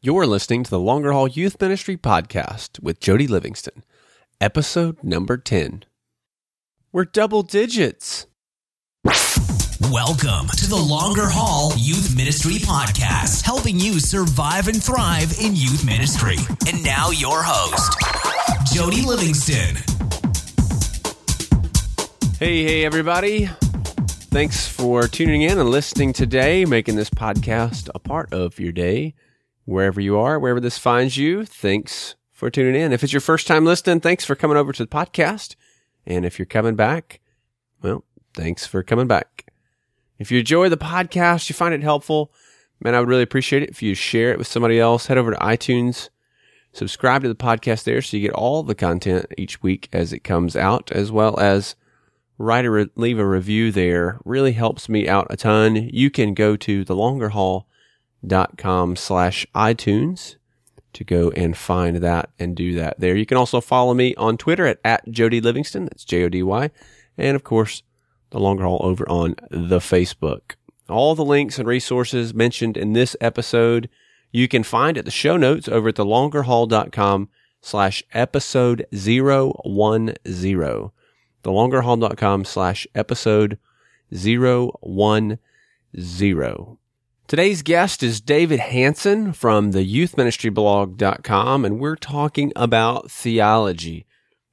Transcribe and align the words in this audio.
You're 0.00 0.28
listening 0.28 0.62
to 0.62 0.70
the 0.70 0.78
Longer 0.78 1.10
Haul 1.10 1.26
Youth 1.26 1.60
Ministry 1.60 1.96
Podcast 1.96 2.80
with 2.80 3.00
Jody 3.00 3.26
Livingston, 3.26 3.82
episode 4.40 5.02
number 5.02 5.36
10. 5.36 5.86
We're 6.92 7.04
double 7.04 7.42
digits. 7.42 8.28
Welcome 9.90 10.46
to 10.56 10.68
the 10.68 10.80
Longer 10.88 11.26
Haul 11.26 11.72
Youth 11.76 12.16
Ministry 12.16 12.58
Podcast, 12.58 13.42
helping 13.42 13.80
you 13.80 13.98
survive 13.98 14.68
and 14.68 14.80
thrive 14.80 15.36
in 15.40 15.56
youth 15.56 15.84
ministry. 15.84 16.36
And 16.68 16.84
now, 16.84 17.10
your 17.10 17.42
host, 17.42 17.98
Jody 18.72 19.02
Livingston. 19.02 19.74
Hey, 22.38 22.62
hey, 22.62 22.84
everybody. 22.84 23.46
Thanks 24.30 24.68
for 24.68 25.08
tuning 25.08 25.42
in 25.42 25.58
and 25.58 25.70
listening 25.70 26.12
today, 26.12 26.64
making 26.64 26.94
this 26.94 27.10
podcast 27.10 27.90
a 27.96 27.98
part 27.98 28.32
of 28.32 28.60
your 28.60 28.70
day 28.70 29.14
wherever 29.68 30.00
you 30.00 30.18
are, 30.18 30.38
wherever 30.38 30.60
this 30.60 30.78
finds 30.78 31.18
you. 31.18 31.44
Thanks 31.44 32.14
for 32.32 32.48
tuning 32.48 32.80
in. 32.80 32.90
If 32.90 33.04
it's 33.04 33.12
your 33.12 33.20
first 33.20 33.46
time 33.46 33.66
listening, 33.66 34.00
thanks 34.00 34.24
for 34.24 34.34
coming 34.34 34.56
over 34.56 34.72
to 34.72 34.82
the 34.82 34.88
podcast. 34.88 35.56
And 36.06 36.24
if 36.24 36.38
you're 36.38 36.46
coming 36.46 36.74
back, 36.74 37.20
well, 37.82 38.02
thanks 38.32 38.66
for 38.66 38.82
coming 38.82 39.06
back. 39.06 39.52
If 40.18 40.32
you 40.32 40.38
enjoy 40.38 40.70
the 40.70 40.78
podcast, 40.78 41.50
you 41.50 41.54
find 41.54 41.74
it 41.74 41.82
helpful, 41.82 42.32
man, 42.80 42.94
I 42.94 43.00
would 43.00 43.10
really 43.10 43.22
appreciate 43.22 43.62
it 43.62 43.68
if 43.68 43.82
you 43.82 43.94
share 43.94 44.32
it 44.32 44.38
with 44.38 44.46
somebody 44.46 44.80
else. 44.80 45.06
Head 45.06 45.18
over 45.18 45.32
to 45.32 45.38
iTunes, 45.38 46.08
subscribe 46.72 47.20
to 47.22 47.28
the 47.28 47.34
podcast 47.34 47.84
there 47.84 48.00
so 48.00 48.16
you 48.16 48.26
get 48.26 48.34
all 48.34 48.62
the 48.62 48.74
content 48.74 49.26
each 49.36 49.62
week 49.62 49.90
as 49.92 50.14
it 50.14 50.24
comes 50.24 50.56
out, 50.56 50.90
as 50.92 51.12
well 51.12 51.38
as 51.38 51.76
write 52.38 52.64
a 52.64 52.70
re- 52.70 52.90
leave 52.96 53.18
a 53.18 53.26
review 53.26 53.70
there. 53.70 54.18
Really 54.24 54.52
helps 54.52 54.88
me 54.88 55.06
out 55.06 55.26
a 55.28 55.36
ton. 55.36 55.76
You 55.76 56.10
can 56.10 56.32
go 56.32 56.56
to 56.56 56.84
the 56.84 56.96
longer 56.96 57.28
haul 57.28 57.68
dot 58.26 58.58
com 58.58 58.96
slash 58.96 59.46
iTunes 59.54 60.36
to 60.92 61.04
go 61.04 61.30
and 61.30 61.56
find 61.56 61.98
that 61.98 62.30
and 62.38 62.56
do 62.56 62.74
that 62.74 62.98
there. 62.98 63.16
You 63.16 63.26
can 63.26 63.36
also 63.36 63.60
follow 63.60 63.94
me 63.94 64.14
on 64.16 64.36
Twitter 64.36 64.66
at, 64.66 64.80
at 64.84 65.10
Jody 65.10 65.40
Livingston. 65.40 65.84
That's 65.84 66.04
J 66.04 66.24
O 66.24 66.28
D 66.28 66.42
Y. 66.42 66.70
And 67.16 67.36
of 67.36 67.44
course, 67.44 67.82
the 68.30 68.40
longer 68.40 68.64
haul 68.64 68.80
over 68.82 69.08
on 69.08 69.34
the 69.50 69.78
Facebook. 69.78 70.56
All 70.88 71.14
the 71.14 71.24
links 71.24 71.58
and 71.58 71.68
resources 71.68 72.32
mentioned 72.32 72.76
in 72.76 72.94
this 72.94 73.14
episode 73.20 73.88
you 74.30 74.48
can 74.48 74.62
find 74.62 74.98
at 74.98 75.04
the 75.04 75.10
show 75.10 75.36
notes 75.36 75.68
over 75.68 75.88
at 75.88 75.96
thelongerhaul.com 75.96 77.28
slash 77.60 78.02
episode 78.12 78.86
010. 78.92 80.14
Thelongerhaul.com 81.44 82.44
slash 82.44 82.86
episode 82.94 83.58
010. 84.12 85.38
Today's 87.28 87.60
guest 87.60 88.02
is 88.02 88.22
David 88.22 88.58
Hanson 88.58 89.34
from 89.34 89.72
the 89.72 89.86
youthministryblog.com, 89.86 91.62
and 91.66 91.78
we're 91.78 91.94
talking 91.94 92.54
about 92.56 93.10
theology. 93.10 94.06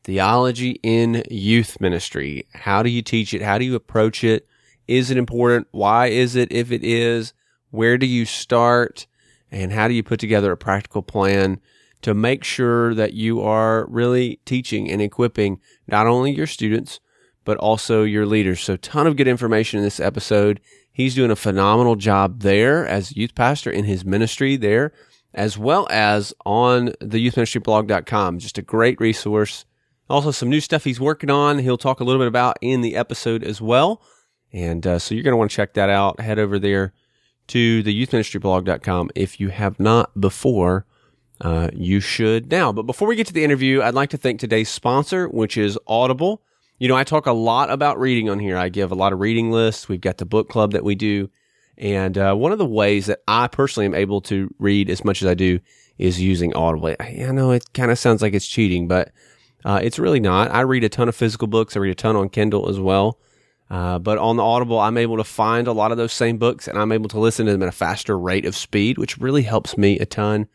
Theology 0.04 0.82
in 0.84 1.24
youth 1.32 1.80
ministry. 1.80 2.46
How 2.54 2.84
do 2.84 2.90
you 2.90 3.02
teach 3.02 3.34
it? 3.34 3.42
How 3.42 3.58
do 3.58 3.64
you 3.64 3.76
approach 3.76 4.26
it? 4.26 4.46
Is 4.90 5.10
it 5.10 5.16
important? 5.16 5.70
Why 5.72 6.08
is 6.08 6.36
it 6.36 6.52
if 6.52 6.70
it 6.70 6.84
is? 6.84 7.34
Where 7.70 7.98
do 7.98 8.06
you 8.06 8.26
start? 8.26 9.08
And 9.50 9.72
how 9.72 9.88
do 9.88 9.94
you 9.94 10.04
put 10.04 10.20
together 10.20 10.52
a 10.52 10.58
practical 10.58 11.02
plan 11.02 11.62
to 12.02 12.14
make 12.14 12.44
sure 12.44 12.94
that 12.94 13.14
you 13.14 13.42
are 13.42 13.88
really 13.88 14.42
teaching 14.44 14.92
and 14.92 15.02
equipping 15.02 15.62
not 15.88 16.08
only 16.08 16.34
your 16.34 16.46
students, 16.46 17.00
but 17.46 17.58
also 17.58 18.04
your 18.04 18.26
leaders? 18.26 18.60
So 18.60 18.76
ton 18.76 19.08
of 19.08 19.16
good 19.16 19.28
information 19.28 19.80
in 19.80 19.86
this 19.86 20.00
episode. 20.00 20.60
He's 20.92 21.16
doing 21.16 21.32
a 21.32 21.36
phenomenal 21.36 21.96
job 21.96 22.42
there 22.42 22.86
as 22.86 23.16
youth 23.16 23.36
pastor 23.36 23.70
in 23.70 23.86
his 23.86 24.04
ministry 24.04 24.58
there, 24.58 24.92
as 25.34 25.58
well 25.58 25.88
as 25.90 26.34
on 26.46 26.94
the 27.00 27.26
youthministryblog.com. 27.26 28.40
Just 28.40 28.58
a 28.58 28.62
great 28.62 29.00
resource. 29.00 29.66
Also, 30.10 30.32
some 30.32 30.50
new 30.50 30.62
stuff 30.62 30.84
he's 30.84 31.00
working 31.00 31.30
on. 31.30 31.60
He'll 31.60 31.78
talk 31.78 32.00
a 32.00 32.04
little 32.04 32.22
bit 32.22 32.28
about 32.28 32.58
in 32.62 32.82
the 32.82 32.96
episode 32.96 33.44
as 33.44 33.62
well. 33.62 34.02
And 34.54 34.86
uh, 34.86 35.00
so 35.00 35.14
you're 35.16 35.24
going 35.24 35.34
to 35.34 35.38
want 35.38 35.52
to 35.52 35.56
check 35.56 35.74
that 35.74 35.90
out. 35.90 36.20
Head 36.20 36.40
over 36.40 36.60
there 36.60 36.94
to 37.48 37.84
the 37.84 38.06
youthministryblog.com 38.06 39.10
if 39.16 39.40
you 39.40 39.50
have 39.50 39.80
not 39.80 40.20
before. 40.20 40.86
Uh, 41.42 41.70
you 41.74 42.00
should 42.00 42.50
now. 42.50 42.72
But 42.72 42.84
before 42.84 43.10
we 43.10 43.18
get 43.18 43.28
to 43.28 43.34
the 43.34 43.44
interview, 43.44 43.82
I'd 43.82 43.94
like 43.94 44.12
to 44.12 44.18
thank 44.18 44.40
today's 44.40 44.70
sponsor, 44.70 45.28
which 45.28 45.58
is 45.58 45.78
Audible. 45.88 46.42
You 46.78 46.90
know, 46.90 46.96
I 46.96 47.06
talk 47.06 47.26
a 47.26 47.32
lot 47.32 47.70
about 47.70 48.00
reading 48.00 48.30
on 48.30 48.38
here. 48.38 48.58
I 48.58 48.68
give 48.68 48.92
a 48.92 48.96
lot 48.96 49.14
of 49.14 49.20
reading 49.20 49.50
lists. 49.50 49.88
We've 49.88 50.02
got 50.02 50.18
the 50.18 50.26
book 50.26 50.50
club 50.50 50.74
that 50.74 50.84
we 50.84 50.96
do. 50.96 51.30
And 51.78 52.18
uh, 52.18 52.36
one 52.36 52.52
of 52.52 52.58
the 52.58 52.66
ways 52.66 53.06
that 53.06 53.20
I 53.28 53.48
personally 53.48 53.86
am 53.86 53.96
able 53.96 54.22
to 54.22 54.54
read 54.60 54.90
as 54.90 55.06
much 55.06 55.22
as 55.22 55.28
I 55.28 55.36
do 55.36 55.60
is 55.98 56.22
using 56.22 56.54
Audible. 56.54 56.96
I 57.00 57.32
know 57.32 57.52
it 57.52 57.74
kind 57.74 57.92
of 57.92 58.00
sounds 58.00 58.22
like 58.22 58.34
it's 58.34 58.48
cheating, 58.48 58.90
but 58.90 59.12
uh, 59.64 59.80
it's 59.82 60.00
really 60.00 60.20
not. 60.20 60.52
I 60.52 60.62
read 60.62 60.84
a 60.84 60.90
ton 60.90 61.08
of 61.08 61.16
physical 61.16 61.48
books. 61.48 61.76
I 61.76 61.80
read 61.80 61.92
a 61.92 61.96
ton 61.96 62.18
on 62.18 62.28
Kindle 62.30 62.70
as 62.70 62.80
well. 62.80 63.20
Uh, 63.70 63.98
but 63.98 64.18
on 64.18 64.36
the 64.36 64.44
Audible, 64.44 64.80
I'm 64.80 64.98
able 64.98 65.18
to 65.18 65.24
find 65.24 65.68
a 65.68 65.74
lot 65.74 65.92
of 65.92 65.98
those 65.98 66.14
same 66.14 66.38
books 66.38 66.68
and 66.68 66.78
I'm 66.78 66.92
able 66.92 67.10
to 67.10 67.20
listen 67.20 67.46
to 67.46 67.54
them 67.54 67.64
at 67.64 67.70
a 67.70 67.74
faster 67.74 68.20
rate 68.20 68.46
of 68.46 68.56
speed, 68.56 68.98
which 68.98 69.18
really 69.18 69.44
helps 69.44 69.78
me 69.78 69.98
a 69.98 70.06
ton. 70.06 70.48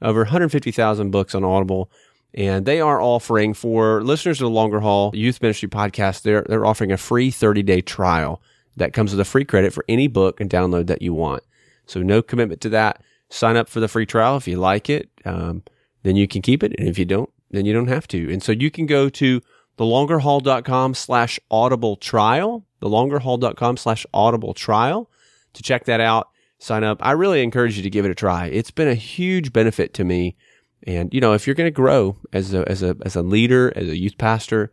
Over 0.00 0.20
150,000 0.20 1.10
books 1.10 1.34
on 1.34 1.44
Audible 1.44 1.90
and 2.34 2.66
they 2.66 2.80
are 2.80 3.00
offering 3.00 3.54
for 3.54 4.02
listeners 4.02 4.40
of 4.40 4.46
the 4.46 4.50
Longer 4.50 4.80
Haul 4.80 5.12
Youth 5.14 5.40
Ministry 5.40 5.68
Podcast, 5.68 6.22
they're, 6.22 6.44
they're 6.48 6.66
offering 6.66 6.90
a 6.90 6.96
free 6.96 7.30
30 7.30 7.62
day 7.62 7.80
trial 7.80 8.42
that 8.76 8.92
comes 8.92 9.12
with 9.12 9.20
a 9.20 9.24
free 9.24 9.44
credit 9.44 9.72
for 9.72 9.84
any 9.88 10.08
book 10.08 10.40
and 10.40 10.50
download 10.50 10.88
that 10.88 11.00
you 11.00 11.14
want. 11.14 11.44
So 11.86 12.02
no 12.02 12.22
commitment 12.22 12.60
to 12.62 12.68
that. 12.70 13.02
Sign 13.30 13.56
up 13.56 13.68
for 13.68 13.78
the 13.80 13.88
free 13.88 14.06
trial. 14.06 14.36
If 14.36 14.48
you 14.48 14.56
like 14.58 14.90
it, 14.90 15.10
um, 15.24 15.62
then 16.02 16.16
you 16.16 16.26
can 16.26 16.42
keep 16.42 16.62
it. 16.62 16.74
And 16.76 16.88
if 16.88 16.98
you 16.98 17.04
don't, 17.04 17.30
then 17.50 17.66
you 17.66 17.72
don't 17.72 17.88
have 17.88 18.08
to. 18.08 18.32
And 18.32 18.42
so 18.42 18.52
you 18.52 18.70
can 18.70 18.86
go 18.86 19.08
to 19.10 19.40
thelongerhaul.com 19.78 20.94
slash 20.94 21.38
audible 21.50 21.96
trial, 21.96 22.66
thelongerhaul.com 22.82 23.76
slash 23.76 24.06
audible 24.12 24.54
trial 24.54 25.08
to 25.52 25.62
check 25.62 25.84
that 25.84 26.00
out. 26.00 26.30
Sign 26.58 26.82
up. 26.82 26.98
I 27.00 27.12
really 27.12 27.42
encourage 27.42 27.76
you 27.76 27.82
to 27.82 27.90
give 27.90 28.04
it 28.04 28.10
a 28.10 28.14
try. 28.14 28.46
It's 28.46 28.70
been 28.70 28.88
a 28.88 28.94
huge 28.94 29.52
benefit 29.52 29.94
to 29.94 30.04
me 30.04 30.36
and 30.84 31.12
you 31.12 31.20
know, 31.20 31.32
if 31.32 31.46
you're 31.46 31.54
going 31.54 31.66
to 31.66 31.70
grow 31.70 32.16
as 32.32 32.54
a 32.54 32.68
as 32.68 32.82
a 32.82 32.96
as 33.02 33.16
a 33.16 33.22
leader, 33.22 33.72
as 33.76 33.88
a 33.88 33.96
youth 33.96 34.18
pastor, 34.18 34.72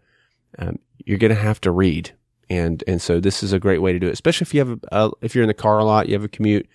um, 0.60 0.78
you're 1.06 1.18
going 1.18 1.34
to 1.34 1.42
have 1.42 1.62
to 1.62 1.72
read. 1.72 2.12
And 2.50 2.84
and 2.86 3.02
so 3.02 3.20
this 3.20 3.44
is 3.44 3.54
a 3.54 3.60
great 3.60 3.82
way 3.82 3.94
to 3.94 4.00
do 4.00 4.08
it, 4.08 4.14
especially 4.14 4.46
if 4.46 4.54
you 4.54 4.60
have 4.60 4.72
a, 4.72 4.80
a 4.92 5.12
if 5.22 5.36
you're 5.36 5.44
in 5.44 5.48
the 5.48 5.54
car 5.54 5.80
a 5.80 5.86
lot, 5.86 6.08
you 6.08 6.14
have 6.14 6.24
a 6.24 6.30
commute. 6.30 6.68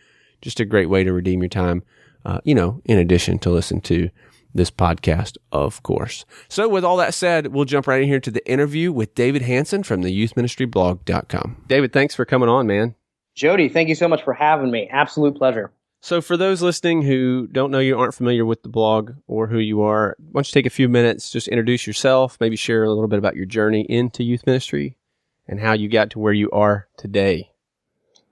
Just 0.42 0.60
a 0.60 0.64
great 0.64 0.90
way 0.90 1.02
to 1.02 1.12
redeem 1.12 1.40
your 1.40 1.48
time. 1.48 1.82
Uh, 2.24 2.40
you 2.44 2.54
know, 2.54 2.82
in 2.84 2.98
addition 2.98 3.38
to 3.38 3.50
listen 3.50 3.80
to 3.80 4.10
this 4.54 4.70
podcast, 4.70 5.36
of 5.52 5.82
course. 5.82 6.24
So 6.48 6.68
with 6.68 6.84
all 6.84 6.96
that 6.96 7.14
said, 7.14 7.48
we'll 7.48 7.64
jump 7.64 7.86
right 7.86 8.02
in 8.02 8.08
here 8.08 8.20
to 8.20 8.30
the 8.30 8.46
interview 8.50 8.90
with 8.90 9.14
David 9.14 9.42
Hanson 9.42 9.82
from 9.82 10.02
the 10.02 10.10
youthministryblog.com. 10.10 11.64
David, 11.68 11.92
thanks 11.92 12.14
for 12.14 12.24
coming 12.24 12.48
on, 12.48 12.66
man. 12.66 12.94
Jody, 13.34 13.68
thank 13.68 13.88
you 13.88 13.94
so 13.94 14.08
much 14.08 14.22
for 14.22 14.32
having 14.32 14.70
me. 14.70 14.88
Absolute 14.90 15.36
pleasure. 15.36 15.70
So, 16.06 16.20
for 16.20 16.36
those 16.36 16.62
listening 16.62 17.02
who 17.02 17.48
don't 17.50 17.72
know 17.72 17.80
you, 17.80 17.98
aren't 17.98 18.14
familiar 18.14 18.46
with 18.46 18.62
the 18.62 18.68
blog 18.68 19.14
or 19.26 19.48
who 19.48 19.58
you 19.58 19.82
are, 19.82 20.14
why 20.30 20.38
don't 20.38 20.46
you 20.46 20.52
take 20.52 20.64
a 20.64 20.70
few 20.70 20.88
minutes, 20.88 21.30
just 21.30 21.48
introduce 21.48 21.84
yourself, 21.84 22.36
maybe 22.38 22.54
share 22.54 22.84
a 22.84 22.88
little 22.88 23.08
bit 23.08 23.18
about 23.18 23.34
your 23.34 23.44
journey 23.44 23.80
into 23.88 24.22
youth 24.22 24.46
ministry 24.46 24.96
and 25.48 25.58
how 25.58 25.72
you 25.72 25.88
got 25.88 26.10
to 26.10 26.20
where 26.20 26.32
you 26.32 26.48
are 26.52 26.86
today? 26.96 27.50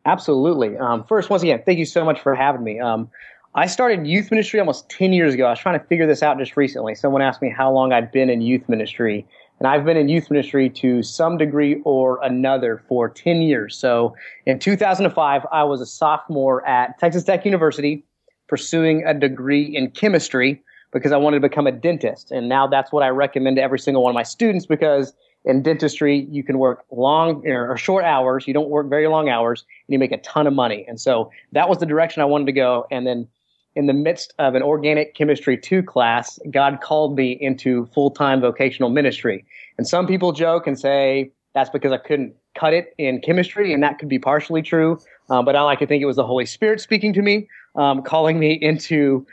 Absolutely. 0.07 0.79
Um, 0.79 1.03
first, 1.03 1.31
once 1.31 1.43
again, 1.43 1.65
thank 1.67 1.81
you 1.81 1.85
so 1.85 2.05
much 2.05 2.21
for 2.21 2.37
having 2.37 2.63
me. 2.63 2.79
Um, 2.79 3.11
I 3.57 3.67
started 3.67 4.07
youth 4.07 4.31
ministry 4.31 4.61
almost 4.61 4.89
10 4.91 5.13
years 5.13 5.35
ago. 5.35 5.47
I 5.47 5.51
was 5.51 5.59
trying 5.59 5.77
to 5.77 5.85
figure 5.87 6.07
this 6.07 6.23
out 6.23 6.39
just 6.39 6.57
recently. 6.57 6.95
Someone 6.95 7.23
asked 7.23 7.43
me 7.43 7.51
how 7.51 7.73
long 7.73 7.93
I'd 7.93 8.13
been 8.13 8.31
in 8.31 8.41
youth 8.41 8.69
ministry. 8.69 9.27
And 9.59 9.69
I've 9.69 9.85
been 9.85 9.97
in 9.97 10.09
youth 10.09 10.31
ministry 10.31 10.69
to 10.71 11.03
some 11.03 11.39
degree 11.39 11.81
or 11.85 12.19
another 12.23 12.83
for 12.89 13.09
10 13.09 13.43
years. 13.43 13.77
So 13.77 14.17
in 14.47 14.59
2005, 14.59 15.47
I 15.53 15.63
was 15.65 15.81
a 15.81 15.87
sophomore 15.87 16.67
at 16.67 16.99
Texas 16.99 17.25
Tech 17.25 17.45
University 17.45 18.05
pursuing 18.49 19.05
a 19.07 19.15
degree 19.15 19.65
in 19.65 19.91
chemistry 19.91 20.63
because 20.93 21.13
I 21.13 21.17
wanted 21.17 21.41
to 21.41 21.49
become 21.49 21.67
a 21.67 21.73
dentist. 21.73 22.31
And 22.31 22.49
now 22.49 22.67
that's 22.67 22.93
what 22.93 23.03
I 23.03 23.09
recommend 23.09 23.57
to 23.57 23.63
every 23.63 23.79
single 23.79 24.03
one 24.03 24.11
of 24.11 24.15
my 24.15 24.23
students 24.23 24.67
because 24.67 25.13
in 25.45 25.63
dentistry, 25.63 26.27
you 26.31 26.43
can 26.43 26.59
work 26.59 26.85
long 26.91 27.47
er, 27.47 27.71
or 27.71 27.77
short 27.77 28.05
hours. 28.05 28.47
You 28.47 28.55
don't 28.55 28.71
work 28.71 28.89
very 28.89 29.09
long 29.09 29.29
hours 29.29 29.65
and 29.87 29.93
you 29.93 29.99
make 29.99 30.13
a 30.13 30.19
ton 30.19 30.47
of 30.47 30.55
money. 30.55 30.85
And 30.89 31.01
so 31.01 31.31
that 31.53 31.69
was 31.69 31.79
the 31.79 31.87
direction 31.87 32.23
I 32.23 32.27
wanted 32.27 32.47
to 32.47 32.53
go. 32.53 32.87
And 32.91 33.07
then 33.07 33.29
in 33.77 33.87
the 33.87 33.93
midst 33.93 34.35
of 34.39 34.55
an 34.55 34.63
organic 34.63 35.15
chemistry 35.15 35.57
2 35.59 35.83
class, 35.83 36.39
God 36.51 36.81
called 36.81 37.17
me 37.17 37.33
into 37.33 37.87
full 37.87 38.11
time 38.11 38.41
vocational 38.41 38.91
ministry. 38.91 39.45
And 39.79 39.87
some 39.87 40.07
people 40.07 40.33
joke 40.33 40.67
and 40.67 40.79
say 40.79 41.33
that's 41.55 41.71
because 41.71 41.93
I 41.93 41.99
couldn't 41.99 42.35
cut 42.55 42.73
it 42.73 42.95
in 42.99 43.21
chemistry, 43.21 43.73
and 43.73 43.83
that 43.83 43.99
could 43.99 44.09
be 44.09 44.19
partially 44.19 44.63
true. 44.63 44.99
Uh, 45.31 45.43
but 45.43 45.57
I 45.57 45.63
like 45.63 45.79
to 45.81 45.87
think 45.87 46.03
it 46.03 46.07
was 46.07 46.17
the 46.17 46.27
Holy 46.27 46.47
Spirit 46.47 46.81
speaking 46.81 47.13
to 47.15 47.23
me, 47.23 47.49
um, 47.77 48.03
calling 48.03 48.39
me 48.39 48.53
into 48.61 49.27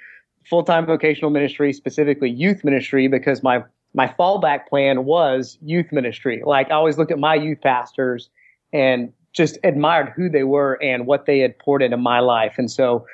full 0.49 0.63
time 0.63 0.85
vocational 0.85 1.29
ministry, 1.29 1.73
specifically 1.73 2.29
youth 2.29 2.63
ministry, 2.63 3.07
because 3.07 3.44
my 3.44 3.63
my 3.94 4.07
fallback 4.07 4.67
plan 4.67 5.05
was 5.05 5.57
youth 5.61 5.91
ministry. 5.91 6.41
Like 6.45 6.71
I 6.71 6.75
always 6.75 6.97
looked 6.97 7.11
at 7.11 7.19
my 7.19 7.35
youth 7.35 7.59
pastors 7.61 8.29
and 8.71 9.11
just 9.33 9.57
admired 9.63 10.13
who 10.15 10.29
they 10.29 10.44
were 10.44 10.81
and 10.81 11.05
what 11.05 11.25
they 11.25 11.39
had 11.39 11.57
poured 11.59 11.81
into 11.81 11.97
my 11.97 12.19
life. 12.19 12.55
And 12.57 12.71
so 12.71 13.05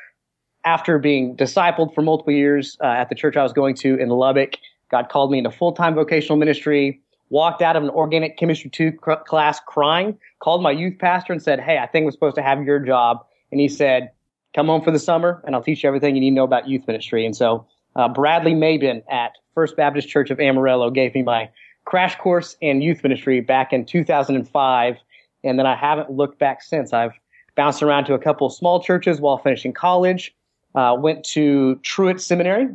after 0.68 1.00
being 1.00 1.34
discipled 1.38 1.96
for 1.96 2.02
multiple 2.02 2.34
years 2.34 2.78
uh, 2.84 2.88
at 2.88 3.08
the 3.08 3.16
church 3.16 3.38
I 3.38 3.44
was 3.44 3.54
going 3.54 3.74
to 3.76 3.96
in 3.96 4.10
Lubbock, 4.10 4.58
God 4.92 5.08
called 5.08 5.32
me 5.32 5.38
into 5.38 5.50
full 5.50 5.72
time 5.72 5.96
vocational 5.96 6.38
ministry. 6.38 7.02
Walked 7.30 7.62
out 7.62 7.78
of 7.78 7.84
an 7.84 7.90
organic 7.90 8.38
chemistry 8.38 8.70
two 8.70 8.92
cr- 8.92 9.24
class 9.26 9.62
crying. 9.66 10.18
Called 10.40 10.62
my 10.62 10.72
youth 10.72 11.00
pastor 11.00 11.32
and 11.32 11.42
said, 11.42 11.62
"Hey, 11.62 11.78
I 11.78 11.88
think 11.88 12.06
I'm 12.06 12.12
supposed 12.12 12.36
to 12.36 12.42
have 12.42 12.62
your 12.64 12.80
job." 12.80 13.26
And 13.52 13.62
he 13.62 13.70
said, 13.70 14.12
"Come 14.56 14.68
home 14.68 14.82
for 14.82 14.92
the 14.92 15.00
summer, 15.00 15.42
and 15.46 15.56
I'll 15.56 15.64
teach 15.64 15.84
you 15.84 15.88
everything 15.88 16.16
you 16.16 16.22
need 16.22 16.32
to 16.32 16.36
know 16.36 16.44
about 16.44 16.68
youth 16.68 16.86
ministry." 16.86 17.26
And 17.26 17.36
so 17.36 17.66
uh, 17.96 18.10
Bradley 18.10 18.54
Mabin 18.54 19.04
at 19.10 19.34
First 19.56 19.78
Baptist 19.78 20.10
Church 20.10 20.32
of 20.32 20.40
Amarillo 20.40 20.90
gave 20.90 21.16
me 21.16 21.22
my 21.22 21.50
crash 21.86 22.18
course 22.18 22.58
in 22.60 22.82
youth 22.82 23.04
ministry 23.04 23.40
back 23.40 23.72
in 23.72 23.86
2005, 23.86 24.98
and 25.46 25.60
then 25.60 25.66
I 25.66 25.76
haven't 25.76 26.12
looked 26.12 26.40
back 26.40 26.62
since. 26.62 26.92
I've 26.92 27.18
bounced 27.56 27.82
around 27.82 28.06
to 28.06 28.14
a 28.14 28.20
couple 28.20 28.50
small 28.50 28.82
churches 28.82 29.22
while 29.22 29.38
finishing 29.38 29.74
college. 29.74 30.34
Uh, 30.78 30.94
went 30.94 31.24
to 31.24 31.74
Truett 31.78 32.22
Seminary 32.22 32.68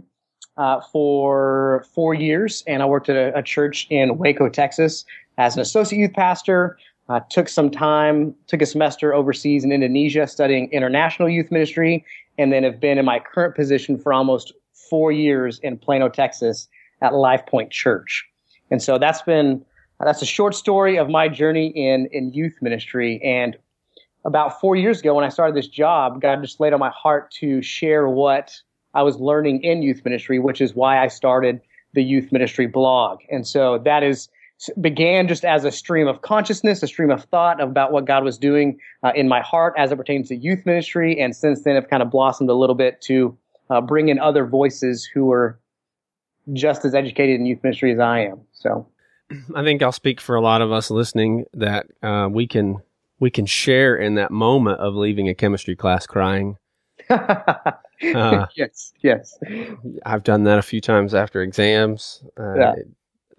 uh, 0.56 0.80
for 0.80 1.86
four 1.94 2.14
years, 2.14 2.64
and 2.66 2.82
I 2.82 2.86
worked 2.86 3.08
at 3.08 3.14
a, 3.14 3.38
a, 3.38 3.44
church 3.44 3.86
in 3.90 4.18
Waco, 4.18 4.48
Texas, 4.48 5.04
as 5.38 5.54
an 5.54 5.62
associate 5.62 6.00
youth 6.00 6.12
pastor. 6.12 6.76
Uh, 7.08 7.20
took 7.30 7.48
some 7.48 7.70
time, 7.70 8.34
took 8.48 8.60
a 8.60 8.66
semester 8.66 9.14
overseas 9.14 9.62
in 9.62 9.70
Indonesia 9.70 10.26
studying 10.26 10.68
international 10.72 11.28
youth 11.28 11.52
ministry, 11.52 12.04
and 12.38 12.52
then 12.52 12.64
have 12.64 12.80
been 12.80 12.98
in 12.98 13.04
my 13.04 13.20
current 13.20 13.54
position 13.54 13.96
for 13.96 14.12
almost 14.12 14.52
four 14.72 15.12
years 15.12 15.60
in 15.60 15.78
Plano, 15.78 16.08
Texas, 16.08 16.66
at 17.02 17.14
Life 17.14 17.46
Point 17.46 17.70
Church. 17.70 18.26
And 18.72 18.82
so 18.82 18.98
that's 18.98 19.22
been 19.22 19.64
that's 20.00 20.22
a 20.22 20.26
short 20.26 20.56
story 20.56 20.96
of 20.96 21.08
my 21.08 21.28
journey 21.28 21.68
in 21.68 22.08
in 22.10 22.32
youth 22.32 22.56
ministry. 22.60 23.22
And 23.22 23.56
about 24.24 24.60
four 24.60 24.76
years 24.76 25.00
ago, 25.00 25.14
when 25.14 25.24
I 25.24 25.28
started 25.28 25.56
this 25.56 25.68
job, 25.68 26.20
God 26.20 26.42
just 26.42 26.60
laid 26.60 26.72
on 26.72 26.80
my 26.80 26.90
heart 26.90 27.30
to 27.40 27.60
share 27.62 28.08
what 28.08 28.52
I 28.94 29.02
was 29.02 29.16
learning 29.16 29.62
in 29.62 29.82
youth 29.82 30.04
ministry, 30.04 30.38
which 30.38 30.60
is 30.60 30.74
why 30.74 31.02
I 31.02 31.08
started 31.08 31.60
the 31.94 32.02
youth 32.02 32.32
ministry 32.32 32.66
blog. 32.66 33.20
And 33.30 33.46
so 33.46 33.78
that 33.84 34.02
is 34.02 34.28
began 34.80 35.26
just 35.26 35.44
as 35.44 35.64
a 35.64 35.72
stream 35.72 36.06
of 36.06 36.22
consciousness, 36.22 36.82
a 36.84 36.86
stream 36.86 37.10
of 37.10 37.24
thought 37.24 37.60
about 37.60 37.90
what 37.90 38.04
God 38.04 38.22
was 38.22 38.38
doing 38.38 38.78
uh, 39.02 39.10
in 39.14 39.28
my 39.28 39.40
heart 39.40 39.74
as 39.76 39.90
it 39.90 39.96
pertains 39.96 40.28
to 40.28 40.36
youth 40.36 40.64
ministry. 40.64 41.20
And 41.20 41.34
since 41.34 41.62
then, 41.62 41.74
have 41.74 41.90
kind 41.90 42.02
of 42.02 42.10
blossomed 42.10 42.48
a 42.48 42.54
little 42.54 42.76
bit 42.76 43.00
to 43.02 43.36
uh, 43.70 43.80
bring 43.80 44.08
in 44.08 44.20
other 44.20 44.46
voices 44.46 45.04
who 45.04 45.32
are 45.32 45.58
just 46.52 46.84
as 46.84 46.94
educated 46.94 47.40
in 47.40 47.46
youth 47.46 47.58
ministry 47.62 47.92
as 47.92 47.98
I 47.98 48.20
am. 48.20 48.40
So 48.52 48.86
I 49.54 49.64
think 49.64 49.82
I'll 49.82 49.90
speak 49.90 50.20
for 50.20 50.36
a 50.36 50.40
lot 50.40 50.62
of 50.62 50.70
us 50.70 50.90
listening 50.90 51.44
that 51.54 51.86
uh, 52.02 52.28
we 52.30 52.46
can 52.46 52.82
we 53.22 53.30
can 53.30 53.46
share 53.46 53.94
in 53.94 54.16
that 54.16 54.32
moment 54.32 54.80
of 54.80 54.96
leaving 54.96 55.28
a 55.28 55.34
chemistry 55.34 55.76
class 55.76 56.08
crying. 56.08 56.56
uh, 57.08 58.46
yes, 58.56 58.92
yes. 59.00 59.38
I've 60.04 60.24
done 60.24 60.42
that 60.42 60.58
a 60.58 60.62
few 60.62 60.80
times 60.80 61.14
after 61.14 61.40
exams. 61.40 62.24
Uh, 62.36 62.54
yeah. 62.58 62.74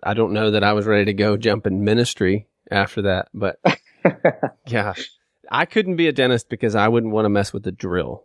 I 0.01 0.13
don't 0.13 0.31
know 0.31 0.51
that 0.51 0.63
I 0.63 0.71
was 0.71 0.85
ready 0.85 1.03
to 1.03 1.13
go 1.13 1.35
jump 1.35 1.67
in 1.67 1.83
ministry 1.83 2.47
after 2.71 3.01
that, 3.01 3.27
but 3.33 3.59
gosh, 4.71 5.09
I 5.51 5.65
couldn't 5.65 5.97
be 5.97 6.07
a 6.07 6.13
dentist 6.13 6.47
because 6.47 6.75
I 6.75 6.87
wouldn't 6.87 7.11
want 7.11 7.25
to 7.25 7.29
mess 7.29 7.51
with 7.51 7.63
the 7.63 7.73
drill. 7.73 8.23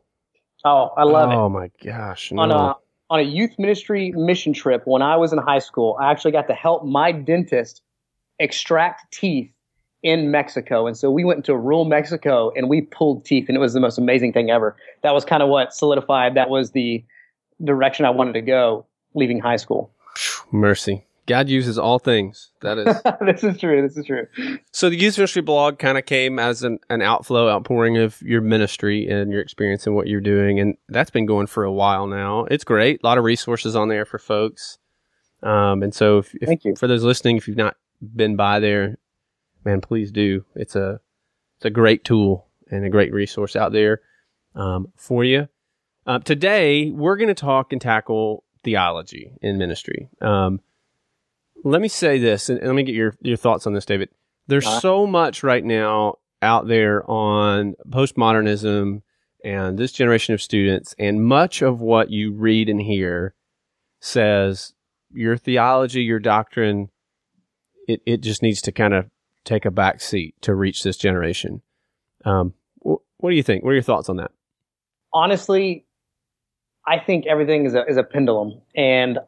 Oh, 0.65 0.91
I 0.97 1.03
love 1.03 1.31
oh, 1.31 1.33
it. 1.33 1.35
Oh 1.35 1.49
my 1.49 1.71
gosh. 1.85 2.31
No. 2.31 2.43
On 2.43 2.51
a 2.53 2.75
on 3.11 3.19
a 3.19 3.25
youth 3.25 3.59
ministry 3.59 4.13
mission 4.13 4.53
trip 4.53 4.83
when 4.85 5.03
I 5.03 5.17
was 5.17 5.33
in 5.33 5.41
high 5.41 5.59
school, 5.59 5.99
I 6.01 6.13
actually 6.13 6.33
got 6.33 6.47
to 6.47 6.55
help 6.55 6.85
my 6.85 7.11
dentist 7.11 7.83
extract 8.39 9.13
teeth 9.13 9.51
in 10.03 10.31
Mexico. 10.31 10.87
And 10.87 10.97
so 10.97 11.11
we 11.11 11.25
went 11.25 11.39
into 11.39 11.57
rural 11.57 11.85
Mexico 11.85 12.53
and 12.57 12.69
we 12.69 12.83
pulled 12.83 13.25
teeth 13.25 13.47
and 13.49 13.57
it 13.57 13.61
was 13.61 13.75
the 13.75 13.81
most 13.81 13.99
amazing 13.99 14.33
thing 14.33 14.51
ever. 14.51 14.77
That 15.03 15.13
was 15.13 15.25
kind 15.25 15.43
of 15.43 15.49
what 15.49 15.75
solidified 15.75 16.35
that 16.35 16.51
was 16.51 16.71
the 16.71 17.05
direction 17.65 18.05
I 18.05 18.11
wanted 18.11 18.35
to 18.35 18.43
go 18.43 18.87
leaving 19.15 19.41
high 19.41 19.57
school. 19.57 19.91
Mercy. 20.53 21.05
God 21.27 21.51
uses 21.51 21.79
all 21.79 21.99
things. 21.99 22.51
That 22.63 22.79
is. 22.79 22.87
this 23.21 23.45
is 23.45 23.61
true. 23.61 23.83
This 23.83 23.99
is 23.99 24.07
true. 24.07 24.27
So 24.73 24.89
the 24.89 24.97
youth 24.97 25.19
ministry 25.19 25.43
blog 25.43 25.79
kind 25.79 25.99
of 25.99 26.07
came 26.07 26.39
as 26.39 26.63
an, 26.63 26.79
an 26.89 27.03
outflow, 27.03 27.51
outpouring 27.51 27.99
of 27.99 28.21
your 28.23 28.41
ministry 28.41 29.07
and 29.07 29.31
your 29.31 29.43
experience 29.43 29.87
and 29.87 29.95
what 29.95 30.07
you're 30.07 30.23
doing. 30.23 30.59
And 30.59 30.77
that's 30.89 31.11
been 31.11 31.27
going 31.27 31.47
for 31.47 31.65
a 31.65 31.73
while 31.73 32.07
now. 32.07 32.47
It's 32.47 32.65
great. 32.65 33.01
A 33.03 33.07
lot 33.07 33.19
of 33.19 33.25
resources 33.25 33.77
on 33.77 33.89
there 33.89 34.07
for 34.07 34.19
folks. 34.19 34.79
Um, 35.43 35.83
and 35.83 35.95
so 35.95 36.19
if, 36.19 36.35
if, 36.37 36.49
Thank 36.49 36.65
you. 36.65 36.75
for 36.77 36.87
those 36.87 37.05
listening, 37.05 37.37
if 37.37 37.47
you've 37.47 37.59
not 37.59 37.77
been 38.17 38.35
by 38.35 38.59
there, 38.59 38.97
man, 39.69 39.81
please 39.83 40.11
do. 40.11 40.45
It's 40.55 40.77
a 40.77 41.01
it's 41.57 41.67
a 41.67 41.71
great 41.71 42.05
tool 42.05 42.47
and 42.71 42.85
a 42.85 42.91
great 42.91 43.13
resource 43.13 43.55
out 43.55 43.73
there 43.73 44.01
um, 44.55 44.93
for 44.97 45.25
you. 45.25 45.49
Uh, 46.07 46.21
today, 46.21 46.91
we're 46.91 47.17
going 47.17 47.29
to 47.29 47.35
talk 47.35 47.73
and 47.73 47.81
tackle 47.81 48.45
theology 48.65 49.33
in 49.43 49.59
ministry. 49.59 50.09
Um, 50.23 50.61
let 51.65 51.83
me 51.83 51.89
say 51.89 52.19
this, 52.19 52.49
and, 52.49 52.59
and, 52.59 52.69
let 52.69 52.77
me 52.77 52.83
get 52.83 52.95
your 52.95 53.15
your 53.21 53.37
thoughts 53.37 53.67
on 53.67 53.75
this, 53.75 53.85
David. 53.85 54.09
There's 54.47 54.67
uh, 54.67 54.81
so 54.81 55.07
much 55.07 55.43
right 55.43 55.65
now 55.65 56.15
out 56.41 56.67
there 56.67 57.09
on 57.11 57.75
postmodernism 57.91 59.03
and 59.45 59.79
this 59.79 59.93
generation 59.93 60.35
of 60.35 60.41
students, 60.41 60.95
and 60.99 61.25
much 61.25 61.61
of 61.61 61.81
what 61.81 62.11
you 62.11 62.33
read 62.33 62.69
and 62.71 62.81
hear 62.81 63.35
says 64.01 64.73
your 65.11 65.37
theology, 65.37 66.03
your 66.03 66.21
doctrine, 66.21 66.89
it, 67.87 68.01
it 68.07 68.21
just 68.23 68.43
needs 68.43 68.63
to 68.63 68.73
kind 68.73 68.95
of 68.95 69.11
take 69.45 69.65
a 69.65 69.71
back 69.71 70.01
seat 70.01 70.35
to 70.43 70.55
reach 70.55 70.83
this 70.83 70.97
generation. 70.97 71.63
Um, 72.25 72.55
wh- 72.83 73.03
what 73.19 73.31
do 73.31 73.37
you 73.37 73.43
think? 73.43 73.65
What 73.65 73.71
are 73.71 73.75
your 73.75 73.83
thoughts 73.83 74.09
on 74.09 74.17
that? 74.17 74.31
Honestly, 75.13 75.85
I 76.87 76.99
think 76.99 77.27
everything 77.27 77.67
is 77.67 77.75
a, 77.75 77.85
is 77.87 77.97
a 77.97 78.03
pendulum, 78.03 78.61
and 78.75 79.19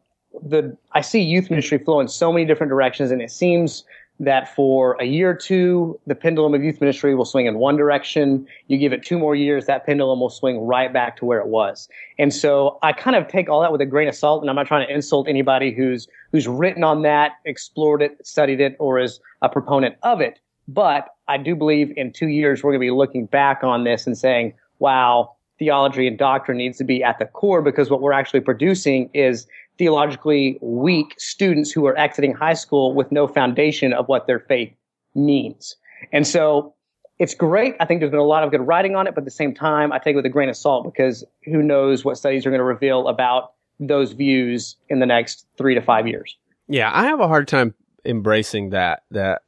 the 0.43 0.77
I 0.93 1.01
see 1.01 1.21
youth 1.21 1.51
ministry 1.51 1.79
flow 1.79 2.01
in 2.01 2.09
so 2.09 2.33
many 2.33 2.45
different 2.45 2.71
directions, 2.71 3.11
and 3.11 3.21
it 3.21 3.31
seems 3.31 3.85
that 4.21 4.55
for 4.55 4.99
a 5.01 5.05
year 5.05 5.31
or 5.31 5.35
two, 5.35 5.99
the 6.07 6.15
pendulum 6.15 6.53
of 6.53 6.63
youth 6.63 6.79
ministry 6.79 7.15
will 7.15 7.25
swing 7.25 7.47
in 7.47 7.59
one 7.59 7.77
direction. 7.77 8.47
You 8.69 8.77
give 8.77 8.93
it 8.93 9.03
two 9.03 9.19
more 9.19 9.35
years, 9.35 9.65
that 9.65 9.87
pendulum 9.87 10.21
will 10.21 10.29
swing 10.29 10.61
right 10.61 10.93
back 10.93 11.17
to 11.17 11.25
where 11.25 11.41
it 11.41 11.47
was. 11.47 11.89
And 12.19 12.33
so 12.33 12.79
I 12.83 12.93
kind 12.93 13.17
of 13.17 13.27
take 13.29 13.49
all 13.49 13.63
that 13.63 13.73
with 13.73 13.81
a 13.81 13.87
grain 13.87 14.09
of 14.09 14.15
salt, 14.15 14.43
and 14.43 14.51
I'm 14.51 14.57
not 14.57 14.67
trying 14.67 14.87
to 14.87 14.95
insult 14.95 15.27
anybody 15.27 15.73
who's 15.73 16.07
who's 16.33 16.47
written 16.47 16.85
on 16.85 17.03
that, 17.03 17.33
explored 17.47 18.03
it, 18.03 18.25
studied 18.25 18.61
it, 18.61 18.77
or 18.79 18.99
is 18.99 19.21
a 19.43 19.49
proponent 19.49 19.97
of 20.03 20.21
it. 20.21 20.39
But 20.69 21.09
I 21.27 21.39
do 21.39 21.57
believe 21.57 21.93
in 21.97 22.13
two 22.13 22.29
years 22.29 22.63
we're 22.63 22.73
going 22.73 22.81
to 22.81 22.87
be 22.87 22.91
looking 22.91 23.25
back 23.25 23.65
on 23.65 23.85
this 23.85 24.07
and 24.07 24.17
saying, 24.19 24.53
"Wow, 24.81 25.33
theology 25.59 26.07
and 26.07 26.19
doctrine 26.19 26.59
needs 26.59 26.77
to 26.77 26.85
be 26.85 27.03
at 27.03 27.19
the 27.19 27.25
core," 27.25 27.63
because 27.63 27.89
what 27.89 28.03
we're 28.03 28.13
actually 28.13 28.41
producing 28.41 29.09
is 29.15 29.47
theologically 29.81 30.59
weak 30.61 31.15
students 31.17 31.73
who 31.73 31.87
are 31.87 31.97
exiting 31.97 32.35
high 32.35 32.53
school 32.53 32.93
with 32.95 33.11
no 33.11 33.27
foundation 33.27 33.95
of 33.95 34.07
what 34.09 34.27
their 34.27 34.41
faith 34.41 34.71
means. 35.15 35.75
And 36.13 36.27
so 36.27 36.75
it's 37.19 37.33
great. 37.33 37.77
I 37.81 37.87
think 37.87 38.01
there's 38.01 38.11
been 38.11 38.21
a 38.21 38.25
lot 38.25 38.45
of 38.45 38.51
good 38.51 38.61
writing 38.61 38.95
on 38.95 39.07
it, 39.07 39.15
but 39.15 39.23
at 39.23 39.25
the 39.25 39.31
same 39.31 39.55
time, 39.55 39.91
I 39.91 39.99
take 39.99 40.13
it 40.13 40.17
with 40.17 40.27
a 40.27 40.29
grain 40.29 40.51
of 40.51 40.57
salt 40.57 40.85
because 40.85 41.25
who 41.47 41.63
knows 41.63 42.05
what 42.05 42.19
studies 42.19 42.45
are 42.45 42.51
going 42.51 42.59
to 42.59 42.65
reveal 42.65 43.09
about 43.09 43.55
those 43.79 44.13
views 44.13 44.77
in 44.91 44.99
the 44.99 45.07
next 45.07 45.47
three 45.57 45.75
to 45.75 45.81
five 45.81 46.07
years. 46.07 46.37
Yeah, 46.69 46.91
I 46.93 47.05
have 47.05 47.21
a 47.21 47.27
hard 47.27 47.49
time 47.49 47.73
embracing 48.05 48.69
that, 48.71 49.05
that 49.11 49.41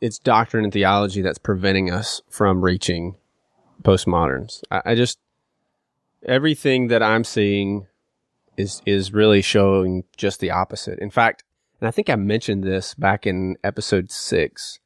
it's 0.00 0.18
doctrine 0.18 0.64
and 0.64 0.72
theology 0.72 1.20
that's 1.20 1.36
preventing 1.36 1.90
us 1.90 2.22
from 2.30 2.64
reaching 2.64 3.16
postmoderns. 3.82 4.62
I, 4.70 4.80
I 4.86 4.94
just, 4.94 5.18
everything 6.24 6.88
that 6.88 7.02
I'm 7.02 7.24
seeing 7.24 7.88
is 8.56 8.82
is 8.86 9.12
really 9.12 9.42
showing 9.42 10.04
just 10.16 10.40
the 10.40 10.50
opposite. 10.50 10.98
In 10.98 11.10
fact, 11.10 11.44
and 11.80 11.88
I 11.88 11.90
think 11.90 12.08
I 12.08 12.16
mentioned 12.16 12.64
this 12.64 12.94
back 12.94 13.26
in 13.26 13.56
episode 13.62 14.10
six 14.10 14.78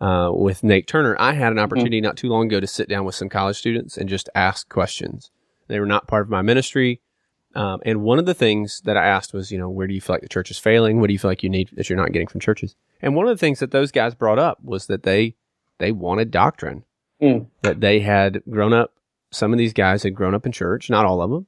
uh, 0.00 0.30
with 0.32 0.62
Nate 0.62 0.86
Turner. 0.86 1.16
I 1.18 1.32
had 1.32 1.48
an 1.48 1.54
mm-hmm. 1.54 1.64
opportunity 1.64 1.98
mm-hmm. 1.98 2.06
not 2.06 2.16
too 2.16 2.28
long 2.28 2.46
ago 2.46 2.60
to 2.60 2.66
sit 2.66 2.88
down 2.88 3.04
with 3.04 3.14
some 3.14 3.28
college 3.28 3.56
students 3.56 3.96
and 3.96 4.08
just 4.08 4.28
ask 4.34 4.68
questions. 4.68 5.30
They 5.68 5.80
were 5.80 5.86
not 5.86 6.06
part 6.06 6.22
of 6.22 6.30
my 6.30 6.42
ministry. 6.42 7.00
Um, 7.54 7.80
and 7.86 8.02
one 8.02 8.18
of 8.18 8.26
the 8.26 8.34
things 8.34 8.82
that 8.84 8.98
I 8.98 9.06
asked 9.06 9.32
was, 9.32 9.50
you 9.50 9.58
know, 9.58 9.70
where 9.70 9.86
do 9.86 9.94
you 9.94 10.00
feel 10.00 10.14
like 10.14 10.22
the 10.22 10.28
church 10.28 10.50
is 10.50 10.58
failing? 10.58 11.00
What 11.00 11.06
do 11.06 11.14
you 11.14 11.18
feel 11.18 11.30
like 11.30 11.42
you 11.42 11.48
need 11.48 11.70
that 11.72 11.88
you're 11.88 11.96
not 11.96 12.12
getting 12.12 12.28
from 12.28 12.40
churches? 12.40 12.76
And 13.00 13.14
one 13.14 13.26
of 13.26 13.34
the 13.34 13.40
things 13.40 13.60
that 13.60 13.70
those 13.70 13.90
guys 13.90 14.14
brought 14.14 14.38
up 14.38 14.62
was 14.62 14.86
that 14.86 15.04
they 15.04 15.36
they 15.78 15.92
wanted 15.92 16.30
doctrine. 16.30 16.84
Mm. 17.20 17.46
That 17.62 17.80
they 17.80 18.00
had 18.00 18.42
grown 18.48 18.74
up. 18.74 18.92
Some 19.30 19.52
of 19.52 19.58
these 19.58 19.72
guys 19.72 20.02
had 20.02 20.14
grown 20.14 20.34
up 20.34 20.44
in 20.44 20.52
church, 20.52 20.90
not 20.90 21.06
all 21.06 21.22
of 21.22 21.30
them, 21.30 21.46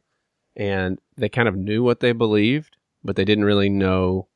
and 0.58 0.98
they 1.16 1.28
kind 1.28 1.48
of 1.48 1.56
knew 1.56 1.82
what 1.82 2.00
they 2.00 2.12
believed, 2.12 2.76
but 3.04 3.16
they 3.16 3.24
didn't 3.24 3.44
really 3.44 3.70
know 3.70 4.26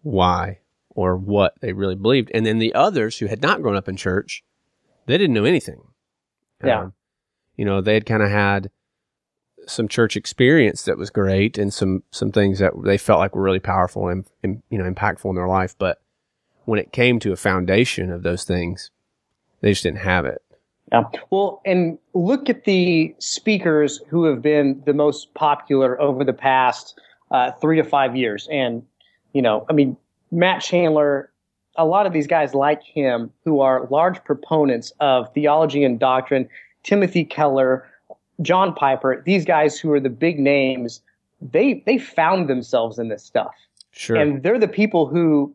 why 0.00 0.58
or 0.90 1.16
what 1.16 1.54
they 1.60 1.72
really 1.72 1.94
believed. 1.94 2.30
And 2.34 2.44
then 2.44 2.58
the 2.58 2.74
others 2.74 3.18
who 3.18 3.26
had 3.26 3.42
not 3.42 3.62
grown 3.62 3.76
up 3.76 3.88
in 3.88 3.96
church, 3.96 4.42
they 5.06 5.18
didn't 5.18 5.34
know 5.34 5.44
anything. 5.44 5.82
Yeah. 6.64 6.80
Um, 6.80 6.92
you 7.56 7.64
know, 7.64 7.80
they 7.80 7.94
had 7.94 8.06
kind 8.06 8.22
of 8.22 8.30
had 8.30 8.70
some 9.66 9.88
church 9.88 10.16
experience 10.16 10.82
that 10.84 10.98
was 10.98 11.10
great 11.10 11.58
and 11.58 11.72
some, 11.72 12.02
some 12.10 12.32
things 12.32 12.58
that 12.58 12.72
they 12.82 12.98
felt 12.98 13.20
like 13.20 13.36
were 13.36 13.42
really 13.42 13.60
powerful 13.60 14.08
and, 14.08 14.24
and, 14.42 14.62
you 14.70 14.78
know, 14.78 14.90
impactful 14.90 15.28
in 15.28 15.36
their 15.36 15.46
life. 15.46 15.76
But 15.78 16.00
when 16.64 16.78
it 16.78 16.92
came 16.92 17.20
to 17.20 17.32
a 17.32 17.36
foundation 17.36 18.10
of 18.10 18.22
those 18.22 18.44
things, 18.44 18.90
they 19.60 19.70
just 19.70 19.82
didn't 19.82 19.98
have 19.98 20.24
it. 20.24 20.42
Yeah. 20.92 21.04
Well, 21.30 21.62
and 21.64 21.98
look 22.12 22.50
at 22.50 22.64
the 22.64 23.14
speakers 23.18 24.00
who 24.08 24.24
have 24.24 24.42
been 24.42 24.82
the 24.84 24.92
most 24.92 25.32
popular 25.32 25.98
over 26.00 26.22
the 26.22 26.34
past 26.34 27.00
uh, 27.30 27.50
three 27.52 27.78
to 27.78 27.84
five 27.84 28.14
years. 28.14 28.46
And, 28.52 28.84
you 29.32 29.40
know, 29.40 29.64
I 29.70 29.72
mean, 29.72 29.96
Matt 30.30 30.60
Chandler, 30.60 31.30
a 31.76 31.86
lot 31.86 32.04
of 32.04 32.12
these 32.12 32.26
guys 32.26 32.54
like 32.54 32.82
him 32.82 33.30
who 33.44 33.60
are 33.60 33.86
large 33.90 34.22
proponents 34.24 34.92
of 35.00 35.32
theology 35.32 35.82
and 35.82 35.98
doctrine, 35.98 36.46
Timothy 36.82 37.24
Keller, 37.24 37.88
John 38.42 38.74
Piper, 38.74 39.22
these 39.24 39.46
guys 39.46 39.78
who 39.78 39.90
are 39.92 40.00
the 40.00 40.10
big 40.10 40.38
names, 40.38 41.00
they, 41.40 41.82
they 41.86 41.96
found 41.96 42.50
themselves 42.50 42.98
in 42.98 43.08
this 43.08 43.24
stuff. 43.24 43.54
Sure. 43.92 44.16
And 44.16 44.42
they're 44.42 44.58
the 44.58 44.68
people 44.68 45.06
who 45.06 45.54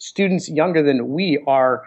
students 0.00 0.48
younger 0.48 0.82
than 0.82 1.08
we 1.08 1.42
are 1.46 1.84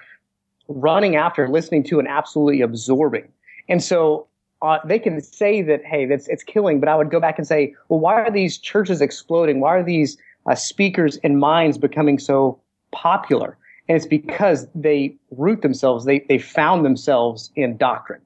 running 0.73 1.15
after, 1.15 1.47
listening 1.49 1.83
to, 1.85 1.99
and 1.99 2.07
absolutely 2.07 2.61
absorbing. 2.61 3.27
And 3.69 3.83
so 3.83 4.27
uh, 4.61 4.79
they 4.85 4.99
can 4.99 5.21
say 5.21 5.61
that, 5.61 5.83
hey, 5.85 6.05
that's 6.05 6.27
it's 6.27 6.43
killing. 6.43 6.79
But 6.79 6.89
I 6.89 6.95
would 6.95 7.09
go 7.09 7.19
back 7.19 7.37
and 7.37 7.47
say, 7.47 7.75
well, 7.89 7.99
why 7.99 8.15
are 8.15 8.31
these 8.31 8.57
churches 8.57 9.01
exploding? 9.01 9.59
Why 9.59 9.77
are 9.77 9.83
these 9.83 10.17
uh, 10.45 10.55
speakers 10.55 11.17
and 11.23 11.39
minds 11.39 11.77
becoming 11.77 12.19
so 12.19 12.59
popular? 12.91 13.57
And 13.87 13.95
it's 13.95 14.05
because 14.05 14.67
they 14.75 15.15
root 15.31 15.61
themselves. 15.61 16.05
They 16.05 16.19
they 16.29 16.37
found 16.37 16.85
themselves 16.85 17.51
in 17.55 17.77
doctrine. 17.77 18.21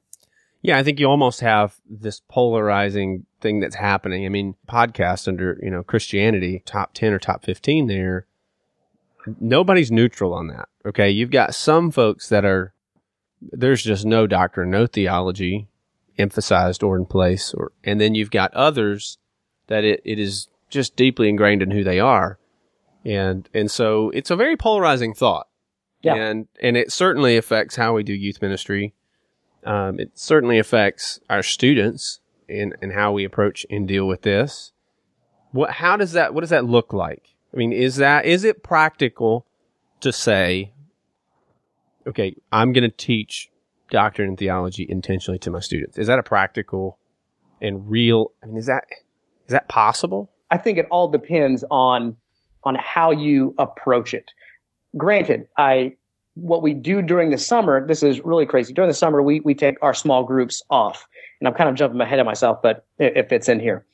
Yeah, 0.62 0.78
I 0.78 0.84
think 0.84 1.00
you 1.00 1.08
almost 1.08 1.42
have 1.42 1.76
this 1.88 2.22
polarizing 2.28 3.26
thing 3.40 3.60
that's 3.60 3.76
happening. 3.76 4.26
I 4.26 4.30
mean, 4.30 4.56
podcast 4.68 5.28
under 5.28 5.58
you 5.62 5.70
know 5.70 5.84
Christianity, 5.84 6.64
top 6.66 6.94
ten 6.94 7.14
or 7.14 7.20
top 7.20 7.46
fifteen 7.46 7.88
there 7.88 8.28
nobody's 9.40 9.92
neutral 9.92 10.34
on 10.34 10.48
that. 10.48 10.70
Okay. 10.86 11.10
You've 11.10 11.32
got 11.32 11.56
some 11.56 11.92
folks 11.92 12.30
that 12.30 12.46
are, 12.46 12.74
there's 13.42 13.84
just 13.84 14.06
no 14.06 14.28
doctrine, 14.28 14.72
no 14.72 14.88
theology 14.88 15.68
emphasized 16.18 16.84
or 16.84 16.98
in 16.98 17.06
place. 17.06 17.54
Or, 17.54 17.72
and 17.84 18.00
then 18.00 18.16
you've 18.16 18.32
got 18.32 18.54
others 18.54 19.18
that 19.68 19.84
it, 19.84 20.02
it 20.06 20.20
is 20.20 20.48
just 20.70 20.96
deeply 20.96 21.30
ingrained 21.30 21.62
in 21.62 21.72
who 21.72 21.84
they 21.84 22.00
are. 22.00 22.40
And, 23.04 23.48
and 23.54 23.70
so 23.70 24.10
it's 24.12 24.32
a 24.32 24.36
very 24.36 24.58
polarizing 24.58 25.14
thought. 25.14 25.48
Yeah. 26.02 26.16
And, 26.16 26.48
and 26.62 26.78
it 26.78 26.92
certainly 26.92 27.38
affects 27.38 27.76
how 27.76 27.94
we 27.94 28.04
do 28.04 28.14
youth 28.14 28.42
ministry. 28.42 28.94
Um, 29.64 30.00
it 30.00 30.12
certainly 30.14 30.60
affects 30.60 31.20
our 31.30 31.42
students 31.42 32.20
and, 32.48 32.76
and 32.82 32.94
how 32.94 33.12
we 33.12 33.24
approach 33.24 33.66
and 33.70 33.88
deal 33.88 34.08
with 34.08 34.22
this. 34.22 34.72
What, 35.52 35.72
how 35.72 35.98
does 35.98 36.12
that, 36.14 36.34
what 36.34 36.42
does 36.42 36.52
that 36.52 36.66
look 36.66 36.94
like? 36.94 37.35
I 37.56 37.58
mean, 37.58 37.72
is 37.72 37.96
that 37.98 38.26
is 38.26 38.44
it 38.44 38.64
practical 38.64 39.46
to 40.02 40.12
say, 40.12 40.74
okay, 42.06 42.36
I'm 42.52 42.74
going 42.74 42.84
to 42.84 42.96
teach 42.96 43.50
doctrine 43.90 44.30
and 44.30 44.38
theology 44.38 44.86
intentionally 44.90 45.40
to 45.40 45.52
my 45.52 45.62
students? 45.62 45.98
Is 45.98 46.08
that 46.08 46.20
a 46.20 46.24
practical 46.24 47.00
and 47.62 47.90
real? 47.90 48.32
I 48.44 48.48
mean, 48.48 48.58
is 48.58 48.66
that 48.66 48.86
is 49.48 49.52
that 49.52 49.70
possible? 49.70 50.30
I 50.52 50.58
think 50.58 50.78
it 50.78 50.88
all 50.92 51.08
depends 51.08 51.64
on 51.72 52.18
on 52.64 52.76
how 52.76 53.12
you 53.12 53.56
approach 53.58 54.14
it. 54.14 54.32
Granted, 54.98 55.48
I 55.58 55.96
what 56.34 56.62
we 56.62 56.74
do 56.74 57.02
during 57.02 57.30
the 57.30 57.38
summer, 57.38 57.88
this 57.88 58.04
is 58.04 58.20
really 58.20 58.46
crazy. 58.46 58.74
During 58.74 58.90
the 58.90 58.94
summer, 58.94 59.22
we 59.22 59.40
we 59.40 59.56
take 59.56 59.78
our 59.82 59.94
small 59.94 60.24
groups 60.26 60.62
off, 60.70 61.08
and 61.40 61.48
I'm 61.48 61.54
kind 61.54 61.70
of 61.70 61.76
jumping 61.76 62.02
ahead 62.02 62.20
of 62.20 62.26
myself, 62.26 62.62
but 62.62 62.86
it, 63.00 63.16
it 63.16 63.30
fits 63.30 63.48
in 63.48 63.62
here. 63.62 63.86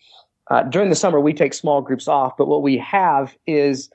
Uh, 0.51 0.63
during 0.63 0.89
the 0.89 0.95
summer, 0.97 1.17
we 1.17 1.31
take 1.31 1.53
small 1.53 1.81
groups 1.81 2.09
off, 2.09 2.35
but 2.35 2.45
what 2.45 2.61
we 2.61 2.77
have 2.77 3.37
is 3.47 3.89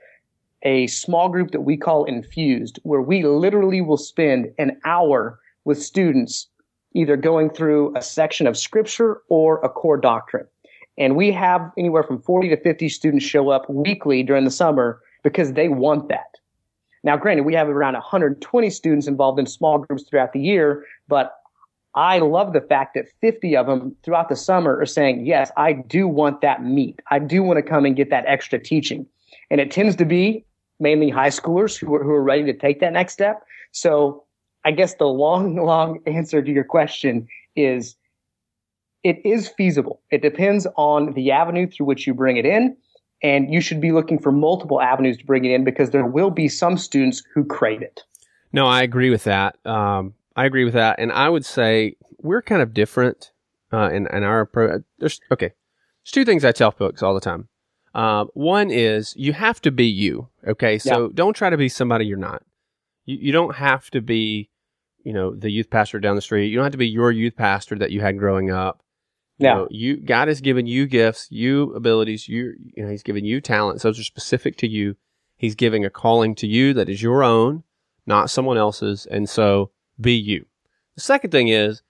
a 0.62 0.86
small 0.86 1.28
group 1.28 1.50
that 1.50 1.60
we 1.60 1.76
call 1.76 2.06
infused, 2.06 2.80
where 2.82 3.02
we 3.02 3.22
literally 3.22 3.82
will 3.82 3.98
spend 3.98 4.50
an 4.56 4.80
hour 4.86 5.38
with 5.66 5.82
students 5.82 6.48
either 6.94 7.14
going 7.14 7.50
through 7.50 7.94
a 7.94 8.00
section 8.00 8.46
of 8.46 8.56
scripture 8.56 9.20
or 9.28 9.58
a 9.58 9.68
core 9.68 9.98
doctrine. 9.98 10.46
And 10.96 11.14
we 11.14 11.30
have 11.30 11.60
anywhere 11.76 12.02
from 12.02 12.22
40 12.22 12.48
to 12.48 12.56
50 12.56 12.88
students 12.88 13.26
show 13.26 13.50
up 13.50 13.68
weekly 13.68 14.22
during 14.22 14.44
the 14.44 14.50
summer 14.50 15.02
because 15.22 15.52
they 15.52 15.68
want 15.68 16.08
that. 16.08 16.36
Now, 17.04 17.18
granted, 17.18 17.42
we 17.42 17.52
have 17.52 17.68
around 17.68 17.92
120 17.92 18.70
students 18.70 19.06
involved 19.06 19.38
in 19.38 19.44
small 19.44 19.76
groups 19.76 20.04
throughout 20.04 20.32
the 20.32 20.40
year, 20.40 20.86
but 21.06 21.34
I 21.96 22.18
love 22.18 22.52
the 22.52 22.60
fact 22.60 22.94
that 22.94 23.06
50 23.22 23.56
of 23.56 23.66
them 23.66 23.96
throughout 24.02 24.28
the 24.28 24.36
summer 24.36 24.78
are 24.78 24.86
saying, 24.86 25.24
yes, 25.24 25.50
I 25.56 25.72
do 25.72 26.06
want 26.06 26.42
that 26.42 26.62
meat. 26.62 27.00
I 27.10 27.18
do 27.18 27.42
want 27.42 27.56
to 27.56 27.62
come 27.62 27.86
and 27.86 27.96
get 27.96 28.10
that 28.10 28.24
extra 28.26 28.58
teaching. 28.58 29.06
And 29.50 29.60
it 29.60 29.70
tends 29.70 29.96
to 29.96 30.04
be 30.04 30.44
mainly 30.78 31.08
high 31.08 31.30
schoolers 31.30 31.78
who 31.78 31.94
are, 31.94 32.04
who 32.04 32.10
are 32.10 32.22
ready 32.22 32.44
to 32.44 32.52
take 32.52 32.80
that 32.80 32.92
next 32.92 33.14
step. 33.14 33.42
So 33.72 34.24
I 34.64 34.72
guess 34.72 34.96
the 34.96 35.06
long, 35.06 35.56
long 35.64 36.00
answer 36.06 36.42
to 36.42 36.50
your 36.50 36.64
question 36.64 37.26
is 37.56 37.96
it 39.02 39.24
is 39.24 39.48
feasible. 39.48 40.02
It 40.10 40.20
depends 40.20 40.66
on 40.76 41.14
the 41.14 41.30
avenue 41.30 41.66
through 41.66 41.86
which 41.86 42.06
you 42.06 42.12
bring 42.12 42.36
it 42.36 42.44
in. 42.44 42.76
And 43.22 43.50
you 43.52 43.62
should 43.62 43.80
be 43.80 43.92
looking 43.92 44.18
for 44.18 44.30
multiple 44.30 44.82
avenues 44.82 45.16
to 45.16 45.24
bring 45.24 45.46
it 45.46 45.50
in 45.50 45.64
because 45.64 45.90
there 45.90 46.04
will 46.04 46.30
be 46.30 46.48
some 46.48 46.76
students 46.76 47.22
who 47.32 47.44
crave 47.44 47.80
it. 47.80 48.02
No, 48.52 48.66
I 48.66 48.82
agree 48.82 49.08
with 49.08 49.24
that. 49.24 49.56
Um, 49.64 50.12
I 50.36 50.44
agree 50.44 50.64
with 50.64 50.74
that, 50.74 50.98
and 50.98 51.10
I 51.10 51.30
would 51.30 51.44
say 51.44 51.96
we're 52.18 52.42
kind 52.42 52.60
of 52.60 52.74
different 52.74 53.32
uh, 53.72 53.90
in 53.90 54.06
in 54.12 54.22
our 54.22 54.40
approach. 54.40 54.82
There's 54.98 55.20
okay. 55.32 55.52
There's 56.04 56.12
two 56.12 56.24
things 56.24 56.44
I 56.44 56.52
tell 56.52 56.70
folks 56.70 57.02
all 57.02 57.14
the 57.14 57.20
time. 57.20 57.48
Uh, 57.94 58.26
one 58.34 58.70
is 58.70 59.14
you 59.16 59.32
have 59.32 59.60
to 59.62 59.70
be 59.70 59.86
you. 59.86 60.28
Okay, 60.46 60.78
so 60.78 61.04
yeah. 61.04 61.08
don't 61.14 61.34
try 61.34 61.48
to 61.48 61.56
be 61.56 61.70
somebody 61.70 62.04
you're 62.04 62.18
not. 62.18 62.42
You 63.06 63.16
you 63.16 63.32
don't 63.32 63.56
have 63.56 63.90
to 63.90 64.02
be, 64.02 64.50
you 65.02 65.14
know, 65.14 65.34
the 65.34 65.50
youth 65.50 65.70
pastor 65.70 65.98
down 65.98 66.16
the 66.16 66.22
street. 66.22 66.48
You 66.48 66.56
don't 66.56 66.64
have 66.64 66.72
to 66.72 66.78
be 66.78 66.88
your 66.88 67.10
youth 67.10 67.36
pastor 67.36 67.76
that 67.78 67.90
you 67.90 68.02
had 68.02 68.18
growing 68.18 68.50
up. 68.50 68.82
Yeah. 69.38 69.48
You, 69.48 69.54
know, 69.54 69.68
you 69.70 69.96
God 69.96 70.28
has 70.28 70.42
given 70.42 70.66
you 70.66 70.86
gifts, 70.86 71.28
you 71.30 71.72
abilities, 71.74 72.28
you 72.28 72.52
you 72.74 72.84
know, 72.84 72.90
He's 72.90 73.02
given 73.02 73.24
you 73.24 73.40
talents. 73.40 73.82
Those 73.82 73.98
are 73.98 74.04
specific 74.04 74.58
to 74.58 74.68
you. 74.68 74.96
He's 75.34 75.54
giving 75.54 75.84
a 75.84 75.90
calling 75.90 76.34
to 76.36 76.46
you 76.46 76.74
that 76.74 76.90
is 76.90 77.02
your 77.02 77.24
own, 77.24 77.62
not 78.06 78.28
someone 78.28 78.58
else's. 78.58 79.06
And 79.06 79.28
so 79.28 79.70
be 80.00 80.14
you. 80.14 80.46
The 80.94 81.02
second 81.02 81.30
thing 81.30 81.48
is 81.48 81.82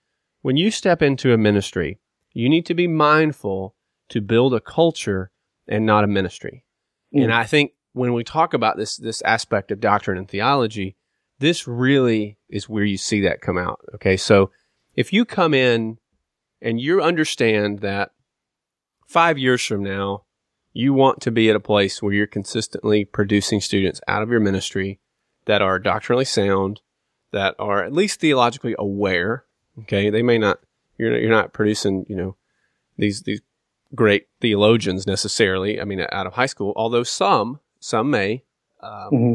when 0.43 0.57
you 0.57 0.71
step 0.71 1.03
into 1.03 1.33
a 1.33 1.39
ministry, 1.39 1.99
you 2.33 2.49
need 2.49 2.67
to 2.67 2.75
be 2.75 2.87
mindful 2.87 3.75
to 4.11 4.21
build 4.21 4.55
a 4.55 4.61
culture 4.61 5.31
and 5.67 5.87
not 5.87 6.05
a 6.05 6.09
ministry. 6.09 6.65
Mm. 7.15 7.25
And 7.25 7.33
I 7.33 7.45
think 7.45 7.73
when 7.93 8.13
we 8.13 8.25
talk 8.25 8.55
about 8.55 8.77
this, 8.77 8.97
this 8.97 9.23
aspect 9.23 9.71
of 9.71 9.81
doctrine 9.81 10.19
and 10.19 10.29
theology, 10.29 10.97
this 11.39 11.67
really 11.67 12.39
is 12.49 12.69
where 12.69 12.85
you 12.85 12.97
see 12.97 13.23
that 13.23 13.41
come 13.41 13.59
out. 13.59 13.81
Okay. 13.95 14.17
So 14.17 14.51
if 14.95 15.13
you 15.13 15.25
come 15.25 15.55
in 15.55 15.99
and 16.61 16.81
you 16.81 17.03
understand 17.03 17.81
that 17.81 18.11
five 19.07 19.39
years 19.39 19.65
from 19.65 19.83
now, 19.83 20.25
you 20.73 20.93
want 20.93 21.21
to 21.23 21.31
be 21.31 21.49
at 21.49 21.57
a 21.57 21.61
place 21.61 22.03
where 22.03 22.13
you're 22.13 22.27
consistently 22.27 23.05
producing 23.05 23.61
students 23.61 24.01
out 24.07 24.23
of 24.23 24.31
your 24.31 24.41
ministry 24.41 25.01
that 25.47 25.63
are 25.63 25.79
doctrinally 25.79 26.25
sound, 26.27 26.83
that 27.37 27.55
are 27.59 27.85
at 27.85 27.93
least 27.93 28.21
theologically 28.21 28.75
aware. 28.79 29.45
Okay, 29.81 30.09
they 30.09 30.23
may 30.23 30.39
not. 30.39 30.59
You're 30.97 31.19
you're 31.19 31.31
not 31.31 31.53
producing 31.53 32.07
you 32.09 32.17
know 32.17 32.37
these 32.97 33.23
these 33.23 33.43
great 33.95 34.29
theologians 34.41 35.07
necessarily. 35.07 35.79
I 35.79 35.85
mean, 35.85 36.01
out 36.01 36.27
of 36.27 36.33
high 36.33 36.47
school, 36.47 36.73
although 36.77 37.03
some 37.03 37.61
some 37.79 38.11
may, 38.11 38.43
um, 38.81 39.11
mm-hmm. 39.13 39.35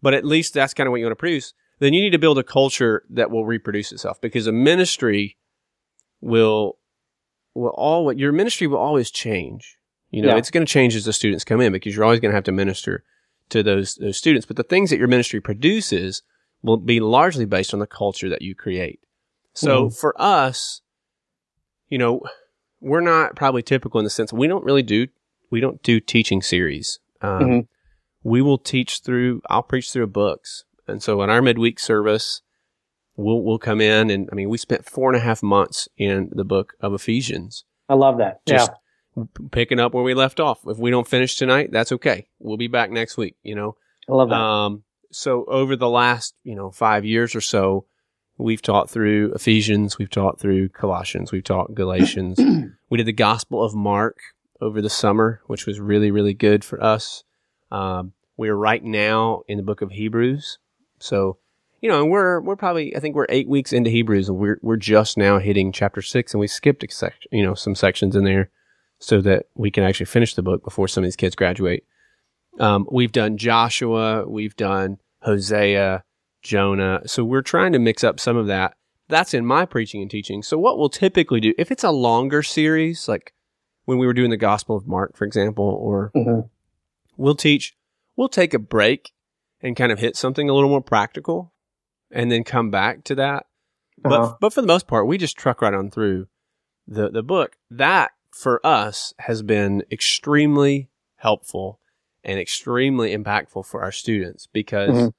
but 0.00 0.14
at 0.14 0.24
least 0.24 0.54
that's 0.54 0.72
kind 0.72 0.86
of 0.86 0.92
what 0.92 0.96
you 0.96 1.04
want 1.04 1.12
to 1.12 1.16
produce. 1.20 1.52
Then 1.78 1.92
you 1.92 2.00
need 2.00 2.10
to 2.10 2.18
build 2.18 2.38
a 2.38 2.42
culture 2.42 3.04
that 3.10 3.30
will 3.30 3.44
reproduce 3.44 3.92
itself 3.92 4.18
because 4.18 4.46
a 4.46 4.52
ministry 4.52 5.36
will 6.22 6.78
will 7.52 7.74
all 7.76 8.10
your 8.14 8.32
ministry 8.32 8.66
will 8.66 8.78
always 8.78 9.10
change. 9.10 9.76
You 10.10 10.22
know, 10.22 10.28
yeah. 10.28 10.38
it's 10.38 10.50
going 10.50 10.64
to 10.64 10.72
change 10.72 10.96
as 10.96 11.04
the 11.04 11.12
students 11.12 11.44
come 11.44 11.60
in 11.60 11.72
because 11.72 11.94
you're 11.94 12.04
always 12.04 12.20
going 12.20 12.30
to 12.30 12.36
have 12.36 12.44
to 12.44 12.52
minister 12.52 13.04
to 13.50 13.62
those 13.62 13.96
those 13.96 14.16
students. 14.16 14.46
But 14.46 14.56
the 14.56 14.62
things 14.62 14.88
that 14.88 14.98
your 14.98 15.08
ministry 15.08 15.42
produces 15.42 16.22
will 16.62 16.76
be 16.76 17.00
largely 17.00 17.44
based 17.44 17.72
on 17.72 17.80
the 17.80 17.86
culture 17.86 18.28
that 18.28 18.42
you 18.42 18.54
create. 18.54 19.00
So 19.54 19.84
mm-hmm. 19.84 19.94
for 19.94 20.14
us, 20.20 20.82
you 21.88 21.98
know, 21.98 22.22
we're 22.80 23.00
not 23.00 23.36
probably 23.36 23.62
typical 23.62 23.98
in 24.00 24.04
the 24.04 24.10
sense 24.10 24.32
we 24.32 24.46
don't 24.46 24.64
really 24.64 24.82
do 24.82 25.08
we 25.50 25.60
don't 25.60 25.82
do 25.82 26.00
teaching 26.00 26.42
series. 26.42 26.98
Um, 27.20 27.40
mm-hmm. 27.40 27.60
We 28.22 28.42
will 28.42 28.58
teach 28.58 29.00
through. 29.00 29.42
I'll 29.48 29.62
preach 29.62 29.92
through 29.92 30.08
books, 30.08 30.64
and 30.86 31.02
so 31.02 31.22
in 31.22 31.30
our 31.30 31.40
midweek 31.40 31.78
service, 31.78 32.42
we'll 33.16 33.42
we'll 33.42 33.58
come 33.58 33.80
in 33.80 34.10
and 34.10 34.28
I 34.32 34.34
mean 34.34 34.48
we 34.48 34.58
spent 34.58 34.84
four 34.84 35.08
and 35.08 35.16
a 35.16 35.24
half 35.24 35.42
months 35.42 35.88
in 35.96 36.30
the 36.32 36.44
book 36.44 36.74
of 36.80 36.92
Ephesians. 36.92 37.64
I 37.88 37.94
love 37.94 38.18
that. 38.18 38.44
Just 38.46 38.72
yeah. 39.16 39.24
picking 39.52 39.78
up 39.78 39.94
where 39.94 40.02
we 40.02 40.14
left 40.14 40.40
off. 40.40 40.58
If 40.66 40.78
we 40.78 40.90
don't 40.90 41.06
finish 41.06 41.36
tonight, 41.36 41.70
that's 41.70 41.92
okay. 41.92 42.26
We'll 42.40 42.56
be 42.56 42.68
back 42.68 42.90
next 42.90 43.16
week. 43.16 43.36
You 43.42 43.54
know. 43.54 43.76
I 44.08 44.12
love 44.12 44.28
that. 44.30 44.36
Um, 44.36 44.82
so 45.16 45.46
over 45.46 45.76
the 45.76 45.88
last, 45.88 46.34
you 46.44 46.54
know, 46.54 46.70
five 46.70 47.06
years 47.06 47.34
or 47.34 47.40
so, 47.40 47.86
we've 48.36 48.60
taught 48.60 48.90
through 48.90 49.32
Ephesians, 49.32 49.96
we've 49.96 50.10
taught 50.10 50.38
through 50.38 50.68
Colossians, 50.68 51.32
we've 51.32 51.42
taught 51.42 51.74
Galatians. 51.74 52.38
we 52.90 52.98
did 52.98 53.06
the 53.06 53.14
Gospel 53.14 53.64
of 53.64 53.74
Mark 53.74 54.18
over 54.60 54.82
the 54.82 54.90
summer, 54.90 55.40
which 55.46 55.64
was 55.64 55.80
really, 55.80 56.10
really 56.10 56.34
good 56.34 56.62
for 56.66 56.84
us. 56.84 57.24
Um, 57.72 58.12
we're 58.36 58.54
right 58.54 58.84
now 58.84 59.40
in 59.48 59.56
the 59.56 59.62
book 59.62 59.80
of 59.80 59.92
Hebrews. 59.92 60.58
So, 60.98 61.38
you 61.80 61.88
know, 61.88 62.02
and 62.02 62.10
we're 62.10 62.42
we're 62.42 62.54
probably 62.54 62.94
I 62.94 63.00
think 63.00 63.16
we're 63.16 63.24
eight 63.30 63.48
weeks 63.48 63.72
into 63.72 63.88
Hebrews, 63.88 64.28
and 64.28 64.36
we're 64.36 64.58
we're 64.60 64.76
just 64.76 65.16
now 65.16 65.38
hitting 65.38 65.72
chapter 65.72 66.02
six, 66.02 66.34
and 66.34 66.42
we 66.42 66.46
skipped 66.46 66.84
a 66.84 66.90
section, 66.90 67.30
you 67.32 67.42
know, 67.42 67.54
some 67.54 67.74
sections 67.74 68.16
in 68.16 68.24
there, 68.24 68.50
so 68.98 69.22
that 69.22 69.46
we 69.54 69.70
can 69.70 69.82
actually 69.82 70.06
finish 70.06 70.34
the 70.34 70.42
book 70.42 70.62
before 70.62 70.88
some 70.88 71.04
of 71.04 71.06
these 71.06 71.16
kids 71.16 71.34
graduate. 71.34 71.86
Um, 72.60 72.86
we've 72.92 73.12
done 73.12 73.38
Joshua, 73.38 74.28
we've 74.28 74.56
done 74.56 74.98
Hosea, 75.26 76.04
Jonah, 76.42 77.02
so 77.06 77.24
we're 77.24 77.42
trying 77.42 77.72
to 77.72 77.78
mix 77.80 78.04
up 78.04 78.18
some 78.20 78.36
of 78.36 78.46
that. 78.46 78.74
That's 79.08 79.34
in 79.34 79.44
my 79.44 79.66
preaching 79.66 80.00
and 80.00 80.10
teaching. 80.10 80.42
So 80.42 80.56
what 80.56 80.78
we'll 80.78 80.88
typically 80.88 81.40
do 81.40 81.52
if 81.58 81.70
it's 81.72 81.84
a 81.84 81.90
longer 81.90 82.42
series, 82.42 83.08
like 83.08 83.34
when 83.84 83.98
we 83.98 84.06
were 84.06 84.12
doing 84.14 84.30
the 84.30 84.36
Gospel 84.36 84.76
of 84.76 84.86
Mark, 84.86 85.16
for 85.16 85.24
example, 85.24 85.64
or 85.64 86.10
Mhm. 86.14 86.48
we'll 87.16 87.34
teach, 87.34 87.76
we'll 88.16 88.28
take 88.28 88.54
a 88.54 88.58
break 88.58 89.12
and 89.60 89.76
kind 89.76 89.90
of 89.92 89.98
hit 89.98 90.16
something 90.16 90.48
a 90.48 90.54
little 90.54 90.70
more 90.70 90.80
practical 90.80 91.52
and 92.10 92.30
then 92.30 92.44
come 92.44 92.70
back 92.70 93.02
to 93.04 93.14
that. 93.16 93.46
But, 93.98 94.20
Uh-huh. 94.20 94.36
but 94.40 94.52
for 94.52 94.60
the 94.60 94.66
most 94.68 94.86
part, 94.86 95.06
we 95.08 95.18
just 95.18 95.36
truck 95.36 95.60
right 95.62 95.74
on 95.74 95.90
through 95.90 96.28
the, 96.86 97.10
the 97.10 97.22
book. 97.24 97.56
That 97.70 98.12
for 98.30 98.64
us 98.64 99.12
has 99.20 99.42
been 99.42 99.82
extremely 99.90 100.88
helpful 101.16 101.80
and 102.26 102.38
extremely 102.38 103.16
impactful 103.16 103.64
for 103.64 103.82
our 103.82 103.92
students 103.92 104.46
because 104.52 104.90
Mhm. 104.94 105.12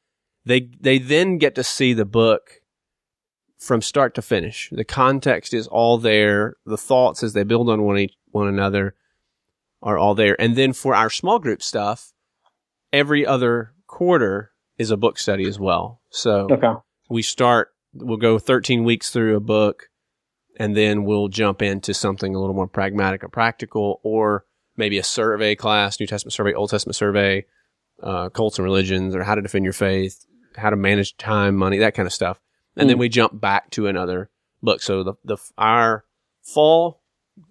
they, 0.46 0.70
they 0.80 0.98
then 1.00 1.38
get 1.40 1.56
to 1.56 1.64
see 1.64 1.94
the 1.94 2.06
book 2.06 2.62
from 3.58 3.82
start 3.82 4.14
to 4.16 4.22
finish. 4.22 4.70
The 4.72 4.84
context 4.84 5.54
is 5.54 5.68
all 5.68 5.98
there. 5.98 6.58
The 6.66 6.78
thoughts 6.78 7.24
as 7.24 7.34
they 7.34 7.44
build 7.44 7.70
on 7.70 7.82
one, 7.84 7.98
each, 7.98 8.14
one 8.32 8.48
another 8.48 8.94
are 9.82 9.98
all 9.98 10.14
there. 10.14 10.40
And 10.40 10.56
then 10.56 10.74
for 10.74 10.94
our 10.94 11.10
small 11.10 11.40
group 11.40 11.64
stuff, 11.64 12.14
every 12.94 13.26
other 13.26 13.74
quarter 13.88 14.52
is 14.78 14.92
a 14.92 14.98
book 14.98 15.18
study 15.18 15.48
as 15.48 15.58
well. 15.60 16.02
So 16.10 16.48
Okay. 16.52 16.74
we 17.10 17.22
start, 17.22 17.74
we'll 17.94 18.18
go 18.18 18.38
13 18.38 18.84
weeks 18.84 19.10
through 19.10 19.36
a 19.36 19.40
book 19.40 19.90
and 20.60 20.76
then 20.76 21.04
we'll 21.06 21.30
jump 21.30 21.62
into 21.62 21.94
something 21.94 22.36
a 22.36 22.40
little 22.40 22.56
more 22.56 22.68
pragmatic 22.68 23.24
or 23.24 23.30
practical 23.30 24.00
or 24.04 24.46
maybe 24.78 24.98
a 24.98 25.04
survey 25.04 25.56
class, 25.56 26.00
New 26.00 26.08
Testament 26.08 26.34
survey, 26.34 26.54
Old 26.54 26.70
Testament 26.70 26.96
survey, 26.96 27.46
uh, 28.02 28.30
cults 28.30 28.58
and 28.60 28.64
religions 28.64 29.16
or 29.16 29.24
how 29.24 29.36
to 29.36 29.42
defend 29.42 29.64
your 29.66 29.74
faith, 29.74 30.26
how 30.56 30.70
to 30.70 30.76
manage 30.76 31.18
time, 31.18 31.56
money, 31.56 31.78
that 31.80 31.96
kind 31.96 32.06
of 32.08 32.14
stuff. 32.14 32.40
And 32.76 32.90
then 32.90 32.98
Mm. 32.98 33.02
we 33.02 33.10
jump 33.10 33.40
back 33.42 33.72
to 33.72 33.88
another 33.88 34.30
book. 34.62 34.82
So 34.82 35.04
the, 35.04 35.14
the, 35.24 35.38
our 35.58 36.06
fall 36.44 37.02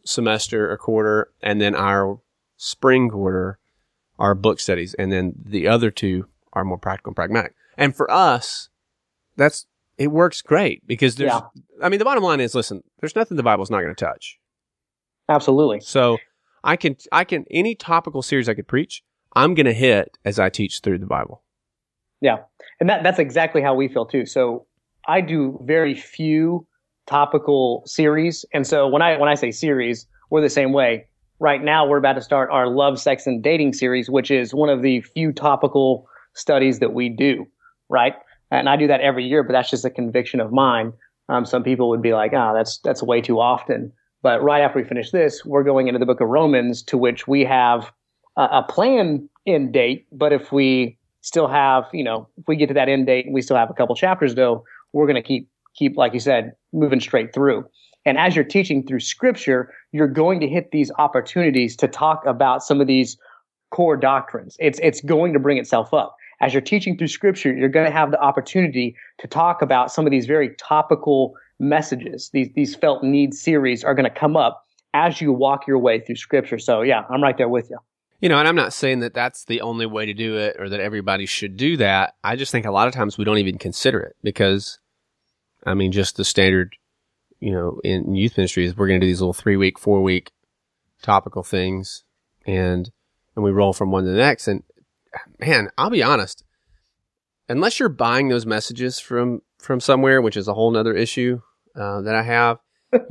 semester 0.04 0.70
or 0.70 0.76
quarter 0.76 1.30
and 1.42 1.60
then 1.60 1.74
our 1.74 2.20
spring 2.56 3.10
quarter 3.10 3.58
are 4.18 4.34
book 4.34 4.60
studies. 4.60 4.94
And 4.94 5.12
then 5.12 5.34
the 5.44 5.66
other 5.68 5.90
two 5.90 6.26
are 6.52 6.64
more 6.64 6.78
practical 6.78 7.10
and 7.10 7.16
pragmatic. 7.16 7.54
And 7.76 7.94
for 7.94 8.10
us, 8.10 8.68
that's, 9.36 9.66
it 9.98 10.08
works 10.08 10.42
great 10.42 10.86
because 10.86 11.16
there's, 11.16 11.32
Yeah. 11.32 11.40
I 11.82 11.88
mean, 11.88 11.98
the 11.98 12.04
bottom 12.04 12.22
line 12.22 12.40
is, 12.40 12.54
listen, 12.54 12.82
there's 13.00 13.16
nothing 13.16 13.36
the 13.36 13.42
Bible's 13.42 13.70
not 13.70 13.82
going 13.82 13.94
to 13.94 14.04
touch. 14.04 14.38
Absolutely. 15.28 15.80
So 15.80 16.18
I 16.66 16.76
can, 16.76 16.96
I 17.12 17.24
can, 17.24 17.46
any 17.50 17.74
topical 17.74 18.22
series 18.22 18.48
I 18.48 18.54
could 18.54 18.66
preach, 18.66 19.02
I'm 19.34 19.54
going 19.54 19.66
to 19.66 19.72
hit 19.72 20.18
as 20.24 20.38
I 20.38 20.50
teach 20.50 20.80
through 20.80 20.98
the 20.98 21.06
Bible. 21.06 21.42
Yeah. 22.20 22.38
And 22.80 22.90
that, 22.90 23.02
that's 23.02 23.18
exactly 23.20 23.62
how 23.62 23.74
we 23.74 23.88
feel 23.88 24.04
too. 24.04 24.26
So 24.26 24.66
I 25.06 25.20
do 25.20 25.60
very 25.64 25.94
few 25.94 26.66
topical 27.06 27.84
series. 27.86 28.44
And 28.52 28.66
so 28.66 28.88
when 28.88 29.00
I, 29.00 29.16
when 29.16 29.28
I 29.28 29.34
say 29.34 29.52
series, 29.52 30.06
we're 30.28 30.42
the 30.42 30.50
same 30.50 30.72
way. 30.72 31.06
Right 31.38 31.62
now, 31.62 31.86
we're 31.86 31.98
about 31.98 32.14
to 32.14 32.22
start 32.22 32.50
our 32.50 32.66
love, 32.66 32.98
sex, 32.98 33.26
and 33.26 33.42
dating 33.42 33.74
series, 33.74 34.10
which 34.10 34.30
is 34.30 34.52
one 34.52 34.70
of 34.70 34.82
the 34.82 35.02
few 35.02 35.32
topical 35.32 36.08
studies 36.34 36.80
that 36.80 36.94
we 36.94 37.08
do. 37.10 37.46
Right. 37.88 38.14
And 38.50 38.68
I 38.68 38.76
do 38.76 38.88
that 38.88 39.02
every 39.02 39.24
year, 39.26 39.44
but 39.44 39.52
that's 39.52 39.70
just 39.70 39.84
a 39.84 39.90
conviction 39.90 40.40
of 40.40 40.50
mine. 40.50 40.92
Um, 41.28 41.44
some 41.44 41.62
people 41.62 41.90
would 41.90 42.02
be 42.02 42.14
like, 42.14 42.32
ah, 42.34 42.52
that's, 42.54 42.78
that's 42.78 43.02
way 43.02 43.20
too 43.20 43.38
often. 43.38 43.92
But 44.22 44.42
right 44.42 44.60
after 44.60 44.80
we 44.80 44.84
finish 44.84 45.10
this, 45.10 45.44
we're 45.44 45.62
going 45.62 45.88
into 45.88 45.98
the 45.98 46.06
book 46.06 46.20
of 46.20 46.28
Romans 46.28 46.82
to 46.84 46.98
which 46.98 47.28
we 47.28 47.44
have 47.44 47.92
a, 48.36 48.42
a 48.42 48.66
plan 48.68 49.28
in 49.44 49.70
date. 49.72 50.06
But 50.12 50.32
if 50.32 50.52
we 50.52 50.98
still 51.20 51.48
have, 51.48 51.84
you 51.92 52.04
know, 52.04 52.28
if 52.38 52.48
we 52.48 52.56
get 52.56 52.68
to 52.68 52.74
that 52.74 52.88
end 52.88 53.06
date 53.06 53.26
and 53.26 53.34
we 53.34 53.42
still 53.42 53.56
have 53.56 53.70
a 53.70 53.74
couple 53.74 53.94
chapters 53.94 54.34
though, 54.34 54.64
we're 54.92 55.06
going 55.06 55.16
to 55.16 55.22
keep, 55.22 55.48
keep, 55.74 55.96
like 55.96 56.14
you 56.14 56.20
said, 56.20 56.52
moving 56.72 57.00
straight 57.00 57.34
through. 57.34 57.64
And 58.04 58.16
as 58.18 58.36
you're 58.36 58.44
teaching 58.44 58.86
through 58.86 59.00
scripture, 59.00 59.72
you're 59.90 60.06
going 60.06 60.38
to 60.40 60.48
hit 60.48 60.70
these 60.70 60.92
opportunities 60.98 61.76
to 61.76 61.88
talk 61.88 62.24
about 62.24 62.62
some 62.62 62.80
of 62.80 62.86
these 62.86 63.18
core 63.72 63.96
doctrines. 63.96 64.56
It's, 64.60 64.78
it's 64.82 65.00
going 65.00 65.32
to 65.32 65.40
bring 65.40 65.58
itself 65.58 65.92
up. 65.92 66.16
As 66.40 66.54
you're 66.54 66.60
teaching 66.60 66.96
through 66.96 67.08
scripture, 67.08 67.52
you're 67.52 67.68
going 67.68 67.86
to 67.86 67.92
have 67.92 68.12
the 68.12 68.20
opportunity 68.20 68.94
to 69.18 69.26
talk 69.26 69.62
about 69.62 69.90
some 69.90 70.06
of 70.06 70.12
these 70.12 70.26
very 70.26 70.54
topical 70.56 71.34
messages. 71.58 72.30
These, 72.32 72.50
these 72.54 72.74
felt 72.74 73.02
needs 73.02 73.40
series 73.40 73.84
are 73.84 73.94
going 73.94 74.04
to 74.04 74.18
come 74.18 74.36
up 74.36 74.64
as 74.94 75.20
you 75.20 75.32
walk 75.32 75.66
your 75.66 75.78
way 75.78 76.00
through 76.00 76.16
scripture. 76.16 76.58
So 76.58 76.82
yeah, 76.82 77.02
I'm 77.10 77.22
right 77.22 77.36
there 77.36 77.48
with 77.48 77.70
you. 77.70 77.78
You 78.20 78.30
know, 78.30 78.38
and 78.38 78.48
I'm 78.48 78.56
not 78.56 78.72
saying 78.72 79.00
that 79.00 79.12
that's 79.12 79.44
the 79.44 79.60
only 79.60 79.84
way 79.84 80.06
to 80.06 80.14
do 80.14 80.36
it 80.38 80.56
or 80.58 80.70
that 80.70 80.80
everybody 80.80 81.26
should 81.26 81.56
do 81.56 81.76
that. 81.76 82.14
I 82.24 82.36
just 82.36 82.50
think 82.50 82.64
a 82.64 82.70
lot 82.70 82.88
of 82.88 82.94
times 82.94 83.18
we 83.18 83.24
don't 83.24 83.38
even 83.38 83.58
consider 83.58 84.00
it 84.00 84.16
because, 84.22 84.78
I 85.66 85.74
mean, 85.74 85.92
just 85.92 86.16
the 86.16 86.24
standard, 86.24 86.76
you 87.40 87.52
know, 87.52 87.78
in 87.84 88.14
youth 88.14 88.38
ministry 88.38 88.64
is 88.64 88.76
we're 88.76 88.88
going 88.88 89.00
to 89.00 89.04
do 89.04 89.10
these 89.10 89.20
little 89.20 89.34
three 89.34 89.56
week, 89.56 89.78
four 89.78 90.02
week 90.02 90.32
topical 91.02 91.42
things 91.42 92.04
and, 92.46 92.90
and 93.34 93.44
we 93.44 93.50
roll 93.50 93.74
from 93.74 93.90
one 93.90 94.04
to 94.04 94.10
the 94.10 94.16
next. 94.16 94.48
And 94.48 94.62
man, 95.38 95.68
I'll 95.76 95.90
be 95.90 96.02
honest, 96.02 96.42
unless 97.50 97.78
you're 97.78 97.90
buying 97.90 98.28
those 98.28 98.46
messages 98.46 98.98
from, 98.98 99.42
from 99.66 99.80
somewhere, 99.80 100.22
which 100.22 100.36
is 100.36 100.48
a 100.48 100.54
whole 100.54 100.70
nother 100.70 100.94
issue, 100.94 101.40
uh, 101.74 102.00
that 102.02 102.14
I 102.14 102.22
have, 102.22 102.58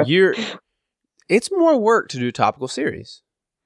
you're, 0.05 0.33
it's 1.29 1.51
more 1.51 1.77
work 1.77 2.09
to 2.09 2.17
do 2.17 2.29
a 2.29 2.31
topical 2.31 2.67
series. 2.67 3.21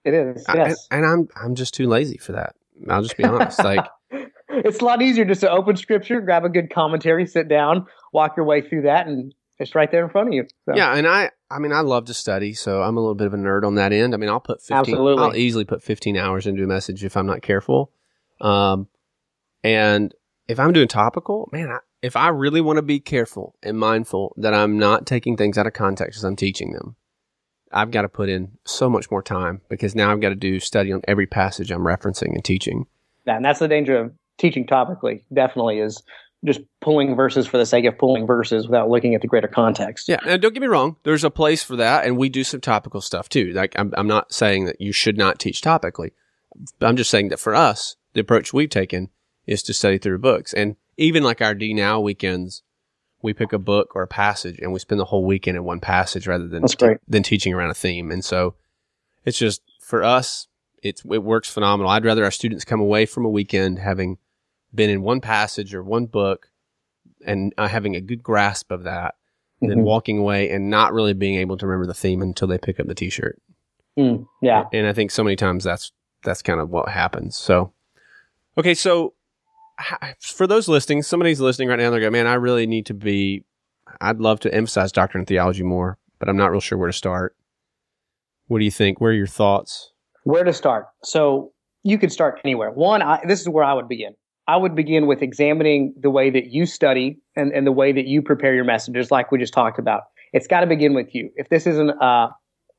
It 0.06 0.14
is. 0.14 0.46
Yes. 0.54 0.88
and, 0.92 1.04
and 1.04 1.12
I'm 1.12 1.28
I'm 1.36 1.56
just 1.56 1.74
too 1.74 1.88
lazy 1.88 2.18
for 2.18 2.32
that. 2.32 2.56
I'll 2.90 3.04
just 3.04 3.18
be 3.18 3.26
honest. 3.26 3.60
Like, 3.60 3.86
it's 4.50 4.80
a 4.80 4.86
lot 4.86 5.02
easier 5.02 5.26
just 5.26 5.42
to 5.42 5.52
open 5.52 5.76
scripture, 5.76 6.22
grab 6.22 6.46
a 6.46 6.50
good 6.50 6.72
commentary, 6.74 7.26
sit 7.28 7.48
down, 7.48 7.86
walk 8.14 8.38
your 8.38 8.46
way 8.46 8.62
through 8.62 8.84
that, 8.84 9.08
and 9.08 9.34
it's 9.60 9.76
right 9.76 9.92
there 9.92 10.04
in 10.04 10.10
front 10.10 10.30
of 10.30 10.34
you. 10.34 10.46
So, 10.66 10.76
yeah, 10.76 10.96
and 10.96 11.06
I 11.06 11.32
I 11.52 11.60
mean 11.60 11.74
I 11.74 11.82
love 11.82 12.06
to 12.06 12.14
study, 12.14 12.54
so 12.54 12.82
I'm 12.82 12.96
a 12.98 13.00
little 13.02 13.16
bit 13.16 13.28
of 13.28 13.34
a 13.34 13.38
nerd 13.38 13.66
on 13.66 13.76
that 13.76 13.92
end. 13.92 14.14
I 14.14 14.18
mean, 14.18 14.30
I'll 14.30 14.40
put 14.40 14.62
15 14.62 14.78
Absolutely. 14.78 15.24
I'll 15.24 15.36
easily 15.36 15.66
put 15.66 15.84
15 15.84 16.18
hours 16.18 16.48
into 16.48 16.64
a 16.64 16.68
message 16.68 17.04
if 17.04 17.18
I'm 17.18 17.28
not 17.28 17.42
careful. 17.42 17.92
Um 18.42 18.88
and 19.64 20.14
if 20.48 20.60
I'm 20.60 20.72
doing 20.72 20.88
topical, 20.88 21.50
man, 21.52 21.70
I, 21.70 21.80
if 22.02 22.16
I 22.16 22.30
really 22.30 22.62
want 22.62 22.78
to 22.78 22.84
be 22.84 23.00
careful 23.00 23.56
and 23.62 23.78
mindful 23.78 24.34
that 24.38 24.54
I'm 24.54 24.78
not 24.78 25.06
taking 25.06 25.36
things 25.36 25.58
out 25.58 25.68
of 25.68 25.74
context 25.74 26.18
as 26.18 26.24
I'm 26.24 26.36
teaching 26.36 26.72
them, 26.74 26.96
I've 27.72 27.92
got 27.92 28.04
to 28.04 28.10
put 28.10 28.30
in 28.30 28.58
so 28.66 28.90
much 28.90 29.12
more 29.12 29.22
time 29.22 29.62
because 29.70 29.96
now 29.96 30.12
I've 30.12 30.22
got 30.22 30.30
to 30.30 30.36
do 30.36 30.60
study 30.60 30.92
on 30.92 31.02
every 31.08 31.28
passage 31.28 31.72
I'm 31.72 31.82
referencing 31.84 32.34
and 32.34 32.44
teaching. 32.44 32.88
and 33.26 33.46
that's 33.46 33.60
the 33.60 33.68
danger 33.68 33.98
of 33.98 34.14
teaching 34.38 34.66
topically. 34.66 35.24
Definitely 35.34 35.80
is 35.80 36.02
just 36.46 36.62
pulling 36.82 37.16
verses 37.16 37.46
for 37.46 37.58
the 37.58 37.66
sake 37.66 37.86
of 37.86 37.98
pulling 37.98 38.26
verses 38.26 38.66
without 38.66 38.90
looking 38.90 39.14
at 39.14 39.22
the 39.22 39.28
greater 39.28 39.48
context. 39.48 40.08
Yeah, 40.08 40.20
and 40.26 40.42
don't 40.42 40.54
get 40.54 40.62
me 40.62 40.68
wrong. 40.68 40.96
There's 41.04 41.26
a 41.26 41.30
place 41.30 41.64
for 41.64 41.76
that, 41.76 42.06
and 42.06 42.18
we 42.18 42.30
do 42.30 42.44
some 42.44 42.62
topical 42.62 43.02
stuff 43.02 43.28
too. 43.30 43.52
Like 43.52 43.78
I'm, 43.78 43.94
I'm 43.98 44.08
not 44.08 44.34
saying 44.34 44.66
that 44.66 44.80
you 44.80 44.92
should 44.94 45.18
not 45.18 45.38
teach 45.38 45.62
topically. 45.62 46.12
I'm 46.82 46.96
just 46.96 47.10
saying 47.10 47.30
that 47.30 47.40
for 47.40 47.54
us, 47.54 47.98
the 48.14 48.22
approach 48.22 48.54
we've 48.54 48.70
taken 48.70 49.10
is 49.46 49.62
to 49.64 49.74
study 49.74 49.98
through 49.98 50.20
books, 50.20 50.54
and 50.54 50.78
even 51.00 51.24
like 51.24 51.42
our 51.42 51.54
D 51.56 51.74
Now 51.74 52.00
weekends, 52.00 52.62
we 53.22 53.34
pick 53.34 53.52
a 53.54 53.60
book 53.60 53.96
or 53.96 54.04
a 54.04 54.08
passage, 54.08 54.60
and 54.60 54.72
we 54.72 54.80
spend 54.80 55.00
the 55.00 55.06
whole 55.06 55.26
weekend 55.26 55.58
in 55.58 55.64
one 55.64 55.80
passage 55.80 56.28
rather 56.28 56.48
than 56.48 56.64
great. 56.78 56.98
than 57.08 57.24
teaching 57.24 57.54
around 57.54 57.70
a 57.72 57.74
theme. 57.74 58.12
And 58.12 58.24
so, 58.24 58.56
it's 59.26 59.38
just 59.38 59.62
for 59.82 60.04
us, 60.04 60.48
it's 60.84 61.04
it 61.10 61.24
works 61.24 61.50
phenomenal. 61.50 61.90
I'd 61.92 62.06
rather 62.06 62.24
our 62.24 62.32
students 62.32 62.64
come 62.66 62.80
away 62.80 63.06
from 63.06 63.26
a 63.26 63.30
weekend 63.30 63.80
having 63.80 64.18
been 64.74 64.90
in 64.90 65.02
one 65.02 65.20
passage 65.22 65.74
or 65.74 65.84
one 65.84 66.06
book 66.06 66.52
and 67.26 67.54
uh, 67.58 67.68
having 67.68 67.96
a 67.96 68.02
good 68.02 68.22
grasp 68.24 68.72
of 68.72 68.84
that 68.84 69.16
than 69.62 69.80
Mhm. 69.80 69.84
walking 69.84 70.20
away 70.20 70.50
and 70.52 70.70
not 70.70 70.94
really 70.94 71.14
being 71.14 71.36
able 71.36 71.58
to 71.58 71.68
remember 71.68 71.88
the 71.88 71.94
theme 71.94 72.22
until 72.22 72.48
they 72.48 72.58
pick 72.58 72.80
up 72.80 72.88
the 72.88 72.96
t-shirt. 72.96 73.42
Mm, 73.98 74.26
yeah. 74.42 74.66
And 74.72 74.88
I 74.88 74.94
think 74.94 75.12
so 75.12 75.24
many 75.24 75.36
times 75.36 75.64
that's 75.66 75.92
that's 76.24 76.42
kind 76.42 76.60
of 76.62 76.70
what 76.70 76.88
happens. 76.90 77.36
So 77.38 77.74
okay, 78.58 78.74
so 78.74 79.14
for 80.20 80.48
those 80.48 80.68
listening, 80.68 81.04
somebody's 81.04 81.40
listening 81.40 81.70
right 81.70 81.80
now 81.80 81.90
they're 81.90 82.00
going, 82.00 82.14
"Man, 82.14 82.28
I 82.28 82.36
really 82.36 82.68
need 82.68 82.86
to 82.88 82.94
be 82.94 83.44
I'd 84.02 84.20
love 84.20 84.40
to 84.42 84.54
emphasize 84.54 84.92
doctrine 84.92 85.22
and 85.22 85.28
theology 85.28 85.64
more, 85.64 85.98
but 86.20 86.30
I'm 86.30 86.38
not 86.38 86.52
real 86.52 86.60
sure 86.60 86.78
where 86.78 86.90
to 86.90 86.94
start." 86.94 87.36
What 88.48 88.60
do 88.60 88.66
you 88.66 88.72
think? 88.72 89.00
Where 89.00 89.12
are 89.12 89.16
your 89.16 89.28
thoughts? 89.28 89.94
Where 90.24 90.44
to 90.44 90.54
start? 90.54 90.88
So 91.04 91.54
you 91.84 91.98
could 91.98 92.12
start 92.12 92.42
anywhere. 92.44 92.72
One, 92.72 93.02
I, 93.02 93.20
this 93.28 93.42
is 93.42 93.48
where 93.48 93.64
I 93.64 93.74
would 93.74 93.88
begin. 93.88 94.16
I 94.48 94.58
would 94.58 94.76
begin 94.76 95.06
with 95.06 95.22
examining 95.22 95.94
the 96.00 96.10
way 96.10 96.32
that 96.32 96.48
you 96.48 96.66
study 96.66 97.20
and, 97.36 97.54
and 97.54 97.68
the 97.68 97.72
way 97.72 97.92
that 97.92 98.08
you 98.08 98.24
prepare 98.24 98.56
your 98.56 98.64
messages, 98.64 99.12
like 99.12 99.32
we 99.32 99.38
just 99.38 99.54
talked 99.54 99.78
about. 99.78 100.04
It's 100.34 100.48
got 100.48 100.62
to 100.62 100.68
begin 100.68 100.96
with 100.96 101.14
you. 101.14 101.30
If 101.36 101.50
this 101.50 101.68
isn't 101.68 101.92
uh, 102.02 102.30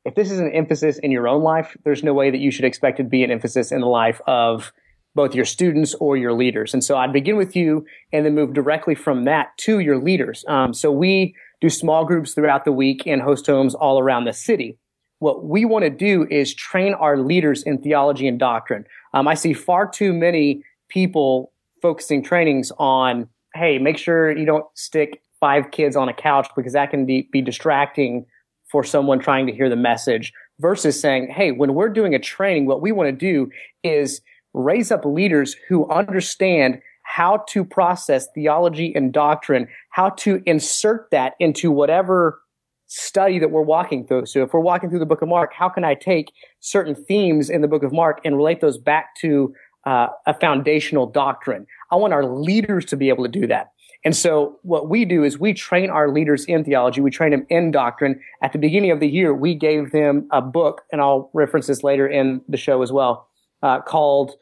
if 0.04 0.16
this 0.16 0.30
is 0.30 0.40
an 0.40 0.50
emphasis 0.52 0.98
in 0.98 1.12
your 1.12 1.28
own 1.28 1.42
life, 1.42 1.76
there's 1.84 2.02
no 2.02 2.12
way 2.12 2.30
that 2.30 2.38
you 2.38 2.50
should 2.50 2.64
expect 2.64 2.98
it 2.98 3.04
to 3.04 3.08
be 3.08 3.22
an 3.22 3.30
emphasis 3.30 3.70
in 3.70 3.80
the 3.80 3.86
life 3.86 4.20
of 4.26 4.72
both 5.14 5.34
your 5.34 5.44
students 5.44 5.94
or 5.94 6.16
your 6.16 6.32
leaders. 6.32 6.72
And 6.72 6.84
so 6.84 6.96
I'd 6.96 7.12
begin 7.12 7.36
with 7.36 7.56
you 7.56 7.84
and 8.12 8.24
then 8.24 8.34
move 8.34 8.54
directly 8.54 8.94
from 8.94 9.24
that 9.24 9.56
to 9.58 9.80
your 9.80 9.98
leaders. 9.98 10.44
Um, 10.48 10.72
so 10.72 10.92
we 10.92 11.34
do 11.60 11.68
small 11.68 12.04
groups 12.04 12.32
throughout 12.32 12.64
the 12.64 12.72
week 12.72 13.06
and 13.06 13.20
host 13.20 13.46
homes 13.46 13.74
all 13.74 13.98
around 13.98 14.24
the 14.24 14.32
city. 14.32 14.78
What 15.18 15.44
we 15.44 15.64
want 15.64 15.84
to 15.84 15.90
do 15.90 16.26
is 16.30 16.54
train 16.54 16.94
our 16.94 17.18
leaders 17.18 17.62
in 17.62 17.82
theology 17.82 18.26
and 18.26 18.38
doctrine. 18.38 18.84
Um, 19.12 19.28
I 19.28 19.34
see 19.34 19.52
far 19.52 19.88
too 19.88 20.12
many 20.12 20.62
people 20.88 21.52
focusing 21.82 22.22
trainings 22.22 22.72
on, 22.78 23.28
hey, 23.54 23.78
make 23.78 23.98
sure 23.98 24.36
you 24.36 24.46
don't 24.46 24.64
stick 24.74 25.20
five 25.38 25.70
kids 25.70 25.96
on 25.96 26.08
a 26.08 26.14
couch 26.14 26.48
because 26.56 26.72
that 26.72 26.90
can 26.90 27.04
be, 27.04 27.28
be 27.32 27.42
distracting 27.42 28.26
for 28.70 28.84
someone 28.84 29.18
trying 29.18 29.46
to 29.46 29.52
hear 29.52 29.68
the 29.68 29.76
message 29.76 30.32
versus 30.60 31.00
saying, 31.00 31.28
hey, 31.28 31.50
when 31.50 31.74
we're 31.74 31.88
doing 31.88 32.14
a 32.14 32.18
training, 32.18 32.66
what 32.66 32.80
we 32.80 32.92
want 32.92 33.08
to 33.08 33.12
do 33.12 33.50
is 33.82 34.20
raise 34.54 34.90
up 34.90 35.04
leaders 35.04 35.56
who 35.68 35.88
understand 35.90 36.80
how 37.02 37.44
to 37.48 37.64
process 37.64 38.28
theology 38.34 38.92
and 38.94 39.12
doctrine, 39.12 39.66
how 39.90 40.10
to 40.10 40.42
insert 40.46 41.10
that 41.10 41.34
into 41.40 41.70
whatever 41.70 42.40
study 42.86 43.38
that 43.38 43.50
we're 43.50 43.62
walking 43.62 44.06
through. 44.06 44.26
So 44.26 44.42
if 44.42 44.52
we're 44.52 44.60
walking 44.60 44.90
through 44.90 44.98
the 44.98 45.06
book 45.06 45.22
of 45.22 45.28
Mark, 45.28 45.52
how 45.54 45.68
can 45.68 45.84
I 45.84 45.94
take 45.94 46.32
certain 46.60 46.94
themes 46.94 47.48
in 47.48 47.62
the 47.62 47.68
book 47.68 47.82
of 47.82 47.92
Mark 47.92 48.20
and 48.24 48.36
relate 48.36 48.60
those 48.60 48.78
back 48.78 49.14
to 49.20 49.54
uh, 49.86 50.08
a 50.26 50.34
foundational 50.34 51.06
doctrine? 51.06 51.66
I 51.90 51.96
want 51.96 52.12
our 52.12 52.24
leaders 52.24 52.84
to 52.86 52.96
be 52.96 53.08
able 53.08 53.24
to 53.24 53.30
do 53.30 53.46
that. 53.46 53.70
And 54.04 54.16
so 54.16 54.58
what 54.62 54.88
we 54.88 55.04
do 55.04 55.24
is 55.24 55.38
we 55.38 55.52
train 55.52 55.90
our 55.90 56.10
leaders 56.10 56.44
in 56.46 56.64
theology. 56.64 57.00
We 57.00 57.10
train 57.10 57.32
them 57.32 57.46
in 57.50 57.70
doctrine. 57.70 58.20
At 58.42 58.52
the 58.52 58.58
beginning 58.58 58.90
of 58.90 59.00
the 59.00 59.08
year, 59.08 59.34
we 59.34 59.54
gave 59.54 59.92
them 59.92 60.26
a 60.32 60.40
book, 60.40 60.82
and 60.90 61.00
I'll 61.00 61.30
reference 61.34 61.66
this 61.66 61.82
later 61.82 62.08
in 62.08 62.40
the 62.48 62.56
show 62.56 62.82
as 62.82 62.90
well, 62.90 63.28
uh, 63.62 63.80
called 63.80 64.32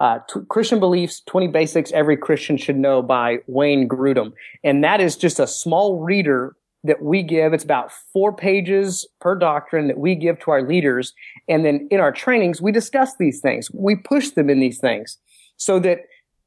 uh, 0.00 0.18
t- 0.28 0.40
Christian 0.48 0.80
Beliefs 0.80 1.22
20 1.26 1.48
Basics 1.48 1.92
Every 1.92 2.16
Christian 2.16 2.56
Should 2.56 2.76
Know 2.76 3.02
by 3.02 3.38
Wayne 3.46 3.88
Grudem. 3.88 4.32
And 4.62 4.82
that 4.82 5.00
is 5.00 5.16
just 5.16 5.38
a 5.38 5.46
small 5.46 6.00
reader 6.00 6.56
that 6.82 7.02
we 7.02 7.22
give. 7.22 7.52
It's 7.52 7.64
about 7.64 7.90
four 8.12 8.34
pages 8.34 9.06
per 9.20 9.34
doctrine 9.34 9.88
that 9.88 9.98
we 9.98 10.14
give 10.14 10.38
to 10.40 10.50
our 10.50 10.62
leaders. 10.62 11.14
And 11.48 11.64
then 11.64 11.88
in 11.90 12.00
our 12.00 12.12
trainings, 12.12 12.60
we 12.60 12.72
discuss 12.72 13.16
these 13.18 13.40
things. 13.40 13.70
We 13.72 13.96
push 13.96 14.30
them 14.30 14.50
in 14.50 14.60
these 14.60 14.78
things 14.78 15.18
so 15.56 15.78
that 15.80 16.00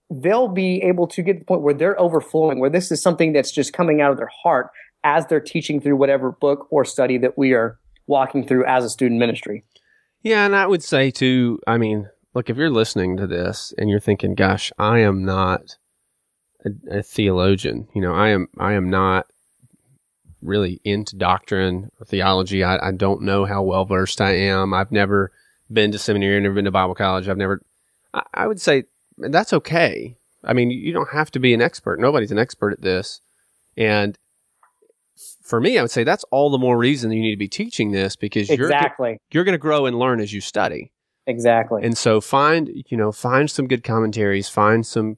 they'll 0.10 0.48
be 0.48 0.82
able 0.84 1.08
to 1.08 1.22
get 1.22 1.34
to 1.34 1.40
the 1.40 1.46
point 1.46 1.62
where 1.62 1.74
they're 1.74 2.00
overflowing, 2.00 2.60
where 2.60 2.70
this 2.70 2.92
is 2.92 3.02
something 3.02 3.34
that's 3.34 3.52
just 3.52 3.74
coming 3.74 4.02
out 4.02 4.12
of 4.12 4.18
their 4.18 4.32
heart 4.44 4.70
as 5.04 5.26
they're 5.28 5.40
teaching 5.40 5.82
through 5.82 5.96
whatever 5.96 6.32
book 6.32 6.68
or 6.70 6.86
study 6.86 7.18
that 7.18 7.38
we 7.38 7.54
are 7.54 7.80
walking 8.08 8.46
through 8.46 8.66
as 8.66 8.86
a 8.86 8.90
student 8.90 9.20
ministry. 9.20 9.64
Yeah, 10.24 10.46
and 10.46 10.56
I 10.56 10.68
would 10.68 10.84
say 10.84 11.12
too, 11.12 11.60
I 11.68 11.78
mean, 11.78 12.10
look, 12.38 12.52
if 12.52 12.58
you're 12.58 12.70
listening 12.70 13.18
to 13.18 13.26
this 13.26 13.74
and 13.80 13.90
you're 13.90 14.00
thinking, 14.00 14.36
gosh, 14.36 14.72
I 14.78 15.00
am 15.00 15.26
not 15.26 15.78
a, 16.64 17.00
a 17.00 17.02
theologian, 17.02 17.88
you 17.96 18.02
know, 18.02 18.14
I 18.14 18.30
am, 18.30 18.48
I 18.60 18.74
am 18.74 18.92
not 18.92 19.26
really 20.44 20.80
into 20.84 21.16
doctrine 21.16 21.90
or 22.00 22.06
theology. 22.06 22.64
I, 22.64 22.90
I 22.90 22.92
don't 22.92 23.24
know 23.24 23.46
how 23.46 23.64
well 23.64 23.86
versed 23.86 24.22
I 24.22 24.34
am. 24.34 24.72
I've 24.72 24.92
never 24.92 25.32
been 25.74 25.92
to 25.94 25.98
seminary, 25.98 26.40
never 26.40 26.54
been 26.54 26.66
to 26.66 26.72
Bible 26.72 26.94
college. 26.94 27.28
I've 27.28 27.38
never, 27.38 27.60
I, 28.14 28.22
I 28.36 28.46
would 28.46 28.62
say 28.62 28.84
that's 29.18 29.52
okay. 29.52 30.16
I 30.44 30.54
mean, 30.54 30.70
you 30.70 30.94
don't 30.94 31.10
have 31.12 31.32
to 31.32 31.40
be 31.40 31.56
an 31.56 31.62
expert. 31.64 32.00
Nobody's 32.00 32.32
an 32.32 32.38
expert 32.38 32.72
at 32.72 32.82
this. 32.82 33.20
And 33.76 34.16
for 35.42 35.60
me, 35.60 35.80
I 35.80 35.82
would 35.82 35.90
say 35.90 36.04
that's 36.04 36.24
all 36.30 36.52
the 36.52 36.60
more 36.60 36.78
reason 36.78 37.12
you 37.12 37.20
need 37.20 37.34
to 37.34 37.40
be 37.40 37.48
teaching 37.48 37.94
this 37.94 38.16
because 38.16 38.52
exactly. 38.52 39.10
you're 39.10 39.20
you're 39.32 39.44
going 39.44 39.54
to 39.54 39.58
grow 39.58 39.88
and 39.88 39.98
learn 39.98 40.20
as 40.20 40.32
you 40.32 40.40
study. 40.40 40.92
Exactly. 41.28 41.84
And 41.84 41.98
so 41.98 42.22
find, 42.22 42.72
you 42.88 42.98
know, 42.98 43.12
find 43.12 43.52
some 43.52 43.68
good 43.68 43.84
commentaries, 43.84 44.48
find 44.48 44.86
some 44.86 45.18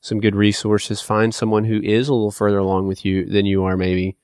some 0.00 0.20
good 0.20 0.34
resources, 0.34 1.02
find 1.02 1.34
someone 1.34 1.64
who 1.64 1.80
is 1.82 2.08
a 2.08 2.14
little 2.14 2.30
further 2.30 2.56
along 2.56 2.86
with 2.86 3.04
you 3.04 3.26
than 3.26 3.44
you 3.44 3.64
are 3.64 3.76
maybe 3.76 4.16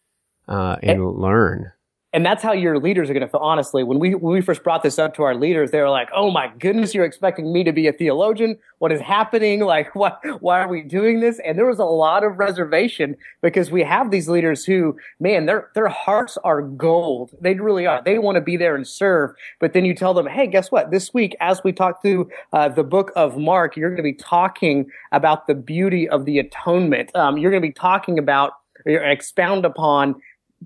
uh, 0.48 0.76
and, 0.82 1.02
and 1.02 1.18
learn 1.18 1.72
and 2.16 2.24
that's 2.24 2.42
how 2.42 2.52
your 2.52 2.78
leaders 2.78 3.10
are 3.10 3.12
going 3.12 3.26
to 3.26 3.28
feel. 3.28 3.42
Honestly, 3.42 3.84
when 3.84 3.98
we 3.98 4.14
when 4.14 4.32
we 4.32 4.40
first 4.40 4.64
brought 4.64 4.82
this 4.82 4.98
up 4.98 5.14
to 5.16 5.22
our 5.22 5.34
leaders, 5.34 5.70
they 5.70 5.80
were 5.80 5.90
like, 5.90 6.08
"Oh 6.14 6.30
my 6.30 6.50
goodness, 6.58 6.94
you're 6.94 7.04
expecting 7.04 7.52
me 7.52 7.62
to 7.62 7.72
be 7.72 7.88
a 7.88 7.92
theologian? 7.92 8.56
What 8.78 8.90
is 8.90 9.02
happening? 9.02 9.60
Like, 9.66 9.94
what? 9.94 10.22
Why 10.40 10.60
are 10.60 10.68
we 10.68 10.80
doing 10.80 11.20
this?" 11.20 11.38
And 11.44 11.58
there 11.58 11.66
was 11.66 11.78
a 11.78 11.84
lot 11.84 12.24
of 12.24 12.38
reservation 12.38 13.16
because 13.42 13.70
we 13.70 13.82
have 13.82 14.10
these 14.10 14.30
leaders 14.30 14.64
who, 14.64 14.96
man, 15.20 15.44
their 15.44 15.70
their 15.74 15.88
hearts 15.88 16.38
are 16.42 16.62
gold. 16.62 17.32
They 17.38 17.52
really 17.52 17.86
are. 17.86 18.02
They 18.02 18.18
want 18.18 18.36
to 18.36 18.40
be 18.40 18.56
there 18.56 18.74
and 18.74 18.88
serve. 18.88 19.32
But 19.60 19.74
then 19.74 19.84
you 19.84 19.94
tell 19.94 20.14
them, 20.14 20.26
"Hey, 20.26 20.46
guess 20.46 20.72
what? 20.72 20.90
This 20.90 21.12
week, 21.12 21.36
as 21.40 21.62
we 21.64 21.72
talk 21.72 22.00
through 22.00 22.30
uh, 22.54 22.70
the 22.70 22.84
book 22.84 23.12
of 23.14 23.36
Mark, 23.36 23.76
you're 23.76 23.90
going 23.90 23.98
to 23.98 24.02
be 24.02 24.14
talking 24.14 24.86
about 25.12 25.48
the 25.48 25.54
beauty 25.54 26.08
of 26.08 26.24
the 26.24 26.38
atonement. 26.38 27.14
Um, 27.14 27.36
you're 27.36 27.50
going 27.50 27.62
to 27.62 27.68
be 27.68 27.74
talking 27.74 28.18
about." 28.18 28.54
or 28.84 29.02
expound 29.02 29.64
upon 29.64 30.14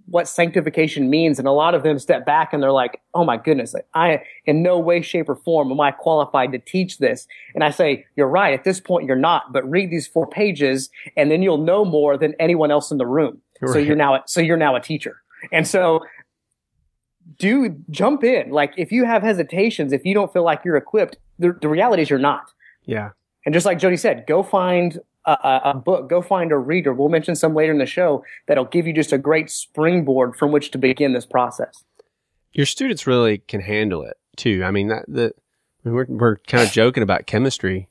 what 0.06 0.28
sanctification 0.28 1.10
means. 1.10 1.38
And 1.38 1.48
a 1.48 1.52
lot 1.52 1.74
of 1.74 1.82
them 1.82 1.98
step 1.98 2.24
back 2.24 2.52
and 2.52 2.62
they're 2.62 2.72
like, 2.72 3.00
oh 3.14 3.24
my 3.24 3.36
goodness, 3.36 3.74
I, 3.94 4.22
in 4.44 4.62
no 4.62 4.78
way, 4.78 5.02
shape, 5.02 5.28
or 5.28 5.36
form 5.36 5.70
am 5.70 5.80
I 5.80 5.90
qualified 5.90 6.52
to 6.52 6.58
teach 6.58 6.98
this. 6.98 7.26
And 7.54 7.64
I 7.64 7.70
say, 7.70 8.06
you're 8.16 8.28
right. 8.28 8.54
At 8.54 8.64
this 8.64 8.80
point, 8.80 9.06
you're 9.06 9.16
not, 9.16 9.52
but 9.52 9.68
read 9.68 9.90
these 9.90 10.06
four 10.06 10.26
pages 10.26 10.90
and 11.16 11.30
then 11.30 11.42
you'll 11.42 11.58
know 11.58 11.84
more 11.84 12.16
than 12.16 12.34
anyone 12.38 12.70
else 12.70 12.90
in 12.90 12.98
the 12.98 13.06
room. 13.06 13.40
Right. 13.60 13.72
So 13.72 13.78
you're 13.78 13.96
now, 13.96 14.22
so 14.26 14.40
you're 14.40 14.56
now 14.56 14.76
a 14.76 14.80
teacher. 14.80 15.22
And 15.52 15.66
so 15.66 16.00
do 17.38 17.76
jump 17.90 18.24
in. 18.24 18.50
Like 18.50 18.72
if 18.76 18.92
you 18.92 19.04
have 19.04 19.22
hesitations, 19.22 19.92
if 19.92 20.04
you 20.04 20.14
don't 20.14 20.32
feel 20.32 20.44
like 20.44 20.64
you're 20.64 20.76
equipped, 20.76 21.16
the, 21.38 21.56
the 21.60 21.68
reality 21.68 22.02
is 22.02 22.10
you're 22.10 22.18
not. 22.18 22.52
Yeah. 22.84 23.10
And 23.44 23.54
just 23.54 23.66
like 23.66 23.78
Jody 23.78 23.96
said, 23.96 24.24
go 24.26 24.42
find 24.42 24.98
a, 25.32 25.60
a, 25.70 25.74
book, 25.74 26.08
go 26.08 26.22
find 26.22 26.52
a 26.52 26.58
reader. 26.58 26.92
We'll 26.92 27.08
mention 27.08 27.34
some 27.34 27.54
later 27.54 27.72
in 27.72 27.78
the 27.78 27.86
show 27.86 28.24
that'll 28.46 28.64
give 28.64 28.86
you 28.86 28.92
just 28.92 29.12
a 29.12 29.18
great 29.18 29.50
springboard 29.50 30.36
from 30.36 30.52
which 30.52 30.70
to 30.72 30.78
begin 30.78 31.12
this 31.12 31.26
process. 31.26 31.84
Your 32.52 32.66
students 32.66 33.06
really 33.06 33.38
can 33.38 33.60
handle 33.60 34.02
it 34.02 34.16
too. 34.36 34.62
I 34.64 34.70
mean, 34.70 34.88
that 34.88 35.04
the 35.08 35.32
we're 35.84 36.06
we're 36.08 36.36
kind 36.36 36.64
of 36.64 36.72
joking 36.72 37.02
about 37.02 37.26
chemistry, 37.26 37.88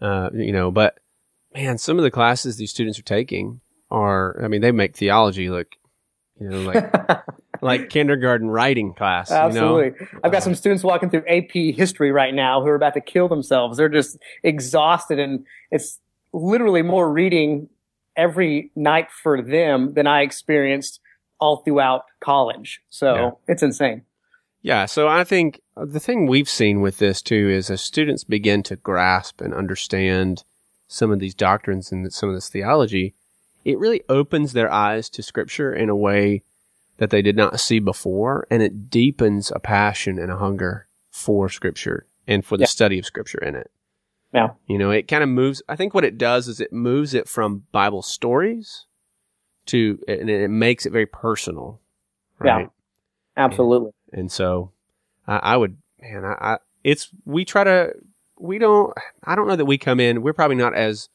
uh, 0.00 0.30
you 0.32 0.52
know, 0.52 0.70
but 0.70 0.98
man, 1.54 1.78
some 1.78 1.98
of 1.98 2.02
the 2.02 2.10
classes 2.10 2.56
these 2.56 2.70
students 2.70 2.98
are 2.98 3.02
taking 3.04 3.60
are, 3.90 4.42
I 4.42 4.48
mean, 4.48 4.62
they 4.62 4.72
make 4.72 4.96
theology 4.96 5.50
look, 5.50 5.68
you 6.40 6.48
know, 6.48 6.62
like 6.62 7.22
like 7.62 7.90
kindergarten 7.90 8.48
writing 8.48 8.92
class. 8.92 9.30
Absolutely. 9.30 9.84
You 9.84 10.06
know? 10.12 10.20
I've 10.24 10.32
got 10.32 10.42
some 10.42 10.54
students 10.54 10.82
walking 10.82 11.10
through 11.10 11.24
AP 11.28 11.52
history 11.76 12.10
right 12.10 12.34
now 12.34 12.60
who 12.60 12.68
are 12.68 12.74
about 12.74 12.94
to 12.94 13.00
kill 13.00 13.28
themselves. 13.28 13.78
They're 13.78 13.88
just 13.88 14.18
exhausted 14.42 15.18
and 15.18 15.46
it's 15.70 15.98
literally 16.32 16.82
more 16.82 17.10
reading 17.10 17.68
every 18.16 18.70
night 18.74 19.10
for 19.10 19.42
them 19.42 19.94
than 19.94 20.06
I 20.06 20.22
experienced 20.22 21.00
all 21.40 21.58
throughout 21.58 22.04
college. 22.20 22.80
So 22.90 23.14
yeah. 23.14 23.30
it's 23.48 23.62
insane. 23.62 24.02
Yeah. 24.62 24.86
So 24.86 25.08
I 25.08 25.24
think 25.24 25.60
the 25.76 26.00
thing 26.00 26.26
we've 26.26 26.48
seen 26.48 26.80
with 26.80 26.98
this 26.98 27.20
too 27.20 27.50
is 27.50 27.68
as 27.70 27.80
students 27.80 28.24
begin 28.24 28.62
to 28.64 28.76
grasp 28.76 29.40
and 29.40 29.52
understand 29.52 30.44
some 30.86 31.10
of 31.10 31.18
these 31.18 31.34
doctrines 31.34 31.90
and 31.90 32.12
some 32.12 32.28
of 32.28 32.34
this 32.34 32.48
theology, 32.48 33.14
it 33.64 33.78
really 33.78 34.02
opens 34.08 34.52
their 34.52 34.70
eyes 34.70 35.08
to 35.10 35.22
scripture 35.22 35.74
in 35.74 35.88
a 35.88 35.96
way 35.96 36.42
that 36.98 37.10
they 37.10 37.22
did 37.22 37.36
not 37.36 37.58
see 37.58 37.80
before. 37.80 38.46
And 38.50 38.62
it 38.62 38.90
deepens 38.90 39.50
a 39.50 39.58
passion 39.58 40.18
and 40.18 40.30
a 40.30 40.36
hunger 40.36 40.86
for 41.10 41.48
scripture 41.48 42.06
and 42.26 42.44
for 42.44 42.56
the 42.56 42.62
yeah. 42.62 42.68
study 42.68 42.98
of 42.98 43.06
scripture 43.06 43.42
in 43.42 43.56
it. 43.56 43.70
Yeah. 44.32 44.50
You 44.66 44.78
know, 44.78 44.90
it 44.90 45.08
kind 45.08 45.22
of 45.22 45.28
moves. 45.28 45.62
I 45.68 45.76
think 45.76 45.94
what 45.94 46.04
it 46.04 46.16
does 46.16 46.48
is 46.48 46.60
it 46.60 46.72
moves 46.72 47.14
it 47.14 47.28
from 47.28 47.64
Bible 47.70 48.02
stories 48.02 48.86
to, 49.66 49.98
and 50.08 50.30
it 50.30 50.48
makes 50.48 50.86
it 50.86 50.92
very 50.92 51.06
personal. 51.06 51.80
Right? 52.38 52.62
Yeah. 52.62 53.44
Absolutely. 53.44 53.90
And, 54.10 54.20
and 54.20 54.32
so 54.32 54.72
I, 55.26 55.36
I, 55.36 55.56
would, 55.56 55.76
man, 56.00 56.24
I, 56.24 56.54
I, 56.54 56.58
it's, 56.82 57.10
we 57.24 57.44
try 57.44 57.64
to, 57.64 57.92
we 58.38 58.58
don't, 58.58 58.92
I 59.24 59.34
don't 59.34 59.48
know 59.48 59.56
that 59.56 59.66
we 59.66 59.78
come 59.78 60.00
in, 60.00 60.22
we're 60.22 60.32
probably 60.32 60.56
not 60.56 60.74
as, 60.74 61.08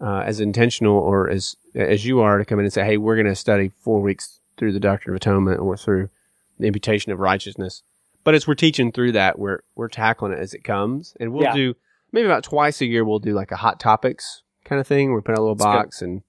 uh, 0.00 0.22
as 0.24 0.40
intentional 0.40 0.96
or 0.96 1.28
as, 1.28 1.56
as 1.74 2.04
you 2.04 2.20
are 2.20 2.38
to 2.38 2.44
come 2.44 2.58
in 2.58 2.64
and 2.64 2.72
say, 2.72 2.84
Hey, 2.84 2.96
we're 2.96 3.16
going 3.16 3.26
to 3.26 3.34
study 3.34 3.70
four 3.80 4.00
weeks 4.00 4.40
through 4.56 4.72
the 4.72 4.80
doctrine 4.80 5.14
of 5.14 5.16
atonement 5.16 5.60
or 5.60 5.76
through 5.76 6.10
the 6.58 6.66
imputation 6.66 7.12
of 7.12 7.18
righteousness. 7.18 7.82
But 8.24 8.34
as 8.34 8.46
we're 8.46 8.54
teaching 8.54 8.92
through 8.92 9.12
that, 9.12 9.38
we're, 9.38 9.60
we're 9.74 9.88
tackling 9.88 10.32
it 10.32 10.38
as 10.38 10.54
it 10.54 10.64
comes 10.64 11.14
and 11.20 11.32
we'll 11.32 11.44
yeah. 11.44 11.54
do, 11.54 11.74
maybe 12.12 12.26
about 12.26 12.44
twice 12.44 12.80
a 12.80 12.86
year 12.86 13.04
we'll 13.04 13.18
do 13.18 13.34
like 13.34 13.50
a 13.52 13.56
hot 13.56 13.80
topics 13.80 14.42
kind 14.64 14.80
of 14.80 14.86
thing. 14.86 15.14
We 15.14 15.20
put 15.20 15.32
out 15.32 15.38
a 15.38 15.42
little 15.42 15.54
That's 15.54 15.64
box 15.64 15.98
good. 16.00 16.08
and 16.08 16.22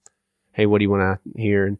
hey, 0.53 0.65
what 0.65 0.79
do 0.79 0.83
you 0.83 0.89
want 0.89 1.19
to 1.23 1.41
hear? 1.41 1.67
And 1.67 1.77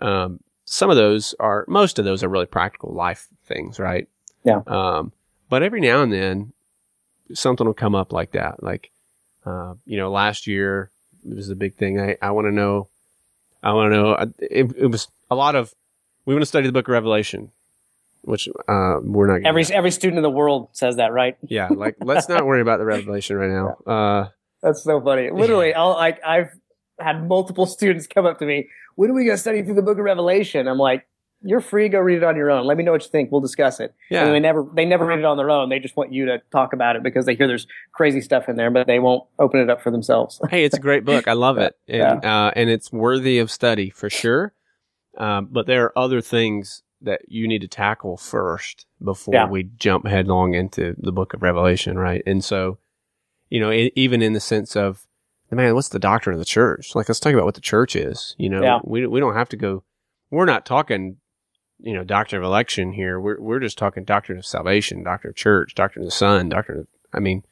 um, 0.00 0.40
some 0.64 0.90
of 0.90 0.96
those 0.96 1.34
are 1.40 1.64
most 1.68 1.98
of 1.98 2.04
those 2.04 2.22
are 2.22 2.28
really 2.28 2.46
practical 2.46 2.92
life 2.92 3.28
things, 3.46 3.78
right? 3.78 4.08
Yeah. 4.44 4.62
Um, 4.66 5.12
but 5.48 5.62
every 5.62 5.80
now 5.80 6.02
and 6.02 6.12
then 6.12 6.52
something 7.34 7.66
will 7.66 7.74
come 7.74 7.94
up 7.94 8.12
like 8.12 8.32
that. 8.32 8.62
Like 8.62 8.90
uh, 9.44 9.74
you 9.84 9.96
know, 9.96 10.10
last 10.10 10.46
year 10.46 10.90
it 11.28 11.34
was 11.34 11.48
the 11.48 11.56
big 11.56 11.74
thing. 11.74 12.00
I 12.00 12.16
I 12.20 12.30
want 12.30 12.46
to 12.46 12.52
know. 12.52 12.88
I 13.62 13.72
want 13.72 13.92
to 13.92 13.96
know. 13.96 14.12
It, 14.38 14.72
it 14.76 14.86
was 14.90 15.08
a 15.30 15.36
lot 15.36 15.54
of. 15.54 15.74
We 16.24 16.34
want 16.34 16.42
to 16.42 16.46
study 16.46 16.66
the 16.66 16.72
Book 16.72 16.86
of 16.86 16.92
Revelation, 16.92 17.50
which 18.22 18.48
uh, 18.68 18.96
we're 19.02 19.38
not. 19.38 19.46
Every 19.46 19.64
every 19.72 19.90
student 19.90 20.18
in 20.18 20.22
the 20.22 20.30
world 20.30 20.68
says 20.72 20.96
that, 20.96 21.12
right? 21.12 21.36
Yeah, 21.42 21.68
like 21.68 21.96
let's 22.00 22.28
not 22.28 22.46
worry 22.46 22.60
about 22.60 22.78
the 22.78 22.84
revelation 22.84 23.36
right 23.36 23.50
now. 23.50 23.76
Uh, 23.86 24.28
That's 24.62 24.82
so 24.84 25.00
funny. 25.00 25.30
Literally, 25.30 25.74
I'll, 25.74 25.90
like 25.90 26.20
I've 26.24 26.50
had 26.98 27.26
multiple 27.26 27.66
students 27.66 28.06
come 28.06 28.26
up 28.26 28.38
to 28.38 28.46
me. 28.46 28.68
When 28.94 29.10
are 29.10 29.14
we 29.14 29.24
going 29.24 29.36
to 29.36 29.40
study 29.40 29.62
through 29.62 29.74
the 29.74 29.82
Book 29.82 29.98
of 29.98 30.04
Revelation? 30.04 30.68
I'm 30.68 30.78
like, 30.78 31.06
you're 31.44 31.60
free 31.60 31.88
go 31.88 31.98
read 31.98 32.18
it 32.18 32.24
on 32.24 32.36
your 32.36 32.50
own. 32.50 32.66
Let 32.66 32.76
me 32.76 32.84
know 32.84 32.92
what 32.92 33.02
you 33.02 33.10
think. 33.10 33.32
We'll 33.32 33.40
discuss 33.40 33.80
it. 33.80 33.94
Yeah. 34.10 34.24
And 34.24 34.34
they 34.34 34.40
never 34.40 34.66
they 34.74 34.84
never 34.84 35.04
read 35.04 35.18
it 35.18 35.24
on 35.24 35.36
their 35.36 35.50
own. 35.50 35.68
They 35.68 35.80
just 35.80 35.96
want 35.96 36.12
you 36.12 36.26
to 36.26 36.40
talk 36.50 36.72
about 36.72 36.96
it 36.96 37.02
because 37.02 37.26
they 37.26 37.34
hear 37.34 37.46
there's 37.46 37.66
crazy 37.92 38.20
stuff 38.20 38.48
in 38.48 38.56
there, 38.56 38.70
but 38.70 38.86
they 38.86 38.98
won't 38.98 39.24
open 39.38 39.60
it 39.60 39.68
up 39.68 39.82
for 39.82 39.90
themselves. 39.90 40.40
hey, 40.50 40.64
it's 40.64 40.76
a 40.76 40.80
great 40.80 41.04
book. 41.04 41.26
I 41.26 41.32
love 41.32 41.58
it, 41.58 41.76
and 41.88 42.24
uh, 42.24 42.52
and 42.54 42.70
it's 42.70 42.92
worthy 42.92 43.38
of 43.38 43.50
study 43.50 43.90
for 43.90 44.08
sure. 44.08 44.54
Um, 45.18 45.48
but 45.50 45.66
there 45.66 45.84
are 45.84 45.98
other 45.98 46.20
things 46.20 46.82
that 47.04 47.22
you 47.28 47.46
need 47.48 47.60
to 47.62 47.68
tackle 47.68 48.16
first 48.16 48.86
before 49.02 49.34
Yeah. 49.34 49.46
we 49.48 49.64
jump 49.64 50.06
headlong 50.06 50.54
into 50.54 50.94
the 50.98 51.12
book 51.12 51.34
of 51.34 51.42
Revelation, 51.42 51.98
right? 51.98 52.22
And 52.26 52.44
so, 52.44 52.78
you 53.50 53.60
know, 53.60 53.70
e- 53.70 53.92
even 53.96 54.22
in 54.22 54.32
the 54.32 54.40
sense 54.40 54.76
of, 54.76 55.06
man, 55.50 55.74
what's 55.74 55.88
the 55.90 55.98
doctrine 55.98 56.34
of 56.34 56.38
the 56.38 56.44
church? 56.46 56.94
Like, 56.94 57.08
let's 57.08 57.20
talk 57.20 57.34
about 57.34 57.44
what 57.44 57.54
the 57.54 57.60
church 57.60 57.94
is. 57.96 58.34
You 58.38 58.48
know, 58.48 58.62
Yeah. 58.62 58.78
we 58.84 59.06
we 59.06 59.20
don't 59.20 59.34
have 59.34 59.48
to 59.50 59.56
go. 59.56 59.84
We're 60.30 60.46
not 60.46 60.64
talking, 60.64 61.16
you 61.78 61.92
know, 61.92 62.04
doctrine 62.04 62.40
of 62.40 62.46
election 62.46 62.92
here. 62.92 63.20
We're 63.20 63.40
we're 63.40 63.60
just 63.60 63.76
talking 63.78 64.04
doctrine 64.04 64.38
of 64.38 64.46
salvation, 64.46 65.02
doctrine 65.02 65.30
of 65.32 65.36
church, 65.36 65.74
doctrine 65.74 66.04
of 66.04 66.06
the 66.06 66.16
Son, 66.16 66.48
doctrine 66.48 66.78
of. 66.80 66.86
I 67.12 67.18
mean, 67.20 67.42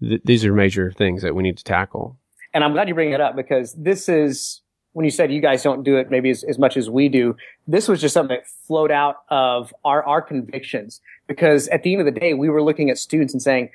th- 0.00 0.22
these 0.24 0.44
are 0.44 0.52
major 0.52 0.90
things 0.90 1.22
that 1.22 1.34
we 1.36 1.42
need 1.44 1.58
to 1.58 1.64
tackle. 1.64 2.18
and 2.54 2.64
I'm 2.64 2.72
glad 2.72 2.88
you 2.88 2.94
bring 2.94 3.12
it 3.12 3.20
up 3.20 3.36
because 3.36 3.74
this 3.74 4.08
is 4.08 4.62
when 4.98 5.04
you 5.04 5.12
said 5.12 5.32
you 5.32 5.40
guys 5.40 5.62
don't 5.62 5.84
do 5.84 5.96
it 5.96 6.10
maybe 6.10 6.28
as, 6.28 6.42
as 6.42 6.58
much 6.58 6.76
as 6.76 6.90
we 6.90 7.08
do. 7.08 7.36
This 7.68 7.86
was 7.86 8.00
just 8.00 8.12
something 8.12 8.36
that 8.36 8.48
flowed 8.48 8.90
out 8.90 9.18
of 9.28 9.72
our 9.84 10.02
our 10.02 10.20
convictions 10.20 11.00
because 11.28 11.68
at 11.68 11.84
the 11.84 11.92
end 11.92 12.00
of 12.00 12.12
the 12.12 12.20
day, 12.20 12.34
we 12.34 12.48
were 12.48 12.60
looking 12.60 12.90
at 12.90 12.98
students 12.98 13.32
and 13.32 13.40
saying, 13.40 13.70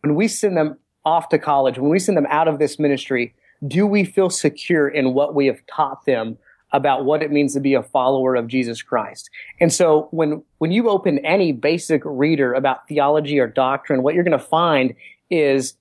when 0.00 0.16
we 0.16 0.26
send 0.26 0.56
them 0.56 0.76
off 1.04 1.28
to 1.28 1.38
college, 1.38 1.78
when 1.78 1.90
we 1.90 2.00
send 2.00 2.16
them 2.16 2.26
out 2.28 2.48
of 2.48 2.58
this 2.58 2.76
ministry, 2.76 3.36
do 3.68 3.86
we 3.86 4.02
feel 4.02 4.30
secure 4.30 4.88
in 4.88 5.14
what 5.14 5.32
we 5.32 5.46
have 5.46 5.60
taught 5.68 6.04
them 6.06 6.36
about 6.72 7.04
what 7.04 7.22
it 7.22 7.30
means 7.30 7.54
to 7.54 7.60
be 7.60 7.74
a 7.74 7.82
follower 7.84 8.34
of 8.34 8.48
Jesus 8.48 8.82
Christ? 8.82 9.30
And 9.60 9.72
so 9.72 10.08
when 10.10 10.42
when 10.58 10.72
you 10.72 10.88
open 10.88 11.20
any 11.20 11.52
basic 11.52 12.02
reader 12.04 12.52
about 12.52 12.88
theology 12.88 13.38
or 13.38 13.46
doctrine, 13.46 14.02
what 14.02 14.16
you're 14.16 14.24
going 14.24 14.36
to 14.36 14.44
find 14.44 14.92
is 15.30 15.74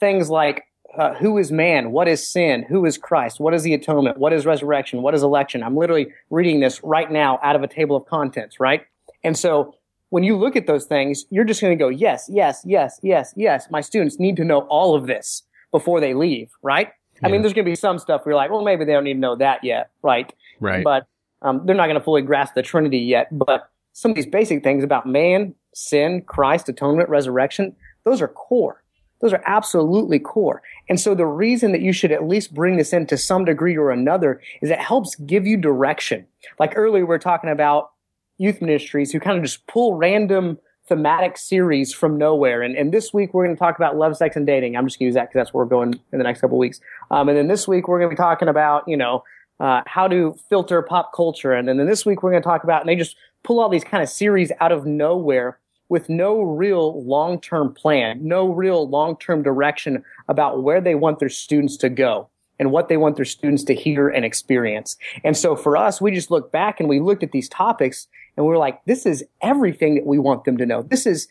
things 0.00 0.28
like 0.28 0.64
uh, 0.96 1.14
who 1.14 1.38
is 1.38 1.50
man? 1.50 1.90
What 1.90 2.08
is 2.08 2.28
sin? 2.28 2.64
Who 2.68 2.84
is 2.84 2.98
Christ? 2.98 3.40
What 3.40 3.54
is 3.54 3.62
the 3.62 3.74
atonement? 3.74 4.18
What 4.18 4.32
is 4.32 4.46
resurrection? 4.46 5.02
What 5.02 5.14
is 5.14 5.22
election? 5.22 5.62
I'm 5.62 5.76
literally 5.76 6.08
reading 6.30 6.60
this 6.60 6.82
right 6.82 7.10
now 7.10 7.38
out 7.42 7.56
of 7.56 7.62
a 7.62 7.68
table 7.68 7.96
of 7.96 8.06
contents, 8.06 8.60
right? 8.60 8.82
And 9.22 9.36
so 9.36 9.74
when 10.10 10.22
you 10.22 10.36
look 10.36 10.56
at 10.56 10.66
those 10.66 10.84
things, 10.84 11.24
you're 11.30 11.44
just 11.44 11.60
going 11.60 11.76
to 11.76 11.82
go, 11.82 11.88
yes, 11.88 12.28
yes, 12.30 12.62
yes, 12.64 13.00
yes, 13.02 13.34
yes. 13.36 13.66
My 13.70 13.80
students 13.80 14.18
need 14.18 14.36
to 14.36 14.44
know 14.44 14.60
all 14.62 14.94
of 14.94 15.06
this 15.06 15.42
before 15.72 16.00
they 16.00 16.14
leave, 16.14 16.50
right? 16.62 16.90
I 17.22 17.28
mean, 17.28 17.42
there's 17.42 17.54
going 17.54 17.64
to 17.64 17.70
be 17.70 17.76
some 17.76 17.98
stuff 17.98 18.24
where 18.24 18.32
you're 18.32 18.36
like, 18.36 18.50
well, 18.50 18.62
maybe 18.62 18.84
they 18.84 18.92
don't 18.92 19.04
need 19.04 19.14
to 19.14 19.18
know 19.18 19.36
that 19.36 19.64
yet, 19.64 19.90
right? 20.02 20.32
Right. 20.60 20.84
But 20.84 21.06
um, 21.42 21.62
they're 21.64 21.74
not 21.74 21.86
going 21.86 21.98
to 21.98 22.04
fully 22.04 22.22
grasp 22.22 22.54
the 22.54 22.62
Trinity 22.62 22.98
yet. 22.98 23.28
But 23.32 23.70
some 23.92 24.10
of 24.10 24.14
these 24.16 24.26
basic 24.26 24.62
things 24.62 24.84
about 24.84 25.06
man, 25.06 25.54
sin, 25.74 26.22
Christ, 26.22 26.68
atonement, 26.68 27.08
resurrection, 27.08 27.74
those 28.04 28.20
are 28.20 28.28
core. 28.28 28.83
Those 29.20 29.32
are 29.32 29.42
absolutely 29.46 30.18
core. 30.18 30.62
And 30.88 31.00
so 31.00 31.14
the 31.14 31.26
reason 31.26 31.72
that 31.72 31.80
you 31.80 31.92
should 31.92 32.12
at 32.12 32.28
least 32.28 32.52
bring 32.52 32.76
this 32.76 32.92
in 32.92 33.06
to 33.06 33.16
some 33.16 33.44
degree 33.44 33.76
or 33.76 33.90
another 33.90 34.40
is 34.60 34.70
it 34.70 34.78
helps 34.78 35.14
give 35.16 35.46
you 35.46 35.56
direction. 35.56 36.26
Like 36.58 36.74
earlier, 36.76 37.06
we 37.06 37.14
are 37.14 37.18
talking 37.18 37.50
about 37.50 37.92
youth 38.38 38.60
ministries 38.60 39.12
who 39.12 39.20
kind 39.20 39.38
of 39.38 39.44
just 39.44 39.66
pull 39.66 39.94
random 39.94 40.58
thematic 40.86 41.38
series 41.38 41.94
from 41.94 42.18
nowhere. 42.18 42.60
And, 42.60 42.76
and 42.76 42.92
this 42.92 43.14
week 43.14 43.32
we're 43.32 43.44
going 43.44 43.56
to 43.56 43.58
talk 43.58 43.76
about 43.76 43.96
love, 43.96 44.16
sex, 44.16 44.36
and 44.36 44.46
dating. 44.46 44.76
I'm 44.76 44.86
just 44.86 44.98
going 44.98 45.06
to 45.06 45.08
use 45.08 45.14
that 45.14 45.30
because 45.30 45.40
that's 45.40 45.54
where 45.54 45.64
we're 45.64 45.70
going 45.70 45.94
in 46.12 46.18
the 46.18 46.24
next 46.24 46.42
couple 46.42 46.58
weeks. 46.58 46.80
Um, 47.10 47.28
and 47.28 47.38
then 47.38 47.48
this 47.48 47.66
week 47.66 47.88
we're 47.88 47.98
going 47.98 48.10
to 48.10 48.16
be 48.16 48.20
talking 48.20 48.48
about, 48.48 48.86
you 48.86 48.96
know, 48.96 49.24
uh, 49.60 49.82
how 49.86 50.08
to 50.08 50.36
filter 50.50 50.82
pop 50.82 51.12
culture. 51.14 51.52
And 51.52 51.66
then 51.68 51.86
this 51.86 52.04
week 52.04 52.22
we're 52.22 52.32
going 52.32 52.42
to 52.42 52.46
talk 52.46 52.64
about, 52.64 52.82
and 52.82 52.88
they 52.88 52.96
just 52.96 53.16
pull 53.44 53.60
all 53.60 53.68
these 53.68 53.84
kind 53.84 54.02
of 54.02 54.08
series 54.08 54.52
out 54.60 54.72
of 54.72 54.84
nowhere 54.84 55.58
with 55.88 56.08
no 56.08 56.42
real 56.42 57.04
long-term 57.04 57.74
plan, 57.74 58.26
no 58.26 58.48
real 58.48 58.88
long-term 58.88 59.42
direction 59.42 60.02
about 60.28 60.62
where 60.62 60.80
they 60.80 60.94
want 60.94 61.18
their 61.18 61.28
students 61.28 61.76
to 61.78 61.88
go 61.88 62.28
and 62.58 62.70
what 62.70 62.88
they 62.88 62.96
want 62.96 63.16
their 63.16 63.24
students 63.24 63.64
to 63.64 63.74
hear 63.74 64.08
and 64.08 64.24
experience. 64.24 64.96
And 65.24 65.36
so 65.36 65.56
for 65.56 65.76
us, 65.76 66.00
we 66.00 66.12
just 66.12 66.30
look 66.30 66.52
back 66.52 66.80
and 66.80 66.88
we 66.88 67.00
looked 67.00 67.22
at 67.22 67.32
these 67.32 67.48
topics 67.48 68.06
and 68.36 68.46
we 68.46 68.50
were 68.50 68.58
like, 68.58 68.84
this 68.84 69.06
is 69.06 69.24
everything 69.42 69.94
that 69.96 70.06
we 70.06 70.18
want 70.18 70.44
them 70.44 70.56
to 70.58 70.66
know. 70.66 70.82
This 70.82 71.06
is 71.06 71.28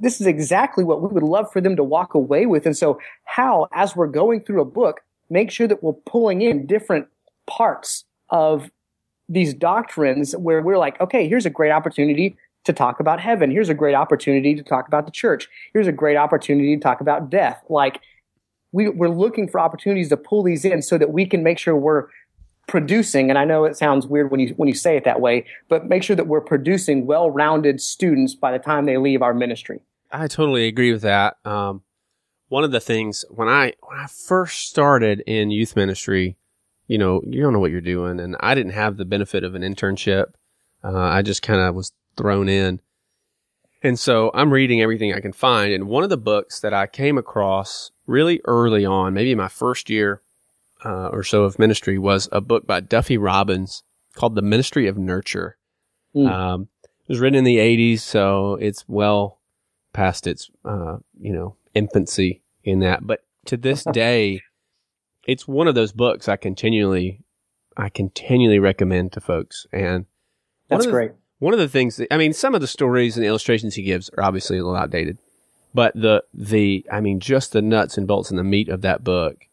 this 0.00 0.22
is 0.22 0.26
exactly 0.26 0.84
what 0.84 1.02
we 1.02 1.08
would 1.08 1.22
love 1.22 1.52
for 1.52 1.60
them 1.60 1.76
to 1.76 1.84
walk 1.84 2.14
away 2.14 2.46
with. 2.46 2.64
And 2.64 2.74
so 2.74 2.98
how, 3.24 3.68
as 3.72 3.94
we're 3.94 4.06
going 4.06 4.40
through 4.40 4.62
a 4.62 4.64
book, 4.64 5.02
make 5.28 5.50
sure 5.50 5.66
that 5.66 5.82
we're 5.82 5.92
pulling 5.92 6.40
in 6.40 6.66
different 6.66 7.08
parts 7.46 8.04
of 8.30 8.70
these 9.28 9.52
doctrines 9.52 10.34
where 10.34 10.62
we're 10.62 10.78
like, 10.78 11.00
okay, 11.00 11.28
here's 11.28 11.46
a 11.46 11.50
great 11.50 11.70
opportunity 11.70 12.36
to 12.64 12.72
talk 12.72 13.00
about 13.00 13.20
heaven. 13.20 13.50
Here's 13.50 13.68
a 13.68 13.74
great 13.74 13.94
opportunity 13.94 14.54
to 14.54 14.62
talk 14.62 14.86
about 14.86 15.06
the 15.06 15.12
church. 15.12 15.48
Here's 15.72 15.86
a 15.86 15.92
great 15.92 16.16
opportunity 16.16 16.76
to 16.76 16.82
talk 16.82 17.00
about 17.00 17.30
death. 17.30 17.62
Like 17.68 18.00
we, 18.72 18.88
we're 18.88 19.08
looking 19.08 19.48
for 19.48 19.60
opportunities 19.60 20.08
to 20.10 20.16
pull 20.16 20.42
these 20.42 20.64
in 20.64 20.82
so 20.82 20.98
that 20.98 21.12
we 21.12 21.26
can 21.26 21.42
make 21.42 21.58
sure 21.58 21.76
we're 21.76 22.06
producing. 22.68 23.28
And 23.28 23.38
I 23.38 23.44
know 23.44 23.64
it 23.64 23.76
sounds 23.76 24.06
weird 24.06 24.30
when 24.30 24.40
you, 24.40 24.54
when 24.56 24.68
you 24.68 24.74
say 24.74 24.96
it 24.96 25.04
that 25.04 25.20
way, 25.20 25.44
but 25.68 25.88
make 25.88 26.02
sure 26.02 26.16
that 26.16 26.28
we're 26.28 26.40
producing 26.40 27.06
well-rounded 27.06 27.80
students 27.80 28.34
by 28.34 28.52
the 28.52 28.58
time 28.58 28.84
they 28.84 28.96
leave 28.96 29.22
our 29.22 29.34
ministry. 29.34 29.80
I 30.12 30.28
totally 30.28 30.68
agree 30.68 30.92
with 30.92 31.02
that. 31.02 31.38
Um, 31.44 31.82
one 32.48 32.64
of 32.64 32.70
the 32.70 32.80
things 32.80 33.24
when 33.30 33.48
I 33.48 33.72
when 33.80 33.98
I 33.98 34.06
first 34.06 34.68
started 34.68 35.22
in 35.26 35.50
youth 35.50 35.74
ministry, 35.74 36.36
you 36.86 36.98
know, 36.98 37.22
you 37.26 37.40
don't 37.40 37.54
know 37.54 37.58
what 37.58 37.70
you're 37.70 37.80
doing, 37.80 38.20
and 38.20 38.36
I 38.40 38.54
didn't 38.54 38.72
have 38.72 38.98
the 38.98 39.06
benefit 39.06 39.42
of 39.42 39.54
an 39.54 39.62
internship. 39.62 40.34
Uh, 40.84 40.98
I 40.98 41.22
just 41.22 41.40
kind 41.40 41.60
of 41.60 41.74
was 41.74 41.92
thrown 42.16 42.48
in, 42.48 42.80
and 43.82 43.98
so 43.98 44.30
I'm 44.34 44.52
reading 44.52 44.80
everything 44.80 45.12
I 45.12 45.20
can 45.20 45.32
find. 45.32 45.72
And 45.72 45.88
one 45.88 46.04
of 46.04 46.10
the 46.10 46.16
books 46.16 46.60
that 46.60 46.72
I 46.72 46.86
came 46.86 47.18
across 47.18 47.90
really 48.06 48.40
early 48.44 48.84
on, 48.84 49.14
maybe 49.14 49.34
my 49.34 49.48
first 49.48 49.90
year 49.90 50.22
uh, 50.84 51.08
or 51.08 51.22
so 51.22 51.44
of 51.44 51.58
ministry, 51.58 51.98
was 51.98 52.28
a 52.32 52.40
book 52.40 52.66
by 52.66 52.80
Duffy 52.80 53.18
Robbins 53.18 53.82
called 54.14 54.34
"The 54.34 54.42
Ministry 54.42 54.86
of 54.86 54.96
Nurture." 54.98 55.56
Mm. 56.14 56.30
Um, 56.30 56.68
it 56.82 57.08
was 57.08 57.20
written 57.20 57.38
in 57.38 57.44
the 57.44 57.58
80s, 57.58 58.00
so 58.00 58.54
it's 58.60 58.84
well 58.86 59.40
past 59.92 60.26
its 60.26 60.50
uh, 60.64 60.98
you 61.20 61.32
know 61.32 61.56
infancy 61.74 62.42
in 62.64 62.80
that. 62.80 63.06
But 63.06 63.24
to 63.46 63.56
this 63.56 63.84
day, 63.92 64.42
it's 65.26 65.48
one 65.48 65.68
of 65.68 65.74
those 65.74 65.92
books 65.92 66.28
I 66.28 66.36
continually 66.36 67.24
I 67.76 67.88
continually 67.88 68.58
recommend 68.58 69.12
to 69.12 69.20
folks. 69.20 69.66
And 69.72 70.06
That's 70.68 70.86
the- 70.86 70.92
great. 70.92 71.12
One 71.42 71.52
of 71.54 71.58
the 71.58 71.68
things 71.68 71.96
that 71.96 72.06
I 72.14 72.18
mean, 72.18 72.32
some 72.32 72.54
of 72.54 72.60
the 72.60 72.68
stories 72.68 73.16
and 73.16 73.24
the 73.24 73.28
illustrations 73.28 73.74
he 73.74 73.82
gives 73.82 74.08
are 74.10 74.22
obviously 74.22 74.58
a 74.58 74.62
little 74.62 74.76
outdated, 74.78 75.18
but 75.74 75.92
the 75.92 76.22
the 76.32 76.86
I 76.88 77.00
mean, 77.00 77.18
just 77.18 77.50
the 77.50 77.60
nuts 77.60 77.98
and 77.98 78.06
bolts 78.06 78.30
and 78.30 78.38
the 78.38 78.44
meat 78.44 78.68
of 78.68 78.82
that 78.82 79.02
book 79.02 79.48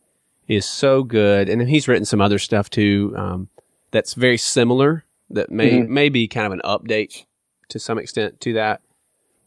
is 0.48 0.68
so 0.68 1.02
good. 1.02 1.50
And 1.50 1.68
he's 1.68 1.88
written 1.88 2.06
some 2.06 2.22
other 2.22 2.38
stuff 2.38 2.70
too 2.70 3.12
um, 3.18 3.50
that's 3.90 4.14
very 4.14 4.38
similar. 4.38 5.04
That 5.32 5.50
may 5.50 5.80
Mhm. 5.80 5.88
may 5.88 6.10
be 6.10 6.28
kind 6.28 6.46
of 6.46 6.52
an 6.52 6.62
update 6.64 7.26
to 7.70 7.80
some 7.80 7.98
extent 7.98 8.40
to 8.42 8.54
that. 8.54 8.82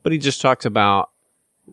But 0.02 0.10
he 0.10 0.18
just 0.18 0.40
talks 0.40 0.64
about 0.64 1.10